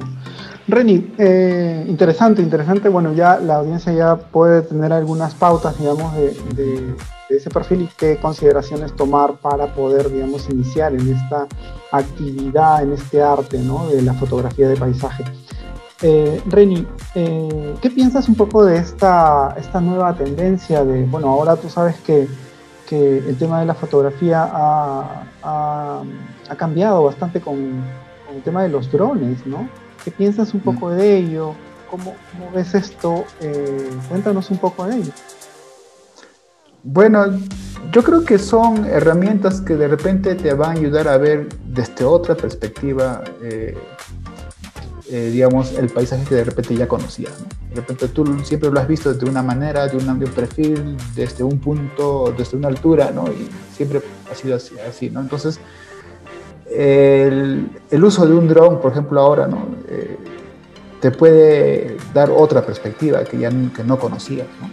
Reni, 0.67 1.13
eh, 1.17 1.85
interesante, 1.87 2.41
interesante. 2.41 2.89
Bueno, 2.89 3.13
ya 3.13 3.39
la 3.39 3.55
audiencia 3.55 3.91
ya 3.93 4.15
puede 4.15 4.61
tener 4.61 4.93
algunas 4.93 5.33
pautas, 5.33 5.77
digamos, 5.79 6.13
de, 6.15 6.95
ese 7.29 7.49
perfil 7.49 7.83
y 7.83 7.89
qué 7.97 8.17
consideraciones 8.17 8.93
tomar 8.95 9.37
para 9.37 9.73
poder, 9.73 10.11
digamos, 10.11 10.49
iniciar 10.49 10.93
en 10.93 11.13
esta 11.13 11.47
actividad, 11.91 12.83
en 12.83 12.91
este 12.91 13.21
arte, 13.21 13.57
¿no? 13.59 13.87
De 13.87 14.01
la 14.01 14.13
fotografía 14.13 14.67
de 14.67 14.75
paisaje. 14.75 15.23
Eh, 16.01 16.41
Reni, 16.47 16.87
eh, 17.15 17.75
¿qué 17.81 17.89
piensas 17.89 18.27
un 18.27 18.35
poco 18.35 18.65
de 18.65 18.77
esta, 18.77 19.55
esta 19.57 19.79
nueva 19.79 20.15
tendencia 20.15 20.83
de, 20.83 21.03
bueno, 21.03 21.27
ahora 21.29 21.55
tú 21.55 21.69
sabes 21.69 21.95
que, 22.01 22.27
el 22.91 23.37
tema 23.37 23.61
de 23.61 23.65
la 23.65 23.73
fotografía 23.73 24.49
ha, 24.51 25.23
ha 26.51 26.55
cambiado 26.57 27.05
bastante 27.05 27.39
con, 27.39 27.81
el 28.35 28.41
tema 28.43 28.63
de 28.63 28.69
los 28.69 28.91
drones, 28.91 29.45
¿no? 29.45 29.69
¿Qué 30.03 30.11
piensas 30.11 30.53
un 30.53 30.61
poco 30.61 30.87
mm. 30.87 30.95
de 30.95 31.17
ello? 31.17 31.55
¿Cómo, 31.89 32.15
ves 32.53 32.73
esto? 32.73 33.25
Eh, 33.39 33.89
cuéntanos 34.09 34.49
un 34.49 34.57
poco 34.57 34.85
de 34.85 34.97
ello. 34.97 35.11
Bueno, 36.83 37.25
yo 37.91 38.03
creo 38.03 38.23
que 38.23 38.39
son 38.39 38.85
herramientas 38.85 39.61
que 39.61 39.75
de 39.75 39.87
repente 39.87 40.35
te 40.35 40.53
van 40.53 40.77
a 40.77 40.79
ayudar 40.79 41.07
a 41.07 41.17
ver 41.17 41.47
desde 41.65 42.05
otra 42.05 42.35
perspectiva, 42.35 43.23
eh, 45.11 45.29
digamos, 45.31 45.73
el 45.73 45.89
paisaje 45.89 46.23
que 46.23 46.35
de 46.35 46.43
repente 46.43 46.75
ya 46.75 46.87
conocías. 46.87 47.33
¿no? 47.39 47.47
De 47.69 47.75
repente 47.75 48.07
tú 48.07 48.25
siempre 48.43 48.71
lo 48.71 48.79
has 48.79 48.87
visto 48.87 49.13
de 49.13 49.29
una 49.29 49.43
manera, 49.43 49.87
de 49.87 49.97
un, 49.97 50.19
de 50.19 50.25
un 50.25 50.31
perfil, 50.31 50.97
desde 51.15 51.43
un 51.43 51.59
punto, 51.59 52.33
desde 52.37 52.57
una 52.57 52.69
altura, 52.69 53.11
¿no? 53.11 53.25
Y 53.27 53.49
siempre 53.75 54.01
ha 54.31 54.35
sido 54.35 54.55
así, 54.55 54.75
así 54.79 55.09
¿no? 55.09 55.19
Entonces, 55.19 55.59
el, 56.69 57.69
uso 57.91 58.25
de 58.25 58.33
un 58.33 58.47
dron, 58.47 58.79
por 58.79 58.93
ejemplo, 58.93 59.19
ahora, 59.19 59.47
¿no? 59.47 59.67
Eh, 59.89 60.17
te 61.01 61.11
puede 61.11 61.97
dar 62.13 62.31
otra 62.31 62.65
perspectiva 62.65 63.23
que 63.23 63.37
ya 63.37 63.49
que 63.49 63.83
no 63.83 63.99
conocías, 63.99 64.47
¿no? 64.61 64.69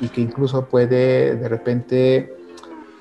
y 0.00 0.08
que 0.08 0.20
incluso 0.20 0.64
puede 0.66 1.36
de 1.36 1.48
repente 1.48 2.36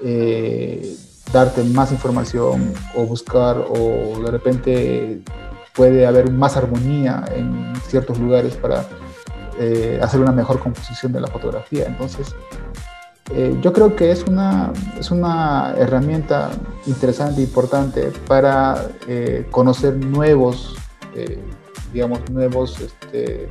eh, 0.04 0.96
darte 1.32 1.64
más 1.64 1.92
información 1.92 2.74
o 2.96 3.04
buscar 3.04 3.66
o 3.70 4.20
de 4.24 4.32
repente 4.32 5.22
puede 5.78 6.08
haber 6.08 6.32
más 6.32 6.58
armonía 6.58 7.24
en 7.34 7.74
ciertos 7.88 8.18
lugares 8.18 8.56
para 8.56 8.84
eh, 9.60 10.00
hacer 10.02 10.20
una 10.20 10.32
mejor 10.32 10.60
composición 10.60 11.14
de 11.14 11.22
la 11.22 11.28
fotografía. 11.28 11.86
Entonces, 11.86 12.36
eh, 13.32 13.56
yo 13.62 13.72
creo 13.72 13.96
que 13.96 14.12
es 14.12 14.24
una, 14.24 14.74
es 15.00 15.12
una 15.12 15.76
herramienta 15.78 16.50
interesante 16.88 17.42
e 17.42 17.44
importante 17.44 18.12
para 18.28 18.88
eh, 19.08 19.46
conocer 19.52 19.96
nuevos, 19.96 20.76
digamos, 21.92 22.20
nuevos, 22.30 22.80
este, 22.80 23.50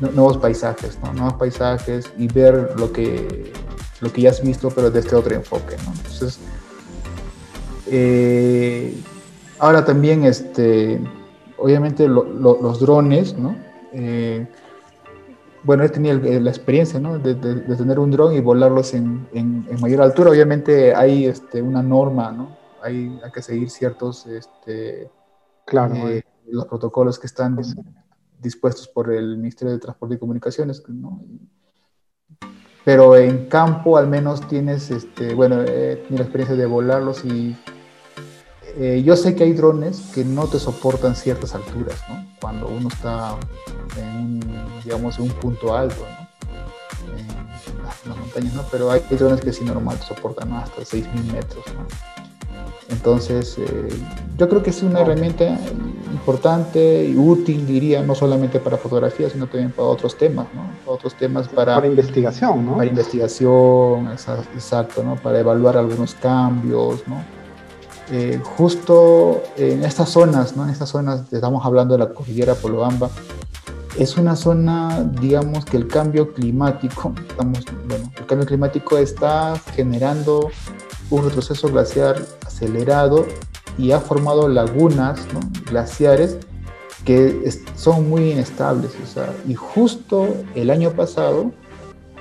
nuevos 0.00 0.36
paisajes, 0.36 0.98
nuevos 1.14 1.34
paisajes 1.34 2.10
y 2.18 2.26
ver 2.28 2.74
lo 2.76 2.92
que, 2.92 3.52
lo 4.00 4.12
que 4.12 4.22
ya 4.22 4.30
has 4.30 4.42
visto, 4.42 4.70
pero 4.70 4.90
desde 4.90 5.16
otro 5.16 5.34
enfoque. 5.34 5.76
Entonces, 5.76 6.38
ahora 9.60 9.84
también, 9.84 10.24
este, 10.24 11.00
obviamente, 11.58 12.08
los 12.08 12.80
drones, 12.80 13.36
¿no? 13.38 13.56
Eh, 13.92 14.46
bueno, 15.62 15.84
he 15.84 15.88
tenido 15.90 16.18
la 16.18 16.50
experiencia 16.50 16.98
de, 16.98 17.34
tener 17.34 17.98
un 17.98 18.10
dron 18.10 18.34
y 18.34 18.40
volarlos 18.40 18.94
en, 18.94 19.28
mayor 19.80 20.02
altura. 20.02 20.30
Obviamente 20.30 20.94
hay 20.94 21.26
este, 21.26 21.60
una 21.60 21.82
norma, 21.82 22.32
¿no? 22.32 22.56
Hay, 22.82 23.20
hay 23.22 23.30
que 23.30 23.42
seguir 23.42 23.68
ciertos, 23.68 24.26
este, 24.26 25.10
claro, 25.66 25.94
eh, 26.08 26.24
los 26.48 26.66
protocolos 26.66 27.18
que 27.18 27.26
están 27.26 27.58
dispuestos 28.38 28.88
por 28.88 29.12
el 29.12 29.36
Ministerio 29.36 29.74
de 29.74 29.78
Transporte 29.80 30.14
y 30.14 30.18
Comunicaciones, 30.18 30.82
¿no? 30.88 31.22
Pero 32.82 33.14
en 33.14 33.46
campo 33.46 33.98
al 33.98 34.08
menos 34.08 34.48
tienes, 34.48 34.90
este, 34.90 35.34
bueno, 35.34 35.60
he 35.60 35.96
tenido 35.96 36.16
la 36.16 36.22
experiencia 36.22 36.56
de 36.56 36.64
volarlos 36.64 37.22
y 37.26 37.54
eh, 38.76 39.02
yo 39.04 39.16
sé 39.16 39.34
que 39.34 39.44
hay 39.44 39.52
drones 39.52 40.00
que 40.14 40.24
no 40.24 40.46
te 40.46 40.58
soportan 40.58 41.14
ciertas 41.14 41.54
alturas, 41.54 41.96
¿no? 42.08 42.26
Cuando 42.40 42.68
uno 42.68 42.88
está 42.88 43.36
en 43.96 44.16
un, 44.16 44.40
digamos, 44.84 45.18
en 45.18 45.24
un 45.24 45.30
punto 45.30 45.74
alto, 45.74 46.00
¿no? 46.00 47.16
En 47.16 47.82
las, 47.84 48.18
montañas, 48.18 48.54
¿no? 48.54 48.64
Pero 48.70 48.90
hay 48.90 49.02
drones 49.10 49.40
que 49.40 49.52
sí 49.52 49.64
normal 49.64 49.98
te 49.98 50.06
soportan 50.06 50.52
hasta 50.52 50.82
6.000 50.82 51.32
metros, 51.32 51.64
¿no? 51.74 51.86
Entonces, 52.90 53.56
eh, 53.58 53.88
yo 54.36 54.48
creo 54.48 54.62
que 54.62 54.70
es 54.70 54.82
una 54.82 55.00
herramienta 55.00 55.58
importante 56.12 57.04
y 57.04 57.16
útil, 57.16 57.64
diría, 57.66 58.02
no 58.02 58.14
solamente 58.14 58.58
para 58.58 58.76
fotografía, 58.76 59.30
sino 59.30 59.46
también 59.46 59.70
para 59.70 59.88
otros 59.88 60.18
temas, 60.18 60.46
¿no? 60.54 60.62
Para 60.84 60.96
otros 60.96 61.14
temas 61.14 61.48
para... 61.48 61.76
Para 61.76 61.86
investigación, 61.86 62.66
¿no? 62.66 62.76
Para 62.76 62.86
investigación, 62.86 64.10
exacto, 64.10 65.04
¿no? 65.04 65.14
Para 65.16 65.38
evaluar 65.38 65.76
algunos 65.76 66.14
cambios, 66.14 67.06
¿no? 67.06 67.39
Eh, 68.12 68.40
justo 68.56 69.42
en 69.56 69.84
estas 69.84 70.08
zonas, 70.08 70.56
¿no? 70.56 70.64
En 70.64 70.70
estas 70.70 70.88
zonas, 70.88 71.32
estamos 71.32 71.64
hablando 71.64 71.94
de 71.94 72.00
la 72.00 72.08
cordillera 72.12 72.54
Polobamba, 72.54 73.08
es 73.98 74.16
una 74.16 74.34
zona, 74.34 75.08
digamos, 75.20 75.64
que 75.64 75.76
el 75.76 75.86
cambio 75.86 76.32
climático, 76.32 77.12
estamos, 77.28 77.64
bueno, 77.86 78.10
el 78.16 78.26
cambio 78.26 78.46
climático 78.46 78.98
está 78.98 79.56
generando 79.74 80.50
un 81.10 81.24
retroceso 81.24 81.68
glaciar 81.68 82.20
acelerado 82.46 83.26
y 83.76 83.92
ha 83.92 84.00
formado 84.00 84.48
lagunas 84.48 85.20
¿no? 85.32 85.40
glaciares 85.70 86.38
que 87.04 87.50
son 87.76 88.08
muy 88.08 88.32
inestables. 88.32 88.92
O 89.02 89.06
sea, 89.06 89.32
y 89.46 89.54
justo 89.54 90.28
el 90.54 90.70
año 90.70 90.90
pasado, 90.90 91.52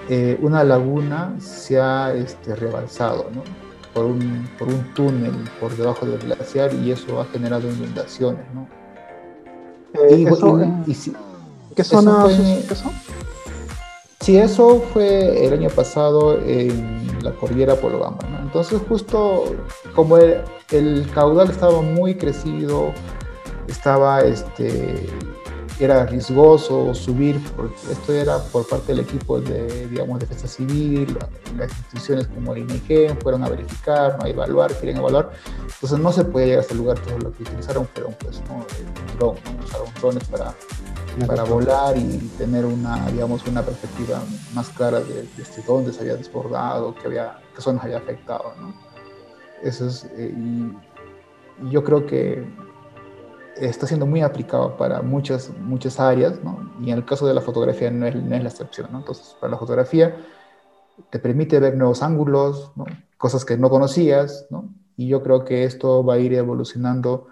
eh, 0.09 0.39
una 0.41 0.63
laguna 0.63 1.35
se 1.39 1.79
ha 1.79 2.13
este, 2.13 2.55
rebalsado, 2.55 3.27
¿no? 3.33 3.43
Por 3.93 4.05
un, 4.05 4.49
por 4.57 4.67
un 4.67 4.93
túnel 4.93 5.33
por 5.59 5.75
debajo 5.75 6.05
del 6.05 6.19
glaciar 6.19 6.73
y 6.73 6.91
eso 6.91 7.19
ha 7.21 7.25
generado 7.25 7.69
inundaciones. 7.69 8.45
¿no? 8.53 8.67
Eh, 9.93 10.25
¿Qué 11.75 11.83
zona 11.83 12.25
eso? 12.27 12.91
Sí, 14.19 14.37
eso 14.37 14.83
fue 14.93 15.45
el 15.45 15.53
año 15.53 15.69
pasado 15.69 16.39
en 16.41 17.23
la 17.23 17.31
cordillera 17.31 17.75
Polobamba. 17.75 18.27
¿no? 18.27 18.39
Entonces 18.39 18.81
justo 18.87 19.55
como 19.95 20.17
el, 20.17 20.41
el, 20.71 21.09
caudal 21.13 21.49
estaba 21.49 21.81
muy 21.81 22.15
crecido, 22.15 22.93
estaba 23.67 24.21
este, 24.21 25.07
era 25.79 26.05
riesgoso 26.05 26.93
subir, 26.93 27.41
porque 27.55 27.75
esto 27.91 28.13
era 28.13 28.37
por 28.39 28.67
parte 28.67 28.93
del 28.93 29.01
equipo 29.01 29.39
de, 29.39 29.87
digamos, 29.87 30.19
defensa 30.19 30.47
civil, 30.47 31.17
las 31.57 31.69
instituciones 31.69 32.27
como 32.27 32.53
el 32.53 32.63
INEGEN 32.63 33.17
fueron 33.21 33.43
a 33.43 33.49
verificar, 33.49 34.17
¿no? 34.17 34.25
a 34.25 34.29
evaluar, 34.29 34.73
querían 34.75 34.97
evaluar, 34.97 35.31
entonces 35.61 35.99
no 35.99 36.11
se 36.11 36.25
podía 36.25 36.45
llegar 36.47 36.59
a 36.59 36.61
este 36.63 36.75
lugar, 36.75 36.99
todo 36.99 37.17
lo 37.19 37.31
que 37.31 37.43
utilizaron 37.43 37.87
fueron 37.87 38.13
pues, 38.19 38.41
¿no? 38.49 38.65
dron, 39.17 39.35
¿no? 39.35 39.63
usaron 39.63 39.87
drones 40.01 40.23
para, 40.25 40.53
para 41.25 41.43
volar 41.43 41.97
y 41.97 42.17
tener 42.37 42.65
una, 42.65 43.09
digamos, 43.11 43.47
una 43.47 43.61
perspectiva 43.63 44.21
más 44.53 44.69
clara 44.69 44.99
de, 44.99 45.23
de 45.23 45.63
dónde 45.65 45.93
se 45.93 46.01
había 46.01 46.15
desbordado, 46.15 46.93
qué, 46.95 47.07
había, 47.07 47.39
qué 47.55 47.61
zonas 47.61 47.83
había 47.83 47.97
afectado, 47.97 48.53
¿no? 48.59 48.73
Eso 49.63 49.87
es, 49.87 50.05
eh, 50.15 50.33
y 50.37 51.69
yo 51.69 51.83
creo 51.83 52.05
que 52.05 52.45
está 53.61 53.87
siendo 53.87 54.05
muy 54.05 54.21
aplicado 54.21 54.77
para 54.77 55.01
muchas, 55.01 55.51
muchas 55.59 55.99
áreas, 55.99 56.43
¿no? 56.43 56.71
y 56.81 56.91
en 56.91 56.97
el 56.97 57.05
caso 57.05 57.27
de 57.27 57.33
la 57.33 57.41
fotografía 57.41 57.91
no 57.91 58.05
es, 58.05 58.15
no 58.15 58.35
es 58.35 58.43
la 58.43 58.49
excepción. 58.49 58.89
¿no? 58.91 58.99
Entonces, 58.99 59.35
para 59.39 59.51
la 59.51 59.57
fotografía 59.57 60.15
te 61.09 61.19
permite 61.19 61.59
ver 61.59 61.77
nuevos 61.77 62.03
ángulos, 62.03 62.71
cosas 63.17 63.45
que 63.45 63.57
no 63.57 63.69
conocías, 63.69 64.47
¿no? 64.49 64.73
y 64.97 65.07
yo 65.07 65.23
creo 65.23 65.45
que 65.45 65.63
esto 65.63 66.03
va 66.03 66.15
a 66.15 66.19
ir 66.19 66.33
evolucionando 66.33 67.27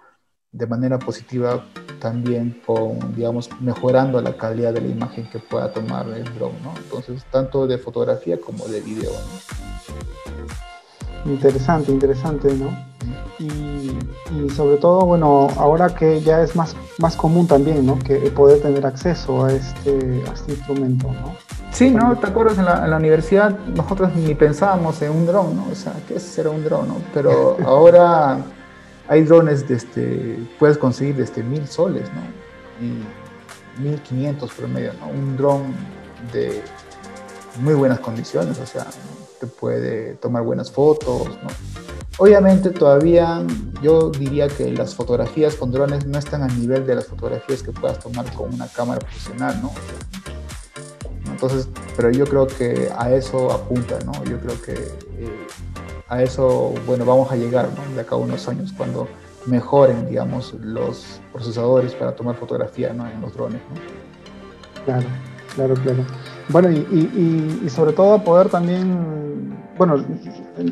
de 0.51 0.67
manera 0.67 0.97
positiva 0.99 1.65
también 1.99 2.61
con, 2.65 3.13
digamos, 3.15 3.49
mejorando 3.59 4.21
la 4.21 4.38
calidad 4.38 4.73
de 4.73 4.82
la 4.82 4.88
imagen 4.88 5.30
que 5.30 5.39
pueda 5.39 5.71
tomar 5.71 6.07
el 6.09 6.23
drone, 6.36 6.59
¿no? 6.63 6.73
Entonces, 6.78 7.25
tanto 7.32 7.67
de 7.67 7.78
fotografía 7.78 8.39
como 8.39 8.65
de 8.67 8.82
video, 8.82 9.11
¿no? 9.11 10.76
Interesante, 11.28 11.91
interesante, 11.91 12.53
¿no? 12.53 12.88
y, 13.39 14.49
sobre 14.55 14.78
todo, 14.78 15.05
bueno, 15.05 15.47
ahora 15.57 15.89
que 15.89 16.21
ya 16.21 16.41
es 16.41 16.55
más, 16.55 16.75
más 16.97 17.15
común 17.15 17.47
también, 17.47 17.86
¿no? 17.86 17.99
Que 17.99 18.15
poder 18.32 18.61
tener 18.61 18.86
acceso 18.86 19.45
a 19.45 19.53
este, 19.53 20.23
a 20.28 20.34
este 20.34 20.53
instrumento, 20.53 21.07
¿no? 21.07 21.36
Sí, 21.71 21.91
¿no? 21.91 22.17
¿Te 22.17 22.28
acuerdas? 22.28 22.57
En 22.57 22.65
la, 22.65 22.84
en 22.84 22.89
la, 22.89 22.97
universidad 22.97 23.57
nosotros 23.67 24.15
ni 24.15 24.34
pensábamos 24.34 25.01
en 25.01 25.11
un 25.11 25.25
dron, 25.25 25.55
¿no? 25.55 25.67
O 25.71 25.75
sea, 25.75 25.93
¿qué 26.07 26.15
es 26.15 26.23
ser 26.23 26.47
un 26.47 26.63
dron, 26.63 26.88
no? 26.88 26.95
Pero 27.13 27.57
ahora 27.65 28.39
hay 29.07 29.23
drones, 29.23 29.67
desde, 29.67 30.39
puedes 30.57 30.78
conseguir 30.78 31.15
desde 31.15 31.43
mil 31.43 31.67
soles, 31.67 32.09
¿no? 32.13 32.86
Y 32.86 33.82
1500 33.82 34.51
promedio, 34.53 34.93
¿no? 34.99 35.07
Un 35.09 35.38
dron 35.38 35.61
de 36.34 36.63
muy 37.59 37.75
buenas 37.75 37.99
condiciones, 37.99 38.59
o 38.59 38.65
sea, 38.65 38.86
te 39.40 39.48
puede 39.48 40.16
tomar 40.16 40.44
buenas 40.44 40.72
fotos, 40.72 41.28
¿no? 41.44 41.50
Obviamente 42.20 42.72
todavía 42.72 43.44
yo 43.84 44.10
diría 44.10 44.48
que 44.48 44.72
las 44.72 44.96
fotografías 44.96 45.56
con 45.56 45.72
drones 45.72 46.08
no 46.08 46.18
están 46.18 46.42
al 46.42 46.60
nivel 46.60 46.86
de 46.88 46.96
las 46.96 47.06
fotografías 47.06 47.62
que 47.62 47.72
puedas 47.72 48.00
tomar 48.00 48.32
con 48.34 48.54
una 48.54 48.68
cámara 48.68 49.00
profesional, 49.00 49.60
¿no? 49.62 49.72
Entonces, 51.30 51.70
pero 51.96 52.10
yo 52.10 52.26
creo 52.26 52.48
que 52.48 52.90
a 52.98 53.12
eso 53.12 53.52
apunta, 53.52 54.00
¿no? 54.04 54.12
Yo 54.24 54.40
creo 54.40 54.60
que 54.62 54.74
eh, 54.74 55.48
a 56.08 56.24
eso, 56.24 56.74
bueno, 56.88 57.06
vamos 57.06 57.32
a 57.32 57.36
llegar, 57.36 57.70
¿no? 57.76 57.96
De 57.96 58.02
acá 58.02 58.16
a 58.16 58.18
unos 58.18 58.48
años, 58.48 58.74
cuando 58.76 59.08
mejoren, 59.46 60.10
digamos, 60.10 60.56
los 60.56 61.22
procesadores 61.32 61.94
para 61.94 62.16
tomar 62.16 62.36
fotografía, 62.36 62.94
¿no? 62.94 63.08
En 63.08 63.22
los 63.22 63.34
drones, 63.34 63.62
¿no? 63.70 64.84
Claro, 64.86 65.08
claro, 65.54 65.74
claro. 65.76 66.06
Bueno, 66.50 66.72
y, 66.72 67.70
sobre 67.70 67.91
todo 67.93 68.24
poder 68.24 68.50
también, 68.50 69.58
bueno, 69.78 70.04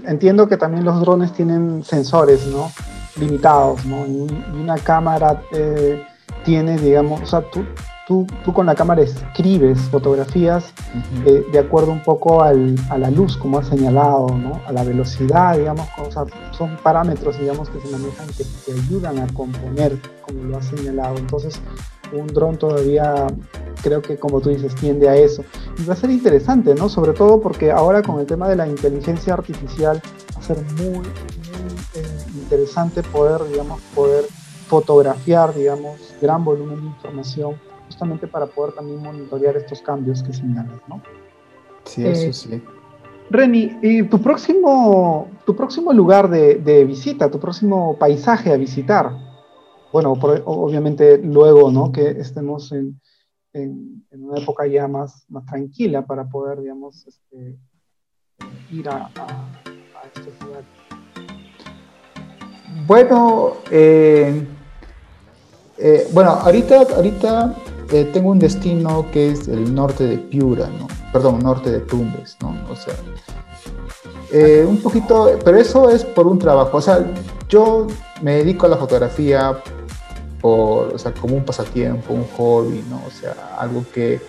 entiendo 0.05 0.47
que 0.47 0.57
también 0.57 0.86
los 0.86 0.99
drones 1.01 1.34
tienen 1.34 1.84
sensores, 1.84 2.47
¿no? 2.47 2.71
Limitados, 3.17 3.86
¿no? 3.86 4.05
Y, 4.05 4.28
una 4.61 4.78
cámara 4.78 5.41
eh, 5.51 6.01
tiene, 6.45 6.78
digamos, 6.78 7.21
o 7.21 7.26
sea, 7.26 7.41
tú, 7.51 7.65
tú, 8.07 8.26
tú, 8.45 8.53
con 8.53 8.65
la 8.65 8.76
cámara 8.76 9.01
escribes 9.01 9.80
fotografías 9.89 10.73
eh, 11.26 11.43
de 11.51 11.59
acuerdo 11.59 11.91
un 11.91 12.03
poco 12.03 12.41
al, 12.41 12.76
a 12.89 12.97
la 12.97 13.11
luz, 13.11 13.36
como 13.36 13.59
has 13.59 13.67
señalado, 13.67 14.30
¿no? 14.30 14.61
A 14.65 14.71
la 14.71 14.84
velocidad, 14.86 15.57
digamos, 15.57 15.88
o 15.97 16.09
sea, 16.09 16.23
son 16.51 16.78
parámetros, 16.84 17.38
digamos, 17.38 17.69
que 17.69 17.82
se 17.82 17.89
manejan 17.89 18.28
que 18.28 18.45
te 18.65 18.71
ayudan 18.71 19.19
a 19.19 19.28
componer, 19.34 19.99
como 20.21 20.43
lo 20.43 20.57
has 20.57 20.65
señalado. 20.67 21.17
Entonces, 21.17 21.59
un 22.13 22.27
dron 22.27 22.57
todavía 22.57 23.27
creo 23.81 24.01
que 24.01 24.17
como 24.17 24.41
tú 24.41 24.49
dices 24.49 24.73
tiende 24.75 25.07
a 25.07 25.15
eso. 25.15 25.43
Y 25.77 25.85
va 25.85 25.93
a 25.93 25.97
ser 25.97 26.09
interesante 26.09 26.73
no 26.75 26.89
sobre 26.89 27.13
todo 27.13 27.39
porque 27.41 27.71
ahora 27.71 28.01
con 28.01 28.19
el 28.19 28.25
tema 28.25 28.49
de 28.49 28.55
la 28.55 28.67
inteligencia 28.67 29.33
artificial 29.33 30.01
va 30.35 30.39
a 30.39 30.43
ser 30.43 30.57
muy, 30.77 30.89
muy 30.89 31.03
eh, 31.95 32.25
interesante 32.35 33.03
poder 33.03 33.47
digamos 33.49 33.81
poder 33.93 34.25
fotografiar 34.67 35.53
digamos 35.53 36.15
gran 36.21 36.43
volumen 36.43 36.81
de 36.81 36.87
información 36.87 37.55
justamente 37.85 38.27
para 38.27 38.47
poder 38.47 38.73
también 38.73 39.01
monitorear 39.01 39.55
estos 39.55 39.81
cambios 39.81 40.23
que 40.23 40.33
señalas 40.33 40.81
no 40.87 41.01
sí 41.83 42.05
eso 42.05 42.27
eh, 42.29 42.33
sí. 42.33 42.63
Reni, 43.29 43.77
¿y 43.81 44.03
tu 44.03 44.21
próximo, 44.21 45.27
tu 45.45 45.55
próximo 45.55 45.91
lugar 45.93 46.29
de, 46.29 46.55
de 46.55 46.85
visita, 46.85 47.31
tu 47.31 47.39
próximo 47.39 47.97
paisaje 47.97 48.53
a 48.53 48.57
visitar? 48.57 49.24
Bueno, 49.95 50.11
obviamente 50.11 51.19
luego, 51.19 51.71
¿no? 51.71 51.89
Que 51.89 52.09
estemos 52.09 52.73
en, 52.73 52.99
una 54.11 54.39
época 54.41 54.67
ya 54.67 54.89
más, 54.89 55.23
más 55.29 55.45
tranquila 55.45 56.05
para 56.05 56.27
poder, 56.27 56.59
digamos, 56.59 57.07
este, 57.07 57.57
ir 58.73 58.89
a, 58.89 59.09
estos 60.13 60.33
lugares. 60.41 60.65
Bueno, 62.85 63.53
eh, 63.71 64.45
eh, 65.77 66.09
bueno, 66.11 66.31
ahorita, 66.31 66.81
ahorita 66.93 67.55
eh, 67.93 68.09
tengo 68.11 68.31
un 68.31 68.39
destino 68.39 69.09
que 69.13 69.31
es 69.31 69.47
el 69.47 69.73
norte 69.73 70.05
de 70.05 70.17
Piura, 70.17 70.67
¿no? 70.77 70.87
Perdón, 71.13 71.39
norte 71.39 71.71
de 71.71 71.79
Tumbes, 71.79 72.35
¿no? 72.41 72.53
O 72.69 72.75
sea, 72.75 72.95
un 74.67 74.81
poquito, 74.81 75.39
pero 75.45 75.57
eso 75.57 75.89
es 75.89 76.03
por 76.03 76.27
un 76.27 76.37
trabajo. 76.37 76.75
O 76.75 76.81
sea, 76.81 76.99
yo 77.47 77.87
me 78.21 78.35
dedico 78.35 78.65
a 78.65 78.69
la 78.69 78.75
fotografía 78.75 79.57
o 80.47 80.97
sea, 80.97 81.13
como 81.13 81.35
un 81.35 81.43
pasatiempo, 81.43 82.13
un 82.13 82.25
hobby, 82.37 82.83
¿no? 82.89 83.01
O 83.05 83.11
sea, 83.11 83.55
algo 83.57 83.83
que 83.93 84.21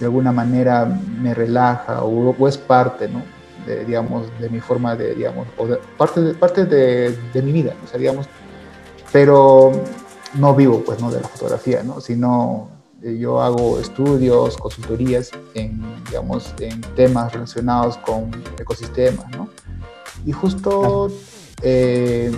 de 0.00 0.06
alguna 0.06 0.32
manera 0.32 0.84
me 0.84 1.34
relaja 1.34 2.02
o, 2.02 2.48
es 2.48 2.58
parte, 2.58 3.08
¿no? 3.08 3.22
De, 3.66 3.84
digamos, 3.84 4.26
de 4.40 4.48
mi 4.48 4.58
forma 4.58 4.96
de, 4.96 5.14
digamos, 5.14 5.46
o 5.56 5.68
parte, 5.96 6.20
de, 6.20 6.34
parte 6.34 6.64
de, 6.64 7.16
de, 7.32 7.42
mi 7.42 7.52
vida, 7.52 7.74
o 7.84 7.86
sea, 7.86 7.98
digamos, 7.98 8.26
pero 9.12 9.70
no 10.34 10.54
vivo, 10.54 10.82
pues, 10.84 11.00
¿no? 11.00 11.12
De 11.12 11.20
la 11.20 11.28
fotografía, 11.28 11.84
¿no? 11.84 12.00
Sino 12.00 12.68
eh, 13.00 13.16
yo 13.18 13.40
hago 13.40 13.78
estudios, 13.78 14.56
consultorías 14.56 15.30
en, 15.54 15.80
digamos, 16.06 16.52
en 16.58 16.80
temas 16.96 17.32
relacionados 17.32 17.98
con 17.98 18.30
ecosistemas, 18.58 19.26
¿no? 19.36 19.48
Y 20.26 20.32
justo... 20.32 21.10
Eh, 21.64 22.32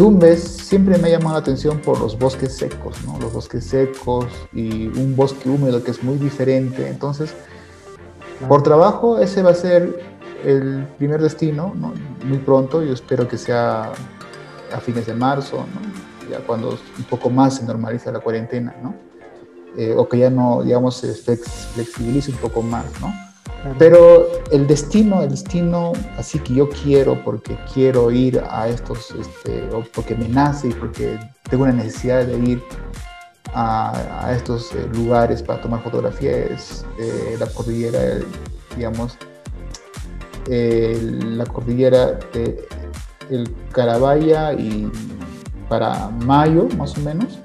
Tumbes 0.00 0.40
siempre 0.42 0.96
me 0.96 1.08
ha 1.08 1.10
llamado 1.10 1.34
la 1.34 1.40
atención 1.40 1.78
por 1.80 2.00
los 2.00 2.18
bosques 2.18 2.56
secos, 2.56 2.96
¿no? 3.04 3.18
Los 3.20 3.34
bosques 3.34 3.66
secos 3.66 4.24
y 4.50 4.86
un 4.86 5.14
bosque 5.14 5.50
húmedo 5.50 5.84
que 5.84 5.90
es 5.90 6.02
muy 6.02 6.16
diferente. 6.16 6.88
Entonces, 6.88 7.34
por 8.48 8.62
trabajo, 8.62 9.18
ese 9.18 9.42
va 9.42 9.50
a 9.50 9.54
ser 9.54 10.02
el 10.42 10.86
primer 10.96 11.20
destino, 11.20 11.74
¿no? 11.76 11.92
Muy 12.24 12.38
pronto, 12.38 12.82
yo 12.82 12.94
espero 12.94 13.28
que 13.28 13.36
sea 13.36 13.92
a 14.72 14.80
fines 14.80 15.04
de 15.04 15.12
marzo, 15.12 15.58
¿no? 15.58 16.30
Ya 16.30 16.38
cuando 16.46 16.70
un 16.70 17.04
poco 17.04 17.28
más 17.28 17.56
se 17.56 17.66
normaliza 17.66 18.10
la 18.10 18.20
cuarentena, 18.20 18.74
¿no? 18.82 18.94
Eh, 19.76 19.94
o 19.94 20.08
que 20.08 20.16
ya 20.16 20.30
no, 20.30 20.62
digamos, 20.62 20.96
se 20.96 21.12
flexibilice 21.12 22.30
un 22.30 22.38
poco 22.38 22.62
más, 22.62 22.86
¿no? 23.02 23.12
Pero 23.78 24.26
el 24.50 24.66
destino, 24.66 25.22
el 25.22 25.30
destino 25.30 25.92
así 26.16 26.38
que 26.38 26.54
yo 26.54 26.68
quiero, 26.68 27.22
porque 27.22 27.58
quiero 27.72 28.10
ir 28.10 28.42
a 28.48 28.68
estos, 28.68 29.10
este, 29.10 29.68
o 29.74 29.84
porque 29.94 30.14
me 30.14 30.28
nace 30.28 30.68
y 30.68 30.72
porque 30.72 31.18
tengo 31.48 31.64
una 31.64 31.72
necesidad 31.72 32.24
de 32.24 32.38
ir 32.38 32.62
a, 33.52 34.32
estos 34.34 34.72
eh, 34.72 34.88
lugares 34.94 35.42
para 35.42 35.60
tomar 35.60 35.82
fotografía, 35.82 36.36
es 36.36 36.86
eh, 36.98 37.36
la 37.38 37.46
cordillera, 37.46 38.00
digamos, 38.76 39.16
la 40.48 41.44
cordillera 41.44 42.18
de 42.32 42.66
el 43.30 43.54
Carabaya 43.72 44.52
y 44.52 44.90
para 45.68 46.08
mayo 46.08 46.68
más 46.76 46.96
o 46.98 47.00
menos. 47.00 47.38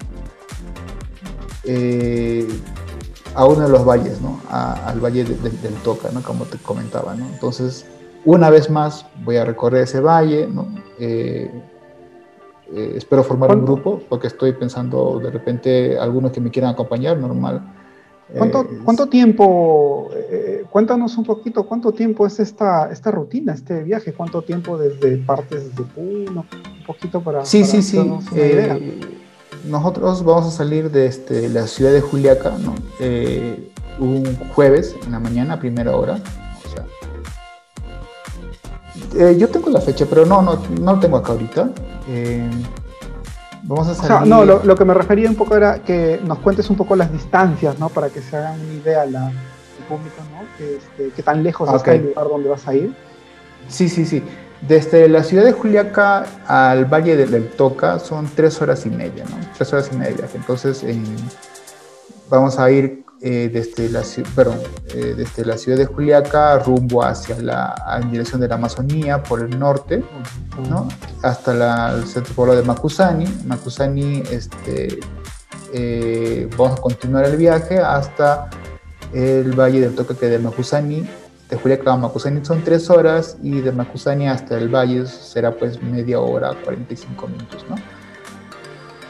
Eh, 1.64 2.48
a 3.36 3.46
uno 3.46 3.64
de 3.64 3.70
los 3.70 3.86
valles, 3.86 4.22
¿no? 4.22 4.40
al 4.50 5.00
valle 5.00 5.26
del 5.26 5.74
Toca, 5.84 6.10
¿no? 6.12 6.22
Como 6.24 6.46
te 6.46 6.58
comentaba, 6.58 7.16
¿no? 7.16 7.26
Entonces, 7.28 7.86
una 8.24 8.50
vez 8.50 8.70
más 8.70 9.06
voy 9.24 9.36
a 9.38 9.46
recorrer 9.46 9.84
ese 9.84 10.00
valle, 10.00 10.48
¿no? 10.48 10.68
Eh, 11.00 11.52
eh, 12.74 12.94
espero 12.96 13.24
formar 13.24 13.56
un 13.56 13.66
grupo 13.66 14.02
porque 14.10 14.28
estoy 14.28 14.54
pensando 14.54 15.20
de 15.20 15.30
repente 15.30 16.00
algunos 16.00 16.32
que 16.32 16.40
me 16.40 16.50
quieran 16.50 16.72
acompañar, 16.72 17.18
normal. 17.18 17.62
¿Cuánto, 18.36 18.62
eh, 18.62 18.80
¿cuánto 18.84 19.08
tiempo, 19.08 20.10
cuéntanos 20.72 21.16
un 21.18 21.26
poquito, 21.26 21.64
cuánto 21.68 21.92
tiempo 21.92 22.26
es 22.26 22.40
esta, 22.40 22.90
esta 22.90 23.12
rutina, 23.12 23.54
este 23.54 23.84
viaje? 23.84 24.14
¿Cuánto 24.14 24.42
tiempo 24.42 24.78
desde 24.78 25.18
partes 25.18 25.76
de 25.76 25.84
Puno? 25.84 26.46
Un 26.80 26.86
poquito 26.88 27.22
para... 27.22 27.46
Sí, 27.46 27.66
sí, 27.66 27.82
sí 27.82 28.00
nosotros 29.66 30.24
vamos 30.24 30.46
a 30.48 30.52
salir 30.52 30.92
de 30.92 31.08
este, 31.08 31.50
la 31.50 31.68
ciudad 31.68 31.92
de 31.92 32.02
Juliaca 32.02 32.54
eh, 33.00 33.72
un 34.00 34.36
jueves 34.54 34.96
en 35.06 35.12
la 35.12 35.20
mañana, 35.20 35.60
primera 35.60 35.96
hora. 35.96 36.20
Eh, 39.18 39.38
yo 39.38 39.48
tengo 39.50 39.70
la 39.70 39.82
fecha, 39.82 40.06
pero 40.10 40.26
no, 40.26 40.42
no, 40.42 40.62
no 40.82 40.94
lo 40.94 41.00
tengo 41.00 41.18
acá 41.18 41.32
ahorita. 41.32 41.70
Eh, 42.10 42.50
vamos 43.64 43.88
a 43.88 43.96
salir. 43.96 44.28
no, 44.28 44.44
lo, 44.44 44.76
que 44.76 44.86
me 44.86 44.94
refería 44.94 45.30
un 45.30 45.36
poco 45.36 45.56
era 45.56 45.80
que 45.80 46.20
nos 46.24 46.40
cuentes 46.40 46.70
un 46.70 46.76
poco 46.76 46.96
las 46.96 47.12
distancias, 47.12 47.80
¿no? 47.80 47.90
Para 47.90 48.10
que 48.10 48.22
se 48.22 48.36
hagan 48.36 48.60
una 48.60 48.74
idea 48.74 49.06
la, 49.06 49.30
el 49.30 49.86
público, 49.88 50.18
¿no? 50.32 50.46
Que, 50.58 51.08
este, 51.08 51.24
tan 51.24 51.44
lejos 51.44 51.74
está 51.74 51.94
el 51.94 52.08
lugar 52.08 52.28
donde 52.28 52.50
vas 52.50 52.68
a 52.68 52.74
ir. 52.74 52.94
Sí, 53.68 53.90
sí, 53.90 54.06
sí. 54.06 54.22
Desde 54.68 55.08
la 55.08 55.24
ciudad 55.24 55.44
de 55.44 55.52
Juliaca 55.52 56.26
al 56.48 56.86
Valle 56.86 57.16
del 57.16 57.50
Toca 57.50 58.00
son 58.00 58.28
tres 58.36 58.62
horas 58.62 58.86
y 58.86 58.90
media, 58.90 59.24
¿no? 59.26 59.38
Tres 59.56 59.72
horas 59.74 59.90
y 59.92 59.96
media. 59.96 60.28
Entonces 60.34 60.84
vamos 62.30 62.58
a 62.58 62.72
ir 62.72 63.06
eh, 63.22 63.50
desde, 63.52 63.90
la, 63.90 64.02
eh, 64.02 65.14
desde 65.16 65.46
la 65.46 65.58
ciudad 65.58 65.78
de 65.78 65.86
Juliaca 65.86 66.60
rumbo 66.60 67.04
hacia 67.04 67.40
la 67.42 67.76
en 68.02 68.12
dirección 68.12 68.42
de 68.42 68.48
la 68.48 68.56
Amazonía 68.56 69.24
por 69.24 69.42
el 69.42 69.58
norte, 69.58 70.04
¿no? 70.70 70.88
Hasta 71.22 71.94
el 71.94 72.06
centro 72.08 72.34
pueblo 72.34 72.56
de 72.56 72.64
Macusani. 72.64 73.26
Macusani, 73.46 74.24
este, 74.32 75.00
eh, 75.74 76.50
vamos 76.58 76.80
a 76.80 76.82
continuar 76.82 77.26
el 77.26 77.38
viaje 77.38 77.78
hasta 77.80 78.50
el 79.14 79.58
Valle 79.58 79.80
del 79.80 79.96
Toca 79.96 80.16
que 80.16 80.28
de 80.28 80.40
Macusani 80.40 81.08
de 81.50 81.56
Juliaca 81.58 81.94
a 81.94 81.98
Macusani 81.98 82.44
son 82.44 82.64
tres 82.64 82.90
horas 82.90 83.38
y 83.42 83.62
de 83.62 83.72
Macusani 83.72 84.28
hasta 84.28 84.58
el 84.58 84.70
Valle 84.70 85.06
será 85.06 85.52
pues 85.52 85.82
media 85.82 86.20
hora, 86.20 86.54
45 86.64 87.28
minutos, 87.28 87.66
¿no? 87.70 87.76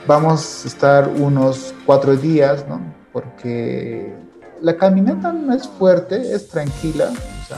Vamos 0.07 0.65
a 0.65 0.67
estar 0.67 1.07
unos 1.07 1.73
cuatro 1.85 2.15
días, 2.15 2.65
¿no? 2.67 2.79
Porque 3.11 4.13
la 4.61 4.77
caminata 4.77 5.31
no 5.33 5.53
es 5.53 5.67
fuerte, 5.67 6.33
es 6.33 6.47
tranquila, 6.49 7.11
o 7.11 7.47
sea, 7.47 7.57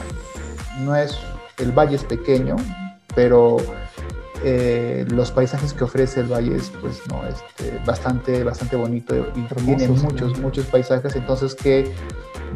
no 0.80 0.96
es, 0.96 1.18
el 1.58 1.72
valle 1.72 1.96
es 1.96 2.04
pequeño, 2.04 2.56
pero 3.14 3.58
eh, 4.44 5.04
los 5.10 5.30
paisajes 5.32 5.72
que 5.72 5.84
ofrece 5.84 6.20
el 6.20 6.28
valle 6.28 6.56
es 6.56 6.70
pues 6.80 7.02
no 7.08 7.26
este, 7.26 7.76
bastante 7.84 8.44
bastante 8.44 8.76
bonito 8.76 9.16
y 9.34 9.64
tiene 9.64 9.88
muchos 9.88 10.38
muchos 10.38 10.64
paisajes 10.66 11.16
entonces 11.16 11.56
que 11.56 11.92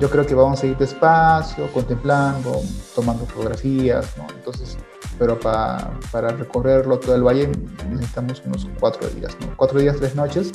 yo 0.03 0.11
creo 0.11 0.27
que 0.27 0.35
vamos 0.35 0.61
a 0.65 0.67
ir 0.67 0.77
despacio, 0.77 1.73
contemplando, 1.73 2.61
tomando 2.93 3.25
fotografías, 3.25 4.05
¿no? 4.17 4.27
Entonces, 4.35 4.77
pero 5.17 5.39
para, 5.39 5.93
para 6.11 6.31
recorrerlo 6.31 6.99
todo 6.99 7.15
el 7.15 7.23
valle 7.23 7.49
necesitamos 7.89 8.43
unos 8.45 8.69
cuatro 8.81 9.09
días, 9.11 9.37
¿no? 9.41 9.57
Cuatro 9.57 9.79
días, 9.79 9.95
tres 9.97 10.17
noches. 10.17 10.51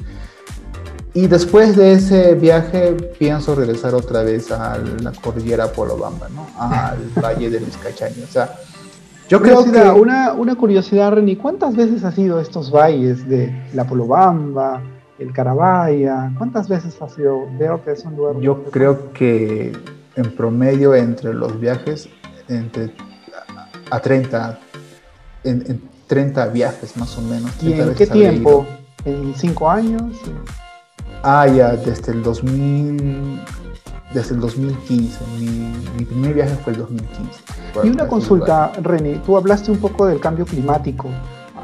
Y 1.14 1.28
después 1.28 1.78
de 1.78 1.93
ese 1.93 2.36
viaje 2.36 2.91
pienso 3.18 3.56
regresar 3.56 3.95
otra 3.95 4.22
vez 4.22 4.52
a 4.52 4.80
la 4.80 5.14
cordillera 5.14 5.72
Polobamba, 5.72 6.28
¿no? 6.28 6.45
Al 6.60 6.98
valle 7.24 7.50
de 7.50 7.60
Vizcachaño. 7.60 8.26
O 8.26 8.28
sea, 8.28 8.54
yo 9.30 9.41
creo 9.41 9.64
que... 9.64 9.80
Una, 9.80 10.34
una 10.34 10.56
curiosidad, 10.56 11.14
Reni, 11.14 11.38
¿cuántas 11.38 11.74
veces 11.74 12.04
has 12.04 12.18
ido 12.18 12.39
a 12.39 12.41
estos 12.41 12.70
valles 12.70 13.26
de 13.30 13.70
la 13.74 13.88
Polobamba, 13.88 14.84
el 15.20 15.34
Carabaya. 15.34 16.32
¿Cuántas 16.38 16.70
veces 16.70 17.01
has 17.01 17.18
ido? 17.18 17.47
Veo 17.57 17.84
que 17.84 17.91
es 17.91 18.05
un 18.05 18.15
lugar. 18.15 18.39
Yo 18.39 18.63
creo 18.65 19.11
que 19.13 19.74
en 20.15 20.36
promedio 20.36 20.95
entre 20.95 21.34
los 21.34 21.59
viajes, 21.59 22.09
entre 22.47 22.93
a 23.89 23.99
30, 23.99 24.59
en, 25.43 25.82
30 26.07 26.47
viajes 26.47 26.97
más 26.97 27.18
o 27.18 27.22
menos. 27.22 27.51
¿Y 27.61 27.74
en 27.74 27.93
qué 27.95 28.07
tiempo? 28.07 28.65
¿En 29.05 29.34
cinco 29.36 29.70
años? 29.70 30.18
Ah, 31.24 31.47
ya, 31.47 31.76
desde 31.76 32.11
el 32.11 32.24
2000, 32.24 33.41
desde 34.13 34.36
el 34.36 34.41
2015. 34.41 35.20
Mi, 35.39 35.74
mi 35.97 36.05
primer 36.05 36.34
viaje 36.34 36.55
fue 36.63 36.74
el 36.74 36.80
2015. 36.80 37.41
Y 37.84 37.89
una 37.89 38.07
consulta, 38.07 38.72
René, 38.82 39.22
tú 39.26 39.38
hablaste 39.38 39.72
un 39.72 39.78
poco 39.78 40.05
del 40.07 40.20
cambio 40.20 40.45
climático. 40.45 41.09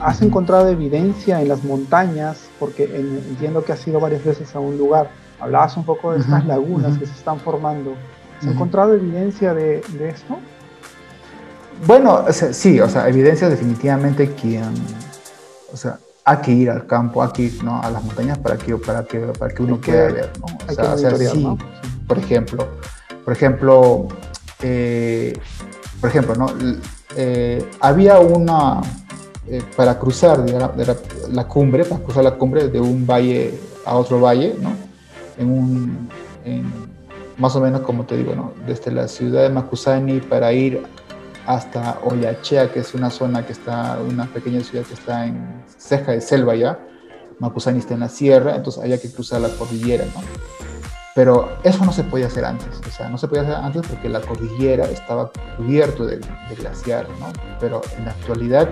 ¿Has 0.04 0.22
encontrado 0.22 0.68
evidencia 0.68 1.42
en 1.42 1.48
las 1.48 1.64
montañas? 1.64 2.50
Porque 2.60 2.84
entiendo 2.84 3.64
que 3.64 3.72
has 3.72 3.88
ido 3.88 4.00
varias 4.02 4.24
veces 4.24 4.54
a 4.54 4.60
un 4.60 4.78
lugar. 4.78 5.10
Hablabas 5.40 5.78
un 5.78 5.86
poco 5.86 6.12
de 6.12 6.20
estas 6.20 6.46
lagunas 6.46 6.98
que 6.98 7.06
se 7.06 7.14
están 7.14 7.40
formando. 7.40 7.96
¿Has 8.40 8.48
encontrado 8.48 8.94
evidencia 8.94 9.54
de, 9.54 9.80
esto? 10.02 10.38
Bueno, 11.88 12.26
sí, 12.32 12.82
o 12.82 12.90
sea, 12.90 13.08
evidencia 13.08 13.48
definitivamente 13.48 14.34
que, 14.34 14.62
o 15.72 15.78
sea, 15.78 15.98
hay 16.26 16.38
que 16.38 16.52
ir 16.52 16.70
al 16.70 16.86
campo, 16.86 17.24
hay 17.24 17.32
que 17.32 17.42
ir 17.44 17.64
¿no? 17.64 17.82
a 17.82 17.90
las 17.90 18.04
montañas 18.04 18.38
para 18.40 18.58
que, 18.58 18.76
para 18.76 19.04
que, 19.06 19.20
para 19.20 19.54
que 19.54 19.64
uno 19.64 19.80
pueda 19.80 20.12
ver, 20.12 20.32
¿no? 20.40 20.46
O 20.70 20.74
sea, 20.74 20.98
sí, 21.18 21.48
por 22.08 22.18
ejemplo, 22.18 22.68
por 23.24 23.34
ejemplo, 23.34 24.08
eh, 24.62 25.34
por 26.00 26.10
ejemplo, 26.10 26.36
¿no? 26.36 26.48
Eh, 27.16 27.66
había 27.80 28.20
una, 28.20 28.82
eh, 29.48 29.62
para 29.76 30.00
cruzar 30.00 30.40
la, 30.40 31.48
cumbre, 31.48 31.84
para 31.84 32.02
cruzar 32.02 32.24
la 32.24 32.36
cumbre 32.36 32.70
de 32.70 32.80
un 32.80 33.06
valle 33.06 33.60
a 33.86 33.96
otro 33.96 34.22
valle, 34.22 34.56
¿no? 34.60 34.74
En 35.38 35.50
un, 35.50 36.10
más 37.38 37.56
o 37.56 37.60
menos 37.60 37.82
como 37.82 38.06
te 38.06 38.16
digo, 38.16 38.36
¿no? 38.36 38.54
Desde 38.66 38.92
la 38.92 39.08
ciudad 39.08 39.44
de 39.44 39.50
Macusani 39.50 40.22
para 40.22 40.54
ir 40.54 40.84
hasta 41.46 42.00
Oyachea, 42.04 42.72
que 42.72 42.80
es 42.80 42.94
una 42.94 43.10
zona 43.10 43.46
que 43.46 43.52
está, 43.52 44.00
una 44.08 44.28
pequeña 44.28 44.62
ciudad 44.62 44.86
que 44.86 44.94
está 44.94 45.26
en 45.26 45.64
ceja 45.78 46.14
de 46.14 46.22
selva 46.22 46.56
ya. 46.56 46.80
Macusani 47.40 47.80
está 47.80 47.96
en 47.96 48.02
la 48.02 48.10
sierra, 48.10 48.56
entonces 48.56 48.82
había 48.82 48.98
que 48.98 49.12
cruzar 49.12 49.42
la 49.42 49.50
cordillera, 49.50 50.06
¿no? 50.06 50.22
Pero 51.16 51.58
eso 51.64 51.84
no 51.84 51.92
se 51.92 52.04
podía 52.04 52.28
hacer 52.28 52.46
antes, 52.46 52.80
o 52.88 52.92
sea, 52.92 53.10
no 53.10 53.18
se 53.18 53.28
podía 53.28 53.44
hacer 53.44 53.56
antes 53.56 53.84
porque 53.88 54.08
la 54.08 54.22
cordillera 54.22 54.86
estaba 54.86 55.32
cubierto 55.58 56.06
de, 56.06 56.18
de 56.18 56.56
glaciar, 56.58 57.08
¿no? 57.20 57.28
Pero 57.60 57.82
en 57.98 58.06
la 58.06 58.12
actualidad 58.12 58.70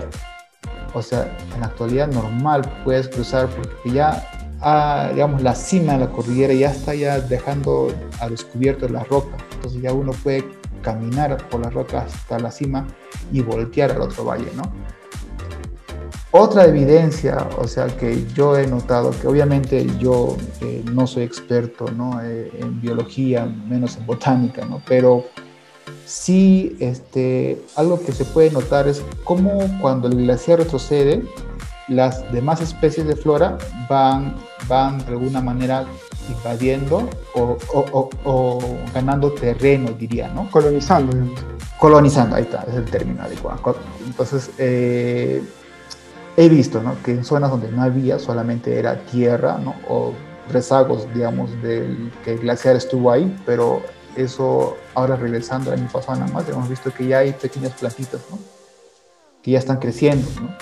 o 0.94 1.02
sea, 1.02 1.36
en 1.54 1.60
la 1.60 1.66
actualidad 1.66 2.08
normal 2.08 2.62
puedes 2.84 3.08
cruzar 3.08 3.48
porque 3.48 3.90
ya, 3.90 4.28
ah, 4.60 5.10
digamos, 5.12 5.42
la 5.42 5.54
cima 5.54 5.94
de 5.94 6.00
la 6.00 6.10
cordillera 6.10 6.54
ya 6.54 6.70
está 6.70 6.94
ya 6.94 7.20
dejando 7.20 7.94
a 8.20 8.28
descubierto 8.28 8.88
la 8.88 9.04
roca. 9.04 9.36
Entonces 9.54 9.82
ya 9.82 9.92
uno 9.92 10.12
puede 10.12 10.44
caminar 10.82 11.36
por 11.48 11.60
la 11.60 11.70
roca 11.70 12.02
hasta 12.02 12.38
la 12.38 12.50
cima 12.50 12.86
y 13.32 13.40
voltear 13.40 13.92
al 13.92 14.02
otro 14.02 14.24
valle, 14.24 14.50
¿no? 14.56 14.62
Otra 16.34 16.64
evidencia, 16.64 17.46
o 17.58 17.68
sea, 17.68 17.88
que 17.88 18.26
yo 18.34 18.56
he 18.56 18.66
notado, 18.66 19.10
que 19.10 19.26
obviamente 19.26 19.86
yo 19.98 20.38
eh, 20.62 20.82
no 20.90 21.06
soy 21.06 21.24
experto 21.24 21.90
¿no? 21.90 22.22
Eh, 22.22 22.50
en 22.58 22.80
biología, 22.80 23.44
menos 23.44 23.98
en 23.98 24.06
botánica, 24.06 24.64
¿no? 24.64 24.80
pero 24.86 25.26
sí 26.06 26.76
este, 26.80 27.62
algo 27.76 28.00
que 28.04 28.12
se 28.12 28.24
puede 28.24 28.50
notar 28.50 28.88
es 28.88 29.02
cómo 29.24 29.60
cuando 29.80 30.08
el 30.08 30.16
glaciar 30.16 30.58
retrocede, 30.58 31.22
las 31.88 32.30
demás 32.32 32.60
especies 32.60 33.06
de 33.06 33.16
flora 33.16 33.58
van, 33.88 34.36
van 34.68 34.98
de 34.98 35.12
alguna 35.12 35.40
manera 35.40 35.84
invadiendo 36.28 37.08
o, 37.34 38.60
ganando 38.94 39.32
terreno, 39.32 39.90
diría, 39.92 40.28
¿no? 40.28 40.50
Colonizando. 40.50 41.12
Colonizando, 41.78 42.36
ahí 42.36 42.44
está, 42.44 42.64
es 42.68 42.74
el 42.74 42.84
término 42.84 43.22
adecuado. 43.22 43.76
Entonces, 44.06 44.50
eh, 44.58 45.42
he 46.36 46.48
visto 46.48 46.82
¿no? 46.82 46.96
que 47.02 47.12
en 47.12 47.24
zonas 47.24 47.50
donde 47.50 47.70
no 47.70 47.82
había, 47.82 48.18
solamente 48.18 48.78
era 48.78 49.04
tierra, 49.04 49.58
¿no? 49.58 49.74
O 49.88 50.12
rezagos, 50.50 51.06
digamos, 51.14 51.50
del 51.62 52.12
que 52.24 52.32
el 52.32 52.38
glaciar 52.40 52.76
estuvo 52.76 53.10
ahí, 53.10 53.36
pero 53.44 53.82
eso 54.16 54.76
ahora 54.94 55.16
regresando 55.16 55.72
al 55.72 55.78
año 55.78 55.88
pasado 55.92 56.20
nada 56.20 56.32
más, 56.32 56.48
hemos 56.48 56.68
visto 56.68 56.92
que 56.92 57.06
ya 57.06 57.18
hay 57.18 57.32
pequeñas 57.32 57.72
plantitas, 57.72 58.20
¿no? 58.30 58.38
Que 59.42 59.52
ya 59.52 59.58
están 59.58 59.78
creciendo, 59.78 60.28
¿no? 60.40 60.54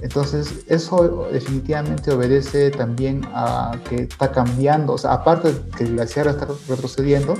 Entonces, 0.00 0.64
eso 0.68 1.28
definitivamente 1.32 2.12
obedece 2.12 2.70
también 2.70 3.26
a 3.32 3.78
que 3.88 4.02
está 4.02 4.30
cambiando, 4.30 4.92
o 4.92 4.98
sea, 4.98 5.12
aparte 5.12 5.52
de 5.52 5.70
que 5.70 5.84
el 5.84 5.94
glaciar 5.94 6.28
está 6.28 6.46
retrocediendo, 6.68 7.34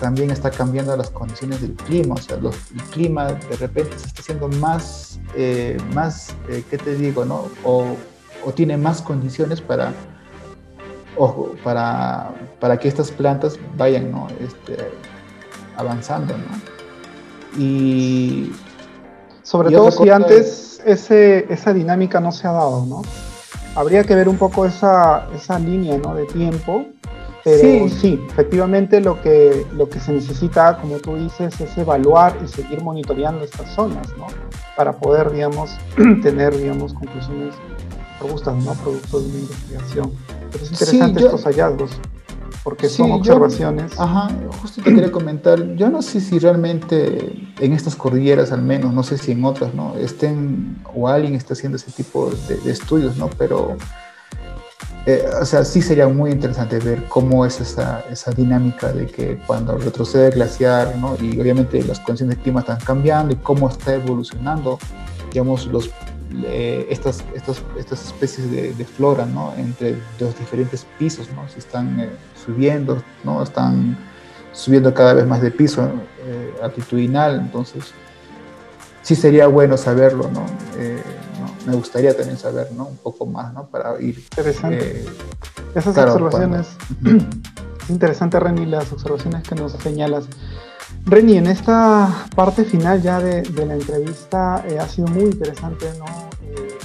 también 0.00 0.30
está 0.30 0.50
cambiando 0.50 0.94
las 0.96 1.10
condiciones 1.10 1.62
del 1.62 1.72
clima, 1.72 2.16
o 2.16 2.18
sea, 2.18 2.36
el 2.36 2.82
clima 2.90 3.32
de 3.32 3.56
repente 3.56 3.98
se 3.98 4.06
está 4.06 4.20
haciendo 4.20 4.48
más, 4.48 5.18
eh, 5.34 5.78
más 5.94 6.34
eh, 6.48 6.62
¿qué 6.68 6.76
te 6.76 6.94
digo, 6.94 7.24
no? 7.24 7.48
O, 7.64 7.96
o 8.44 8.52
tiene 8.52 8.76
más 8.76 9.00
condiciones 9.00 9.62
para 9.62 9.94
ojo, 11.16 11.54
para, 11.62 12.30
para 12.60 12.78
que 12.78 12.88
estas 12.88 13.10
plantas 13.10 13.58
vayan 13.76 14.10
¿no? 14.10 14.28
este, 14.40 14.76
avanzando. 15.76 16.34
¿no? 16.36 17.60
Y 17.60 18.52
sobre 19.42 19.74
todo 19.74 19.90
si 19.90 20.10
antes 20.10 20.82
ese, 20.84 21.52
esa 21.52 21.72
dinámica 21.72 22.20
no 22.20 22.32
se 22.32 22.46
ha 22.46 22.52
dado, 22.52 22.84
¿no? 22.86 23.02
Habría 23.76 24.04
que 24.04 24.14
ver 24.14 24.28
un 24.28 24.36
poco 24.36 24.66
esa, 24.66 25.28
esa 25.34 25.58
línea 25.58 25.98
¿no? 25.98 26.14
de 26.14 26.26
tiempo, 26.26 26.86
pero 27.42 27.88
sí. 27.88 28.20
efectivamente 28.30 29.00
lo 29.00 29.20
que, 29.20 29.66
lo 29.72 29.88
que 29.88 30.00
se 30.00 30.12
necesita, 30.12 30.78
como 30.78 30.96
tú 30.98 31.16
dices, 31.16 31.60
es 31.60 31.76
evaluar 31.76 32.36
y 32.42 32.48
seguir 32.48 32.82
monitoreando 32.82 33.44
estas 33.44 33.68
zonas, 33.74 34.08
¿no? 34.16 34.26
Para 34.76 34.92
poder, 34.92 35.30
digamos, 35.30 35.76
tener, 36.22 36.56
digamos, 36.56 36.94
conclusiones 36.94 37.54
robustas, 38.24 38.56
¿no? 38.64 38.72
Producto 38.74 39.20
de 39.20 39.26
una 39.28 39.38
investigación. 39.38 40.12
Pero 40.50 40.64
es 40.64 40.70
interesante 40.70 41.24
estos 41.24 41.44
hallazgos, 41.44 41.90
porque 42.62 42.88
son 42.88 43.12
observaciones. 43.12 43.98
ajá, 43.98 44.30
justo 44.60 44.82
te 44.82 44.94
quería 44.94 45.12
comentar, 45.12 45.74
yo 45.76 45.90
no 45.90 46.02
sé 46.02 46.20
si 46.20 46.38
realmente 46.38 47.52
en 47.60 47.72
estas 47.72 47.94
cordilleras 47.94 48.52
al 48.52 48.62
menos, 48.62 48.92
no 48.92 49.02
sé 49.02 49.18
si 49.18 49.32
en 49.32 49.44
otras, 49.44 49.74
¿no? 49.74 49.94
Estén, 49.96 50.82
o 50.94 51.08
alguien 51.08 51.34
está 51.34 51.54
haciendo 51.54 51.76
ese 51.76 51.90
tipo 51.90 52.30
de, 52.48 52.70
estudios, 52.70 53.16
¿no? 53.16 53.28
Pero... 53.38 53.76
Eh, 55.06 55.22
o 55.38 55.44
sea, 55.44 55.66
sí 55.66 55.82
sería 55.82 56.08
muy 56.08 56.30
interesante 56.30 56.78
ver 56.78 57.04
cómo 57.10 57.44
es 57.44 57.60
esa, 57.60 58.02
esa 58.10 58.30
dinámica 58.30 58.90
de 58.90 59.04
que 59.04 59.38
cuando 59.46 59.76
retrocede 59.76 60.28
el 60.28 60.32
glaciar, 60.32 60.96
¿no? 60.96 61.14
y 61.20 61.38
obviamente 61.38 61.82
las 61.84 62.00
condiciones 62.00 62.38
de 62.38 62.42
clima 62.42 62.60
están 62.60 62.78
cambiando 62.80 63.34
y 63.34 63.36
cómo 63.36 63.68
está 63.68 63.96
evolucionando, 63.96 64.78
digamos, 65.30 65.66
los 65.66 65.90
estas, 66.42 67.24
estas, 67.34 67.62
estas 67.78 68.06
especies 68.06 68.50
de, 68.50 68.84
flora, 68.84 69.26
¿no? 69.26 69.52
Entre 69.56 69.96
los 70.18 70.38
diferentes 70.38 70.86
pisos, 70.98 71.28
¿no? 71.34 71.48
Si 71.48 71.58
están 71.58 72.00
eh, 72.00 72.10
subiendo, 72.44 73.02
¿no? 73.22 73.42
Están 73.42 73.96
subiendo 74.52 74.92
cada 74.94 75.14
vez 75.14 75.26
más 75.26 75.40
de 75.40 75.50
piso 75.50 75.90
eh, 76.26 76.54
altitudinal, 76.62 77.36
entonces 77.36 77.92
sí 79.02 79.14
sería 79.14 79.46
bueno 79.46 79.76
saberlo, 79.76 80.30
eh, 80.78 81.02
¿no? 81.40 81.70
Me 81.70 81.76
gustaría 81.76 82.16
también 82.16 82.38
saber, 82.38 82.72
¿no? 82.72 82.86
Un 82.86 82.96
poco 82.96 83.26
más, 83.26 83.52
¿no? 83.52 83.66
Para 83.66 84.00
ir... 84.00 84.18
Interesante. 84.18 85.04
Esas 85.74 85.96
observaciones... 85.96 86.68
Interesante, 87.88 88.40
Reni, 88.40 88.64
las 88.64 88.90
observaciones 88.92 89.42
que 89.42 89.54
nos 89.54 89.72
señalas. 89.72 90.24
Reni, 91.06 91.36
en 91.36 91.46
esta 91.48 92.26
parte 92.34 92.64
final 92.64 93.02
ya 93.02 93.20
de, 93.20 93.42
la 93.66 93.74
entrevista 93.74 94.64
eh, 94.66 94.78
ha 94.78 94.88
sido 94.88 95.06
muy 95.08 95.24
interesante, 95.24 95.86
¿no? 95.98 96.06
Eh, 96.42 96.78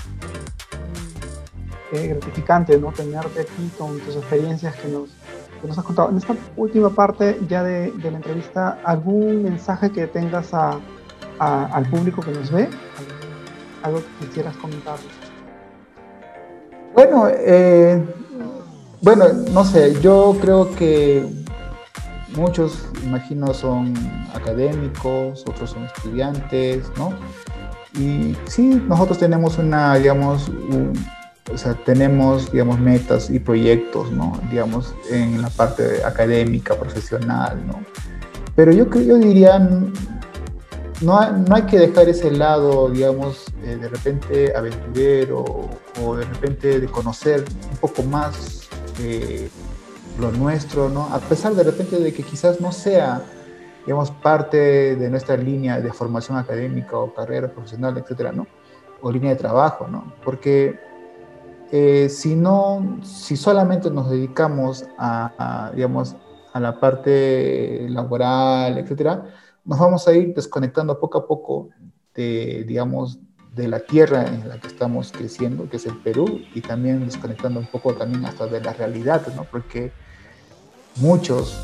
eh, 1.93 2.07
gratificante, 2.07 2.77
¿no? 2.77 2.91
Tenerte 2.91 3.41
aquí 3.41 3.71
con 3.77 3.97
tus 3.99 4.17
experiencias 4.17 4.75
que 4.75 4.89
nos, 4.89 5.09
nos 5.65 5.77
has 5.77 5.85
contado. 5.85 6.09
En 6.09 6.17
esta 6.17 6.35
última 6.57 6.89
parte 6.89 7.39
ya 7.47 7.63
de, 7.63 7.93
la 7.97 8.17
entrevista, 8.17 8.79
¿algún 8.83 9.43
mensaje 9.43 9.89
que 9.89 10.05
tengas 10.07 10.53
al 10.53 11.89
público 11.89 12.21
que 12.21 12.31
nos 12.31 12.51
ve? 12.51 12.67
¿Algo 13.83 13.99
que 13.99 14.27
quisieras 14.27 14.55
comentar? 14.57 14.97
Bueno, 16.93 17.29
bueno, 19.01 19.25
no 19.53 19.63
sé, 19.63 19.97
yo 20.01 20.35
creo 20.41 20.75
que 20.75 21.25
muchos, 22.39 22.85
imagino, 23.03 23.53
son 23.53 23.93
académicos, 24.33 25.43
otros 25.47 25.71
son 25.71 25.83
estudiantes, 25.85 26.85
¿no? 26.97 27.13
Y 27.99 28.35
sí, 28.45 28.81
nosotros 28.87 29.17
tenemos 29.17 29.57
una, 29.57 29.95
digamos, 29.95 30.49
o 31.51 31.57
sea, 31.57 31.73
tenemos, 31.73 32.51
digamos, 32.51 32.79
metas 32.79 33.29
y 33.29 33.39
proyectos, 33.39 34.11
¿no? 34.11 34.39
Digamos, 34.49 34.95
en 35.11 35.41
la 35.41 35.49
parte 35.49 36.03
académica, 36.03 36.75
profesional, 36.75 37.61
¿no? 37.67 37.83
Pero 38.55 38.71
yo, 38.71 38.89
yo 38.89 39.17
diría, 39.17 39.59
no, 41.01 41.31
no 41.31 41.55
hay 41.55 41.63
que 41.63 41.79
dejar 41.79 42.09
ese 42.09 42.31
lado, 42.31 42.89
digamos, 42.89 43.45
eh, 43.63 43.77
de 43.77 43.87
repente 43.87 44.55
aventurero 44.55 45.69
o 46.03 46.15
de 46.15 46.25
repente 46.25 46.79
de 46.79 46.87
conocer 46.87 47.45
un 47.71 47.77
poco 47.77 48.03
más 48.03 48.69
eh, 48.99 49.49
lo 50.19 50.31
nuestro, 50.31 50.89
¿no? 50.89 51.03
A 51.13 51.19
pesar 51.19 51.53
de 51.55 51.63
repente 51.63 51.97
de 51.97 52.13
que 52.13 52.23
quizás 52.23 52.59
no 52.59 52.71
sea, 52.71 53.23
digamos, 53.85 54.11
parte 54.11 54.95
de 54.95 55.09
nuestra 55.09 55.37
línea 55.37 55.79
de 55.79 55.91
formación 55.93 56.37
académica 56.37 56.97
o 56.97 57.13
carrera 57.13 57.47
profesional, 57.47 57.97
etcétera, 57.97 58.31
¿no? 58.31 58.45
O 59.01 59.11
línea 59.11 59.31
de 59.31 59.37
trabajo, 59.37 59.87
¿no? 59.87 60.13
Porque 60.23 60.77
eh, 61.71 62.09
si 62.09 62.35
no, 62.35 62.99
si 63.03 63.37
solamente 63.37 63.89
nos 63.89 64.09
dedicamos 64.09 64.85
a, 64.97 65.71
digamos, 65.73 66.15
a 66.51 66.59
la 66.59 66.79
parte 66.79 67.87
laboral, 67.89 68.77
etcétera, 68.77 69.23
nos 69.63 69.79
vamos 69.79 70.07
a 70.07 70.13
ir 70.13 70.33
desconectando 70.33 70.99
poco 70.99 71.19
a 71.19 71.27
poco 71.27 71.69
de, 72.13 72.65
digamos, 72.67 73.19
de 73.55 73.67
la 73.67 73.79
tierra 73.79 74.27
en 74.27 74.49
la 74.49 74.59
que 74.59 74.67
estamos 74.67 75.11
creciendo, 75.11 75.69
que 75.69 75.77
es 75.77 75.85
el 75.85 75.97
Perú, 75.97 76.41
y 76.53 76.61
también 76.61 77.05
desconectando 77.05 77.59
un 77.59 77.67
poco 77.67 77.93
también 77.93 78.25
hasta 78.25 78.47
de 78.47 78.61
la 78.61 78.73
realidad, 78.73 79.25
¿no? 79.35 79.43
Porque 79.43 79.91
muchos 80.97 81.57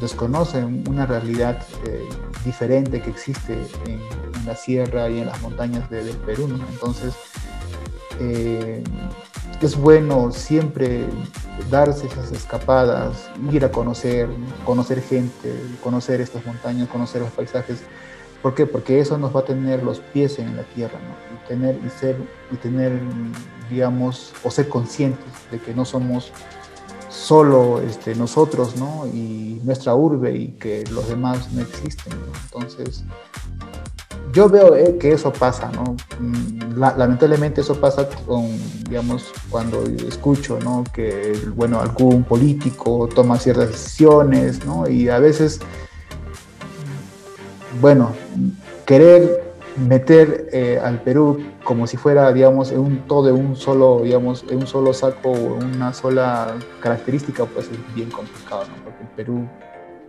desconocen 0.00 0.84
una 0.88 1.06
realidad 1.06 1.62
eh, 1.84 2.08
diferente 2.44 3.00
que 3.02 3.10
existe 3.10 3.54
en, 3.86 4.00
la 4.46 4.54
sierra 4.54 5.10
y 5.10 5.18
en 5.18 5.26
las 5.26 5.42
montañas 5.42 5.90
de, 5.90 6.04
del 6.04 6.16
Perú. 6.18 6.48
Entonces, 6.70 7.14
eh, 8.20 8.84
es 9.60 9.76
bueno 9.76 10.30
siempre 10.30 11.04
darse 11.68 12.06
esas 12.06 12.30
escapadas, 12.30 13.28
ir 13.50 13.64
a 13.64 13.72
conocer, 13.72 14.28
conocer 14.64 15.02
gente, 15.02 15.52
conocer 15.82 16.20
estas 16.20 16.46
montañas, 16.46 16.88
conocer 16.88 17.22
los 17.22 17.32
paisajes, 17.32 17.82
¿Por 18.46 18.54
qué? 18.54 18.64
Porque 18.64 19.00
eso 19.00 19.18
nos 19.18 19.34
va 19.34 19.40
a 19.40 19.44
tener 19.44 19.82
los 19.82 19.98
pies 19.98 20.38
en 20.38 20.56
la 20.56 20.62
tierra, 20.62 21.00
¿no? 21.00 21.34
Y 21.34 21.48
tener, 21.48 21.80
y 21.84 21.90
ser, 21.90 22.16
y 22.52 22.56
tener, 22.56 22.92
digamos, 23.68 24.32
o 24.44 24.52
ser 24.52 24.68
conscientes 24.68 25.32
de 25.50 25.58
que 25.58 25.74
no 25.74 25.84
somos 25.84 26.30
solo 27.16 27.80
este, 27.80 28.14
nosotros, 28.14 28.76
¿no? 28.76 29.06
Y 29.12 29.60
nuestra 29.64 29.94
urbe 29.94 30.36
y 30.36 30.48
que 30.48 30.84
los 30.90 31.08
demás 31.08 31.50
no 31.52 31.62
existen, 31.62 32.12
Entonces, 32.44 33.04
yo 34.32 34.48
veo 34.48 34.76
eh, 34.76 34.98
que 34.98 35.12
eso 35.12 35.32
pasa, 35.32 35.70
¿no? 35.72 35.96
Mm, 36.20 36.78
lamentablemente 36.78 37.62
eso 37.62 37.74
pasa 37.80 38.08
con, 38.26 38.46
digamos, 38.88 39.32
cuando 39.48 39.82
escucho, 39.84 40.58
¿no? 40.60 40.84
Que, 40.92 41.38
bueno, 41.54 41.80
algún 41.80 42.22
político 42.22 43.08
toma 43.14 43.38
ciertas 43.38 43.70
decisiones, 43.70 44.64
¿no? 44.66 44.88
Y 44.88 45.08
a 45.08 45.18
veces, 45.18 45.60
bueno, 47.80 48.12
querer 48.84 49.45
meter 49.76 50.48
eh, 50.52 50.80
al 50.82 51.02
Perú 51.02 51.38
como 51.64 51.86
si 51.86 51.96
fuera, 51.96 52.32
digamos, 52.32 52.72
en 52.72 52.78
un, 52.78 52.98
todo 53.06 53.26
de 53.26 53.32
un 53.32 53.56
solo, 53.56 54.02
digamos, 54.02 54.44
en 54.48 54.58
un 54.58 54.66
solo 54.66 54.92
saco 54.92 55.30
o 55.30 55.54
una 55.54 55.92
sola 55.92 56.54
característica, 56.80 57.44
pues 57.44 57.66
es 57.66 57.94
bien 57.94 58.10
complicado, 58.10 58.64
¿no? 58.64 58.84
Porque 58.84 59.02
el 59.02 59.08
Perú 59.08 59.48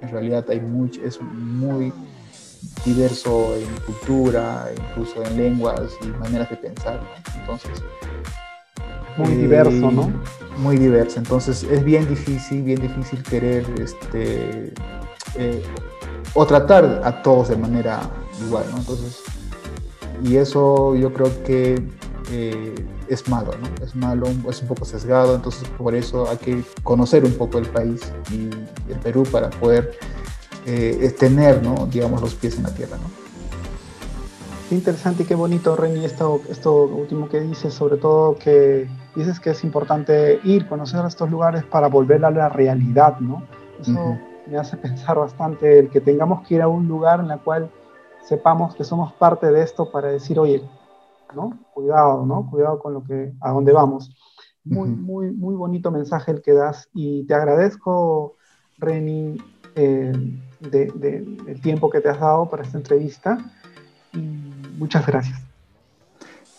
en 0.01 0.09
realidad 0.09 0.45
hay 0.49 0.59
mucho, 0.59 1.01
es 1.03 1.20
muy 1.22 1.91
diverso 2.86 3.55
en 3.55 3.68
cultura, 3.86 4.70
incluso 4.76 5.24
en 5.24 5.38
lenguas 5.38 5.82
y 6.01 6.07
maneras 6.07 6.49
de 6.49 6.57
pensar. 6.57 6.99
Entonces, 7.39 7.84
muy 9.18 9.36
diverso, 9.36 9.91
¿no? 9.91 10.11
Muy 10.57 10.78
diverso. 10.78 11.20
Entonces 11.20 11.63
es 11.63 11.84
bien 11.84 12.07
difícil, 12.07 12.63
bien 12.63 12.80
difícil 12.80 13.22
querer 13.24 13.65
este, 13.80 14.74
eh, 15.36 15.63
o 16.34 16.45
tratar 16.45 17.01
a 17.03 17.22
todos 17.22 17.49
de 17.49 17.57
manera 17.57 17.99
igual, 18.45 18.65
¿no? 18.72 18.78
Entonces, 18.78 19.24
y 20.24 20.38
eso 20.38 20.95
yo 20.95 21.14
creo 21.14 21.32
que 21.43 21.82
eh, 22.32 22.76
es 23.08 23.30
malo, 23.30 23.51
¿no? 23.62 23.86
Es 23.86 23.95
malo, 23.95 24.28
es 24.49 24.62
un 24.62 24.68
poco 24.68 24.86
sesgado, 24.86 25.36
entonces 25.36 25.68
por 25.78 25.95
eso 25.95 26.30
hay 26.30 26.38
que 26.38 26.64
conocer 26.84 27.24
un 27.24 27.34
poco 27.34 27.58
el 27.58 27.68
país 27.68 28.12
y 28.32 28.49
el 28.91 28.99
Perú 29.01 29.24
para 29.32 29.49
poder 29.49 29.97
eh, 30.66 31.16
tener, 31.18 31.64
¿no? 31.64 31.88
digamos, 31.88 32.22
los 32.22 32.36
pies 32.36 32.58
en 32.58 32.64
la 32.64 32.74
tierra. 32.74 32.97
¿no? 32.97 33.28
Qué 34.68 34.76
interesante 34.76 35.24
y 35.24 35.26
qué 35.26 35.36
bonito, 35.36 35.78
Reni, 35.78 36.03
esto, 36.03 36.41
esto 36.49 36.84
último 36.84 37.30
que 37.30 37.39
dices, 37.39 37.74
sobre 37.74 37.95
todo 37.95 38.36
que 38.36 38.89
dices 39.16 39.39
que 39.39 39.51
es 39.51 39.64
importante 39.64 40.41
ir, 40.43 40.68
conocer 40.68 41.05
estos 41.05 41.32
lugares 41.32 41.64
para 41.64 41.88
volver 41.88 42.26
a 42.26 42.32
la 42.32 42.49
realidad, 42.49 43.18
¿no? 43.20 43.43
Eso 43.80 44.18
me 44.45 44.58
hace 44.58 44.76
pensar 44.78 45.18
bastante 45.18 45.80
el 45.80 45.89
que 45.89 46.01
tengamos 46.01 46.45
que 46.45 46.55
ir 46.55 46.62
a 46.62 46.68
un 46.68 46.86
lugar 46.86 47.22
en 47.22 47.32
el 47.32 47.39
cual 47.39 47.70
sepamos 48.28 48.75
que 48.75 48.84
somos 48.84 49.13
parte 49.13 49.49
de 49.51 49.63
esto 49.63 49.89
para 49.89 50.09
decir, 50.09 50.38
oye, 50.39 50.61
¿no? 51.34 51.57
Cuidado, 51.73 52.25
¿no? 52.25 52.49
Cuidado 52.49 52.80
con 52.80 52.93
lo 52.93 53.03
que, 53.03 53.34
a 53.39 53.51
dónde 53.51 53.71
vamos. 53.71 54.15
Muy, 54.63 54.89
muy, 54.89 55.32
muy 55.32 55.55
bonito 55.55 55.91
mensaje 55.91 56.32
el 56.32 56.41
que 56.41 56.51
das 56.51 56.89
y 56.93 57.23
te 57.23 57.34
agradezco, 57.34 58.36
Reni, 58.78 59.38
eh, 59.75 60.11
de, 60.59 60.88
del 60.88 61.61
tiempo 61.61 61.89
que 61.89 62.01
te 62.01 62.09
has 62.09 62.19
dado 62.19 62.49
para 62.49 62.63
esta 62.63 62.78
entrevista. 62.78 63.38
Y 64.11 64.19
muchas 64.78 65.07
gracias. 65.07 65.41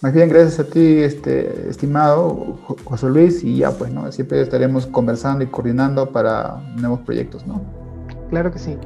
Más 0.00 0.14
bien, 0.14 0.28
gracias 0.28 0.60
a 0.60 0.70
ti, 0.70 1.00
este, 1.00 1.68
estimado 1.68 2.56
José 2.84 3.08
Luis, 3.08 3.42
y 3.42 3.58
ya 3.58 3.72
pues, 3.72 3.92
¿no? 3.92 4.10
Siempre 4.12 4.40
estaremos 4.40 4.86
conversando 4.86 5.44
y 5.44 5.48
coordinando 5.48 6.12
para 6.12 6.62
nuevos 6.76 7.00
proyectos, 7.00 7.46
¿no? 7.46 7.60
Claro 8.30 8.52
que 8.52 8.58
sí. 8.58 8.78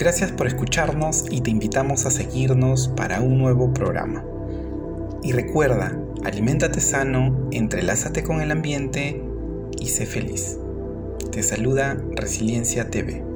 Gracias 0.00 0.32
por 0.32 0.46
escucharnos 0.46 1.26
y 1.30 1.42
te 1.42 1.50
invitamos 1.50 2.06
a 2.06 2.10
seguirnos 2.10 2.88
para 2.88 3.20
un 3.20 3.36
nuevo 3.36 3.74
programa. 3.74 4.24
Y 5.22 5.32
recuerda, 5.32 5.94
aliméntate 6.24 6.80
sano, 6.80 7.50
entrelázate 7.50 8.22
con 8.22 8.40
el 8.40 8.50
ambiente 8.50 9.22
y 9.78 9.88
sé 9.88 10.06
feliz. 10.06 10.56
Te 11.30 11.42
saluda 11.42 12.02
Resiliencia 12.16 12.88
TV. 12.88 13.29